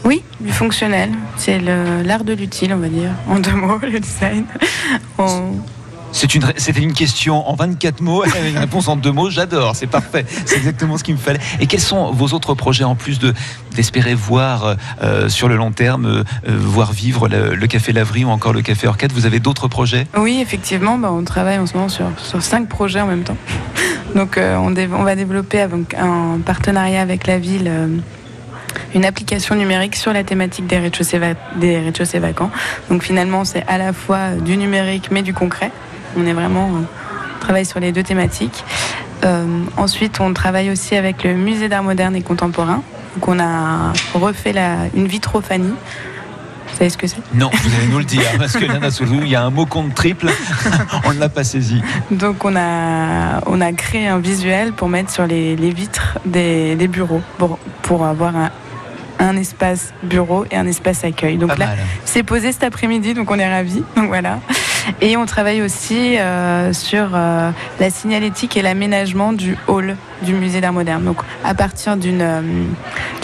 Oui, 0.04 0.22
du 0.40 0.52
fonctionnel. 0.52 1.10
C'est 1.36 1.58
l'art 1.58 2.24
de 2.24 2.32
l'utile, 2.32 2.72
on 2.74 2.78
va 2.78 2.88
dire, 2.88 3.10
en 3.28 3.38
deux 3.38 3.54
mots, 3.54 3.78
le 3.82 3.98
design. 3.98 4.44
C'était 6.16 6.80
une 6.80 6.94
question 6.94 7.46
en 7.46 7.54
24 7.54 8.00
mots, 8.00 8.24
une 8.48 8.56
réponse 8.56 8.88
en 8.88 8.96
deux 8.96 9.12
mots, 9.12 9.28
j'adore, 9.28 9.76
c'est 9.76 9.86
parfait, 9.86 10.24
c'est 10.46 10.56
exactement 10.56 10.96
ce 10.96 11.04
qu'il 11.04 11.14
me 11.14 11.20
fallait. 11.20 11.40
Et 11.60 11.66
quels 11.66 11.80
sont 11.80 12.10
vos 12.10 12.28
autres 12.28 12.54
projets 12.54 12.84
en 12.84 12.94
plus 12.94 13.18
de 13.18 13.34
d'espérer 13.74 14.14
voir 14.14 14.76
euh, 15.02 15.28
sur 15.28 15.48
le 15.48 15.56
long 15.56 15.70
terme, 15.70 16.06
euh, 16.06 16.24
voir 16.46 16.92
vivre 16.92 17.28
le, 17.28 17.66
Café 17.66 17.92
Laverie 17.92 18.24
ou 18.24 18.30
encore 18.30 18.54
le 18.54 18.62
Café 18.62 18.86
Orcade 18.86 19.12
Vous 19.12 19.26
avez 19.26 19.40
d'autres 19.40 19.68
projets? 19.68 20.06
Oui, 20.16 20.38
effectivement, 20.40 20.96
bah, 20.96 21.10
on 21.12 21.22
travaille 21.24 21.58
en 21.58 21.66
ce 21.66 21.74
moment 21.74 21.90
sur, 21.90 22.06
cinq 22.40 22.68
projets 22.70 23.02
en 23.02 23.06
même 23.06 23.24
temps. 23.24 23.36
Donc 24.14 24.38
euh, 24.38 24.56
on, 24.56 25.02
va 25.02 25.14
développer 25.14 25.60
avec 25.60 25.92
un 25.92 26.38
partenariat 26.44 27.02
avec 27.02 27.26
la 27.26 27.38
ville 27.38 27.68
euh, 27.68 27.88
une 28.94 29.04
application 29.04 29.54
numérique 29.54 29.96
sur 29.96 30.14
la 30.14 30.24
thématique 30.24 30.66
des 30.66 30.78
rez-de-chaussée 30.78 31.18
va- 31.18 31.34
rez-de-chaussée 31.60 32.18
vacants. 32.18 32.50
Donc 32.88 33.02
finalement, 33.02 33.44
c'est 33.44 33.66
à 33.66 33.76
la 33.76 33.92
fois 33.92 34.30
du 34.30 34.56
numérique 34.56 35.10
mais 35.10 35.20
du 35.20 35.34
concret. 35.34 35.70
On 36.16 36.26
est 36.26 36.32
vraiment 36.32 36.68
euh, 36.68 36.80
on 37.36 37.40
travaille 37.40 37.66
sur 37.66 37.80
les 37.80 37.92
deux 37.92 38.02
thématiques. 38.02 38.64
Euh, 39.24 39.46
ensuite, 39.76 40.20
on 40.20 40.32
travaille 40.32 40.70
aussi 40.70 40.96
avec 40.96 41.24
le 41.24 41.34
musée 41.34 41.68
d'art 41.68 41.82
moderne 41.82 42.16
et 42.16 42.22
contemporain. 42.22 42.82
Donc 43.14 43.28
on 43.28 43.38
a 43.38 43.92
refait 44.14 44.52
la, 44.52 44.76
une 44.94 45.06
vitrophanie. 45.06 45.74
Vous 46.68 46.76
savez 46.76 46.90
ce 46.90 46.98
que 46.98 47.06
c'est? 47.06 47.16
Non, 47.32 47.48
vous 47.50 47.74
allez 47.74 47.86
nous 47.86 47.98
le 47.98 48.04
dire, 48.04 48.22
parce 48.38 48.54
que 48.54 48.66
Nana 48.66 48.90
Soulou, 48.90 49.20
il 49.22 49.28
y 49.28 49.36
a 49.36 49.42
un 49.42 49.50
mot 49.50 49.64
compte 49.64 49.94
triple, 49.94 50.28
on 51.04 51.14
ne 51.14 51.18
l'a 51.18 51.30
pas 51.30 51.44
saisi. 51.44 51.80
Donc 52.10 52.44
on 52.44 52.54
a, 52.56 53.40
on 53.46 53.60
a 53.62 53.72
créé 53.72 54.08
un 54.08 54.18
visuel 54.18 54.72
pour 54.72 54.88
mettre 54.88 55.10
sur 55.10 55.26
les, 55.26 55.56
les 55.56 55.70
vitres 55.70 56.18
des, 56.26 56.74
des 56.74 56.88
bureaux, 56.88 57.22
pour, 57.38 57.58
pour 57.80 58.04
avoir 58.04 58.36
un, 58.36 58.50
un 59.18 59.36
espace 59.36 59.94
bureau 60.02 60.44
et 60.50 60.56
un 60.56 60.66
espace 60.66 61.04
accueil. 61.04 61.38
Donc 61.38 61.50
Pas 61.50 61.56
là, 61.56 61.68
c'est 62.04 62.24
posé 62.24 62.52
cet 62.52 62.64
après-midi, 62.64 63.14
donc 63.14 63.30
on 63.30 63.38
est 63.38 63.50
ravis. 63.50 63.82
Donc 63.96 64.08
voilà. 64.08 64.40
Et 65.00 65.16
on 65.16 65.26
travaille 65.26 65.62
aussi 65.62 66.18
euh, 66.18 66.72
sur 66.72 67.10
euh, 67.14 67.50
la 67.80 67.90
signalétique 67.90 68.56
et 68.56 68.62
l'aménagement 68.62 69.32
du 69.32 69.56
hall 69.66 69.96
du 70.22 70.32
musée 70.34 70.60
d'art 70.60 70.72
moderne. 70.72 71.04
Donc 71.04 71.18
à 71.44 71.54
partir 71.54 71.96
d'une 71.96 72.22
euh, 72.22 72.42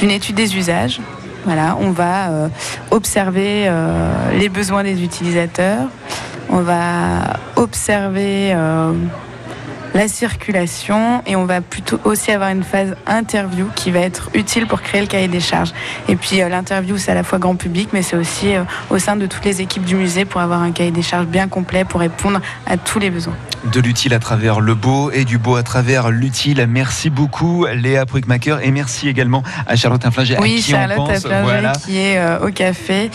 étude 0.02 0.36
des 0.36 0.56
usages, 0.56 1.00
voilà, 1.44 1.76
on 1.80 1.90
va 1.90 2.48
observer 2.92 3.68
les 4.38 4.48
besoins 4.48 4.84
des 4.84 5.02
utilisateurs, 5.02 5.88
on 6.48 6.60
va 6.60 7.40
observer 7.56 8.54
la 9.94 10.08
circulation 10.08 11.22
et 11.26 11.36
on 11.36 11.44
va 11.44 11.60
plutôt 11.60 12.00
aussi 12.04 12.30
avoir 12.30 12.50
une 12.50 12.62
phase 12.62 12.96
interview 13.06 13.66
qui 13.74 13.90
va 13.90 14.00
être 14.00 14.30
utile 14.34 14.66
pour 14.66 14.82
créer 14.82 15.00
le 15.00 15.06
cahier 15.06 15.28
des 15.28 15.40
charges. 15.40 15.72
Et 16.08 16.16
puis 16.16 16.42
euh, 16.42 16.48
l'interview 16.48 16.96
c'est 16.98 17.10
à 17.10 17.14
la 17.14 17.22
fois 17.22 17.38
grand 17.38 17.56
public 17.56 17.90
mais 17.92 18.02
c'est 18.02 18.16
aussi 18.16 18.54
euh, 18.54 18.64
au 18.90 18.98
sein 18.98 19.16
de 19.16 19.26
toutes 19.26 19.44
les 19.44 19.60
équipes 19.60 19.84
du 19.84 19.96
musée 19.96 20.24
pour 20.24 20.40
avoir 20.40 20.62
un 20.62 20.72
cahier 20.72 20.90
des 20.90 21.02
charges 21.02 21.26
bien 21.26 21.48
complet 21.48 21.84
pour 21.84 22.00
répondre 22.00 22.40
à 22.66 22.76
tous 22.76 22.98
les 22.98 23.10
besoins. 23.10 23.34
De 23.72 23.80
l'utile 23.80 24.12
à 24.12 24.18
travers 24.18 24.60
le 24.60 24.74
beau 24.74 25.12
et 25.12 25.24
du 25.24 25.38
beau 25.38 25.54
à 25.54 25.62
travers 25.62 26.10
l'utile. 26.10 26.66
Merci 26.68 27.10
beaucoup 27.10 27.66
Léa 27.66 28.06
Pruckmacher 28.06 28.56
et 28.60 28.72
merci 28.72 29.08
également 29.08 29.44
à 29.68 29.76
Charlotte 29.76 30.04
Inflinger 30.04 30.36
Oui, 30.40 30.54
à 30.54 30.56
qui 30.56 30.62
Charlotte 30.62 30.98
on 30.98 31.06
pense. 31.06 31.26
Voilà. 31.26 31.72
qui 31.72 31.96
est 31.96 32.18
euh, 32.18 32.46
au 32.46 32.50
café 32.50 33.10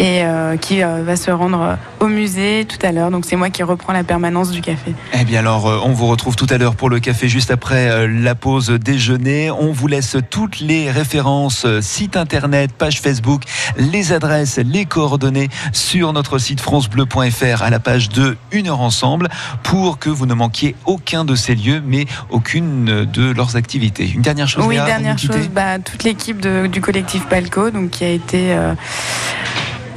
et 0.00 0.24
euh, 0.24 0.56
qui 0.56 0.82
euh, 0.82 1.02
va 1.04 1.14
se 1.14 1.30
rendre 1.30 1.76
au 2.00 2.06
musée 2.08 2.66
tout 2.68 2.84
à 2.84 2.90
l'heure. 2.90 3.12
Donc 3.12 3.24
c'est 3.26 3.36
moi 3.36 3.50
qui 3.50 3.62
reprends 3.62 3.92
la 3.92 4.02
permanence 4.02 4.50
du 4.50 4.60
café. 4.60 4.92
Eh 5.12 5.24
bien 5.24 5.38
alors, 5.38 5.82
on 5.84 5.92
vous 5.92 6.06
retrouve 6.08 6.21
tout 6.30 6.46
à 6.50 6.58
l'heure 6.58 6.76
pour 6.76 6.88
le 6.88 7.00
café 7.00 7.28
juste 7.28 7.50
après 7.50 7.90
euh, 7.90 8.06
la 8.06 8.34
pause 8.34 8.70
déjeuner. 8.70 9.50
On 9.50 9.72
vous 9.72 9.88
laisse 9.88 10.16
toutes 10.30 10.60
les 10.60 10.90
références, 10.90 11.64
euh, 11.64 11.80
site 11.80 12.16
internet, 12.16 12.72
page 12.72 13.00
Facebook, 13.00 13.42
les 13.76 14.12
adresses, 14.12 14.58
les 14.58 14.84
coordonnées 14.84 15.48
sur 15.72 16.12
notre 16.12 16.38
site 16.38 16.60
francebleu.fr 16.60 17.62
à 17.62 17.70
la 17.70 17.80
page 17.80 18.08
de 18.08 18.36
Une 18.52 18.68
heure 18.68 18.80
ensemble 18.80 19.28
pour 19.64 19.98
que 19.98 20.10
vous 20.10 20.26
ne 20.26 20.34
manquiez 20.34 20.76
aucun 20.86 21.24
de 21.24 21.34
ces 21.34 21.56
lieux, 21.56 21.82
mais 21.84 22.06
aucune 22.30 23.04
de 23.04 23.32
leurs 23.32 23.56
activités. 23.56 24.08
Une 24.08 24.22
dernière 24.22 24.48
chose, 24.48 24.64
Oui, 24.66 24.74
Léa, 24.74 24.86
dernière 24.86 25.18
chose, 25.18 25.48
bah, 25.52 25.80
toute 25.80 26.04
l'équipe 26.04 26.40
du 26.40 26.80
collectif 26.80 27.26
Palco, 27.26 27.70
donc 27.70 27.90
qui 27.90 28.04
a 28.04 28.10
été, 28.10 28.52
euh, 28.52 28.74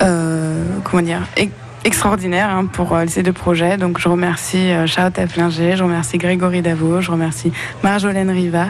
euh, 0.01 0.65
comment 0.83 1.03
dire, 1.03 1.21
extraordinaire 1.85 2.49
hein, 2.49 2.65
pour 2.65 2.93
euh, 2.93 3.05
ces 3.07 3.23
deux 3.23 3.31
projets. 3.31 3.77
Donc 3.77 3.99
je 3.99 4.09
remercie 4.09 4.71
euh, 4.71 4.87
Charlotte 4.87 5.17
Afflinger, 5.17 5.77
je 5.77 5.83
remercie 5.83 6.17
Grégory 6.17 6.61
Davo, 6.61 6.99
je 6.99 7.11
remercie 7.11 7.53
Marjolaine 7.83 8.31
Riva, 8.31 8.67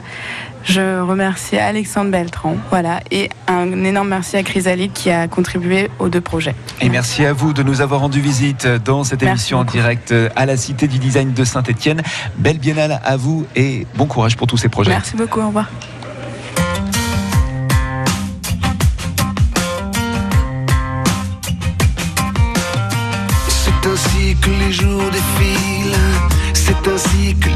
je 0.63 0.99
remercie 0.99 1.57
Alexandre 1.57 2.11
Beltran, 2.11 2.57
voilà, 2.69 2.99
et 3.11 3.29
un 3.47 3.83
énorme 3.83 4.09
merci 4.09 4.35
à 4.35 4.43
Chrysalide 4.43 4.91
qui 4.93 5.09
a 5.09 5.27
contribué 5.27 5.89
aux 5.99 6.09
deux 6.09 6.21
projets. 6.21 6.55
Et 6.81 6.89
merci 6.89 7.25
à 7.25 7.33
vous 7.33 7.53
de 7.53 7.63
nous 7.63 7.81
avoir 7.81 8.01
rendu 8.01 8.19
visite 8.19 8.67
dans 8.67 9.03
cette 9.03 9.21
Merci 9.21 9.53
émission 9.53 9.59
en 9.59 9.63
direct 9.63 10.13
à 10.35 10.45
la 10.45 10.57
Cité 10.57 10.87
du 10.87 10.99
Design 10.99 11.33
de 11.33 11.43
Saint-Etienne. 11.43 12.01
Belle 12.37 12.59
biennale 12.59 12.99
à 13.03 13.15
vous 13.15 13.45
et 13.55 13.87
bon 13.95 14.05
courage 14.07 14.35
pour 14.35 14.47
tous 14.47 14.57
ces 14.57 14.69
projets. 14.69 14.91
Merci 14.91 15.15
beaucoup, 15.15 15.39
au 15.39 15.47
revoir. 15.47 15.69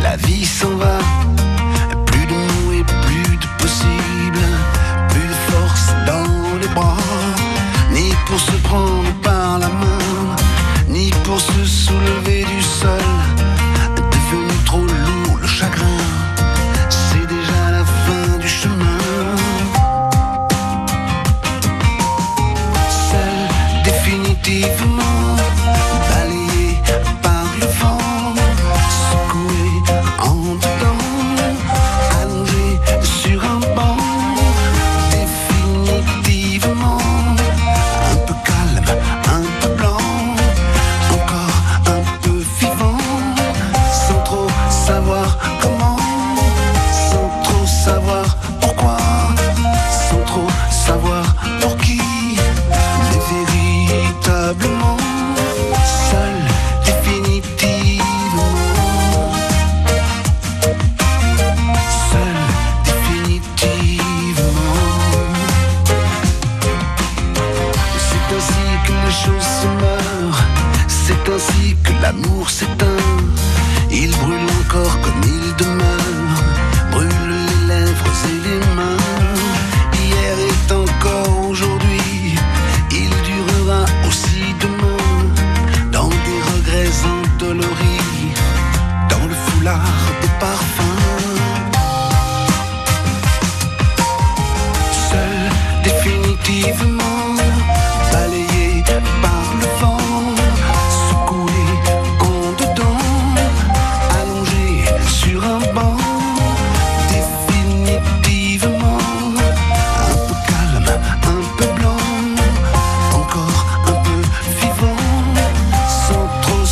La 0.10 0.16
vie 0.18 0.44
s'en 0.44 0.76
va. 0.78 0.99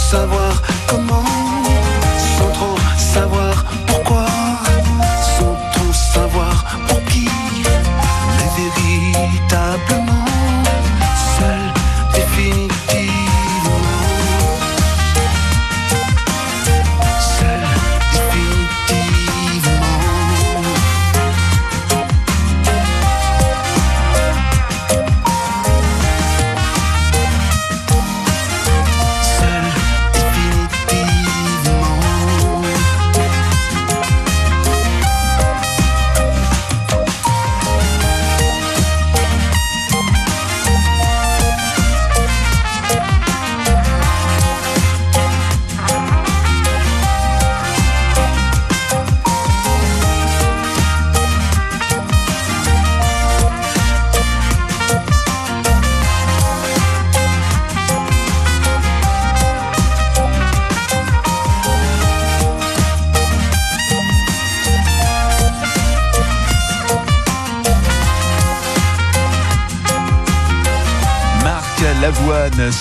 Savoir 0.07 0.46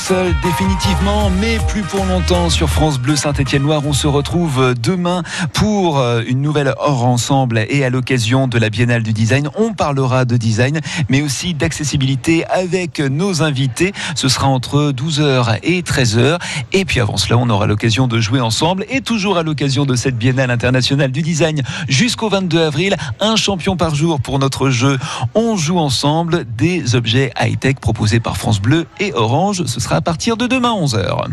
seul 0.07 0.36
définitivement, 0.40 1.30
mais 1.30 1.59
plus 1.66 1.82
pour 1.82 2.04
longtemps 2.04 2.48
sur 2.48 2.70
France 2.70 2.96
Bleu 3.00 3.16
Saint-Étienne-Loire. 3.16 3.82
On 3.84 3.92
se 3.92 4.07
retrouve 4.07 4.72
demain 4.80 5.24
pour 5.52 5.98
euh, 5.98 6.22
une 6.28 6.40
nouvelle 6.40 6.72
Hors 6.78 7.04
Ensemble 7.04 7.66
et 7.68 7.84
à 7.84 7.90
l'occasion 7.90 8.46
de 8.46 8.57
la 8.57 8.70
Biennale 8.70 9.02
du 9.02 9.12
Design. 9.12 9.48
On 9.57 9.72
parlera 9.72 10.24
de 10.24 10.36
design, 10.36 10.80
mais 11.09 11.22
aussi 11.22 11.54
d'accessibilité 11.54 12.44
avec 12.46 13.00
nos 13.00 13.42
invités. 13.42 13.92
Ce 14.14 14.28
sera 14.28 14.46
entre 14.46 14.92
12h 14.92 15.59
et 15.64 15.82
13h. 15.82 16.38
Et 16.72 16.84
puis 16.84 17.00
avant 17.00 17.16
cela, 17.16 17.36
on 17.38 17.50
aura 17.50 17.66
l'occasion 17.66 18.07
de 18.07 18.20
jouer 18.20 18.40
ensemble. 18.40 18.84
Et 18.88 19.00
toujours 19.00 19.38
à 19.38 19.42
l'occasion 19.42 19.86
de 19.86 19.96
cette 19.96 20.16
Biennale 20.16 20.52
internationale 20.52 21.11
du 21.11 21.22
design 21.22 21.62
jusqu'au 21.88 22.28
22 22.28 22.62
avril, 22.62 22.96
un 23.18 23.34
champion 23.34 23.76
par 23.76 23.96
jour 23.96 24.20
pour 24.20 24.38
notre 24.38 24.70
jeu. 24.70 25.00
On 25.34 25.57
joue 25.57 25.78
ensemble 25.80 26.44
des 26.57 26.94
objets 26.94 27.32
high-tech 27.40 27.76
proposés 27.80 28.20
par 28.20 28.36
France 28.36 28.61
Bleu 28.61 28.86
et 29.00 29.12
Orange. 29.12 29.64
Ce 29.66 29.80
sera 29.80 29.95
à 29.97 30.03
partir 30.03 30.36
de 30.36 30.47
demain 30.47 30.74
11h. 30.74 31.24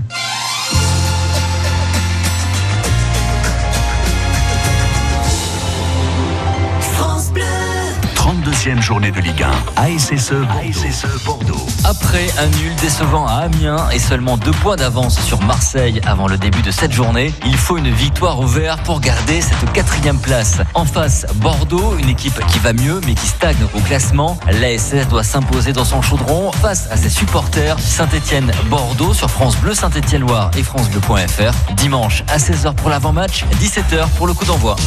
32e 8.64 8.82
journée 8.82 9.12
de 9.12 9.20
Ligue 9.20 9.44
1. 9.76 9.82
ASSE 9.82 10.32
Bordeaux. 10.32 11.24
Bordeaux. 11.26 11.68
Après 11.84 12.28
un 12.40 12.48
nul 12.48 12.74
décevant 12.82 13.28
à 13.28 13.34
Amiens 13.42 13.90
et 13.92 14.00
seulement 14.00 14.38
deux 14.38 14.52
points 14.52 14.78
d'avance 14.78 15.20
sur 15.20 15.42
Marseille 15.42 16.00
avant 16.06 16.30
le 16.30 16.38
début 16.38 16.62
de 16.62 16.72
cette 16.72 16.94
journée, 16.94 17.34
il 17.46 17.58
faut 17.58 17.78
une 17.78 17.90
victoire 17.90 18.40
au 18.40 18.48
vert 18.48 18.82
pour 18.84 19.02
garder 19.02 19.42
cette 19.42 19.70
quatrième 19.74 20.18
place. 20.18 20.62
En 20.76 20.86
face, 20.86 21.26
Bordeaux, 21.36 21.98
une 21.98 22.08
équipe 22.08 22.40
qui 22.48 22.60
va 22.60 22.72
mieux 22.72 23.02
mais 23.06 23.16
qui 23.16 23.28
stagne 23.28 23.66
au 23.74 23.80
classement. 23.82 24.38
L'ASS 24.50 25.10
doit 25.10 25.24
s'imposer 25.24 25.74
dans 25.74 25.86
son 25.86 26.02
chaudron 26.02 26.54
face 26.54 26.88
à 26.90 26.96
ses 26.96 27.10
supporters. 27.10 27.78
Saint-Etienne-Bordeaux 27.80 29.14
sur 29.14 29.30
France 29.30 29.58
Bleu 29.58 29.74
Saint-Etienne-Loire 29.74 30.52
et 30.58 30.64
francebleu.fr. 30.64 31.74
Dimanche 31.74 32.24
à 32.30 32.38
16h 32.38 32.76
pour 32.76 32.90
l'avant-match, 32.90 33.44
17h 33.60 34.08
pour 34.16 34.26
le 34.26 34.34
coup 34.34 34.46
d'envoi. 34.46 34.78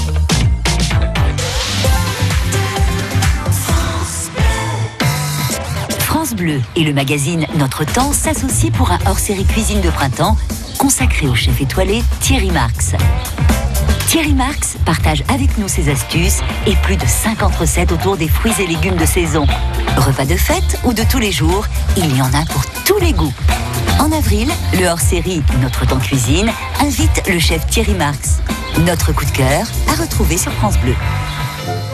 France 6.26 6.38
Bleu 6.38 6.60
et 6.74 6.82
le 6.82 6.92
magazine 6.92 7.46
Notre 7.56 7.84
Temps 7.84 8.12
s'associent 8.12 8.72
pour 8.72 8.90
un 8.90 8.98
hors-série 9.06 9.44
cuisine 9.44 9.80
de 9.80 9.90
printemps 9.90 10.36
consacré 10.76 11.28
au 11.28 11.36
chef 11.36 11.60
étoilé 11.60 12.02
Thierry 12.18 12.50
Marx. 12.50 12.96
Thierry 14.08 14.32
Marx 14.32 14.76
partage 14.84 15.22
avec 15.28 15.56
nous 15.56 15.68
ses 15.68 15.88
astuces 15.88 16.40
et 16.66 16.74
plus 16.82 16.96
de 16.96 17.06
50 17.06 17.54
recettes 17.54 17.92
autour 17.92 18.16
des 18.16 18.26
fruits 18.26 18.54
et 18.58 18.66
légumes 18.66 18.96
de 18.96 19.06
saison. 19.06 19.46
Repas 19.96 20.24
de 20.24 20.34
fête 20.34 20.80
ou 20.82 20.92
de 20.92 21.04
tous 21.04 21.20
les 21.20 21.30
jours, 21.30 21.64
il 21.96 22.16
y 22.16 22.20
en 22.20 22.34
a 22.34 22.44
pour 22.46 22.64
tous 22.84 22.98
les 22.98 23.12
goûts. 23.12 23.34
En 24.00 24.10
avril, 24.10 24.48
le 24.80 24.86
hors-série 24.88 25.44
Notre 25.62 25.86
Temps 25.86 26.00
Cuisine 26.00 26.50
invite 26.80 27.22
le 27.28 27.38
chef 27.38 27.64
Thierry 27.68 27.94
Marx. 27.94 28.38
Notre 28.84 29.12
coup 29.12 29.26
de 29.26 29.30
cœur 29.30 29.64
à 29.86 30.02
retrouver 30.02 30.38
sur 30.38 30.50
France 30.54 30.76
Bleu. 30.78 30.96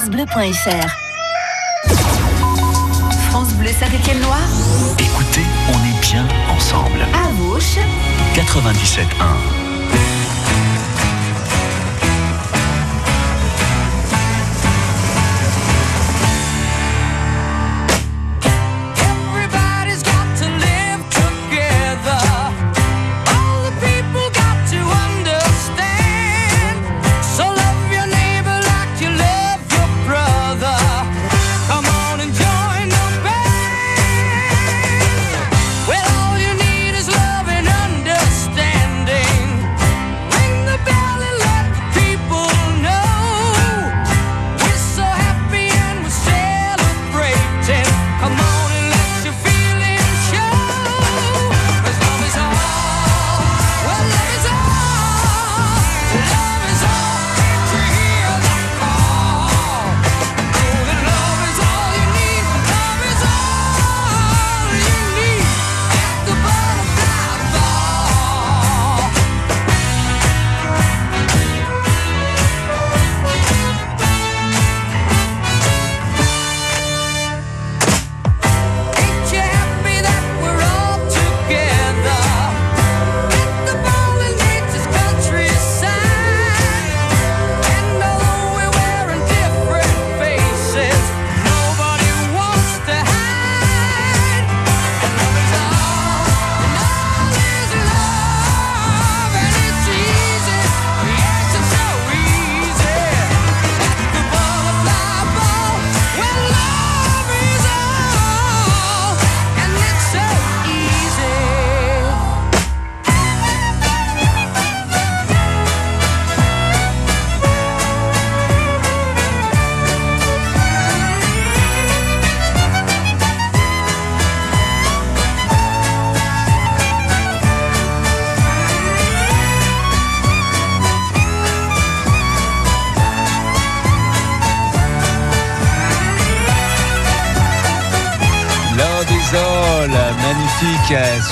francebleu.fr. 0.00 0.88
France 3.28 3.52
Bleu 3.54 3.68
Saint-Étienne-Loire, 3.68 4.38
Écoutez, 4.98 5.44
on 5.68 5.76
est 5.84 6.00
bien 6.00 6.26
ensemble. 6.48 7.02
à 7.02 7.28
Vauche, 7.34 7.76
97.1. 8.34 9.59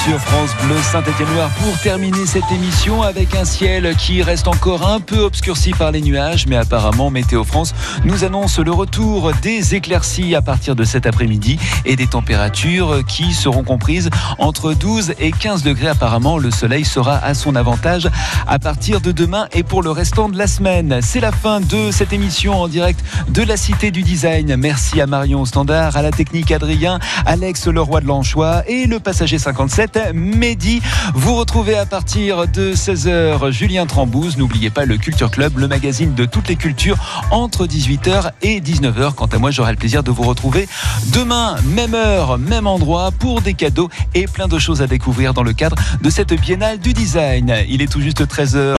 sur 0.09 0.21
France 0.21 0.51
Bleu 0.65 0.77
Saint-Étienne-Loire 0.91 1.51
pour 1.63 1.79
terminer 1.81 2.25
cette 2.25 2.51
émission 2.51 3.03
avec 3.03 3.35
un 3.35 3.45
ciel 3.45 3.95
qui 3.97 4.23
reste 4.23 4.49
encore 4.49 4.89
un 4.89 5.01
peu 5.01 5.19
obscurci 5.19 5.73
par 5.73 5.91
les 5.91 6.01
nuages, 6.01 6.47
mais 6.47 6.57
apparemment 6.57 7.11
Météo 7.11 7.45
France 7.45 7.75
nous 8.05 8.25
annonce 8.25 8.59
le 8.59 8.71
retour 8.71 9.33
des 9.43 9.75
éclaircies 9.75 10.35
à 10.35 10.41
partir 10.41 10.75
de 10.77 10.85
cet 10.85 11.05
après-midi 11.05 11.59
et 11.85 11.95
des 11.95 12.07
températures 12.07 13.05
qui 13.07 13.35
seront 13.35 13.65
comprises 13.65 14.09
entre 14.39 14.73
12 14.73 15.15
et 15.19 15.31
15 15.31 15.63
degrés. 15.63 15.89
Apparemment, 15.89 16.39
le 16.39 16.51
soleil 16.51 16.87
sera 16.87 17.19
à 17.19 17.35
son 17.35 17.55
avantage 17.55 18.09
à 18.47 18.59
partir 18.59 19.03
de 19.03 19.13
demain 19.13 19.47
et 19.53 19.63
pour 19.63 19.83
le 19.83 19.91
restant 19.91 20.31
de 20.31 20.39
la 20.39 20.47
semaine. 20.47 21.01
C'est 21.03 21.21
la 21.21 21.33
fin 21.33 21.61
de 21.61 21.91
cette 21.91 22.15
émission 22.15 22.63
en 22.63 22.69
direct 22.69 23.05
de 23.29 23.43
la 23.43 23.59
Cité 23.59 23.91
du 23.91 24.03
Design. 24.03 24.57
Merci 24.57 25.03
à 25.03 25.07
Marion 25.07 25.45
Standard, 25.45 25.99
à 25.99 26.03
la 26.03 26.13
technique 26.13 26.51
Adrien, 26.51 26.99
Alex 27.27 27.67
Leroy 27.67 28.01
de 28.01 28.07
l'Anchois 28.07 28.63
et 28.67 28.87
le 28.87 29.01
passager 29.01 29.39
57, 29.39 29.98
Mehdi. 30.15 30.81
Vous 31.15 31.35
retrouvez 31.35 31.77
à 31.77 31.87
partir 31.87 32.47
de 32.49 32.73
16h 32.75 33.51
Julien 33.51 33.87
Trambouze. 33.87 34.37
N'oubliez 34.37 34.71
pas 34.71 34.85
le 34.85 34.97
Culture 34.97 35.31
Club, 35.31 35.59
le 35.59 35.69
magazine 35.69 36.15
de 36.15 36.25
toutes 36.25 36.49
les 36.49 36.57
cultures 36.57 36.97
entre 37.31 37.67
18h 37.67 38.31
et 38.43 38.61
19h. 38.61 39.15
Quant 39.15 39.27
à 39.27 39.39
moi, 39.39 39.51
j'aurai 39.51 39.73
le 39.73 39.79
plaisir 39.79 40.03
de 40.03 40.11
vous 40.11 40.23
retrouver 40.23 40.69
demain, 41.13 41.57
même 41.65 41.95
heure, 41.95 42.39
même 42.39 42.67
endroit 42.67 43.11
pour 43.11 43.41
des 43.41 43.55
cadeaux 43.55 43.89
et 44.15 44.27
plein 44.27 44.49
de 44.49 44.59
choses 44.59 44.83
à 44.83 44.87
découvrir 44.87 45.35
dans 45.35 45.43
le 45.43 45.53
cadre 45.53 45.77
de 46.03 46.11
cette 46.11 46.35
biennale 46.35 46.79
du 46.79 46.93
design. 46.93 47.55
Il 47.69 47.83
est 47.83 47.91
tout 47.91 48.01
juste 48.01 48.25
13h. 48.25 48.77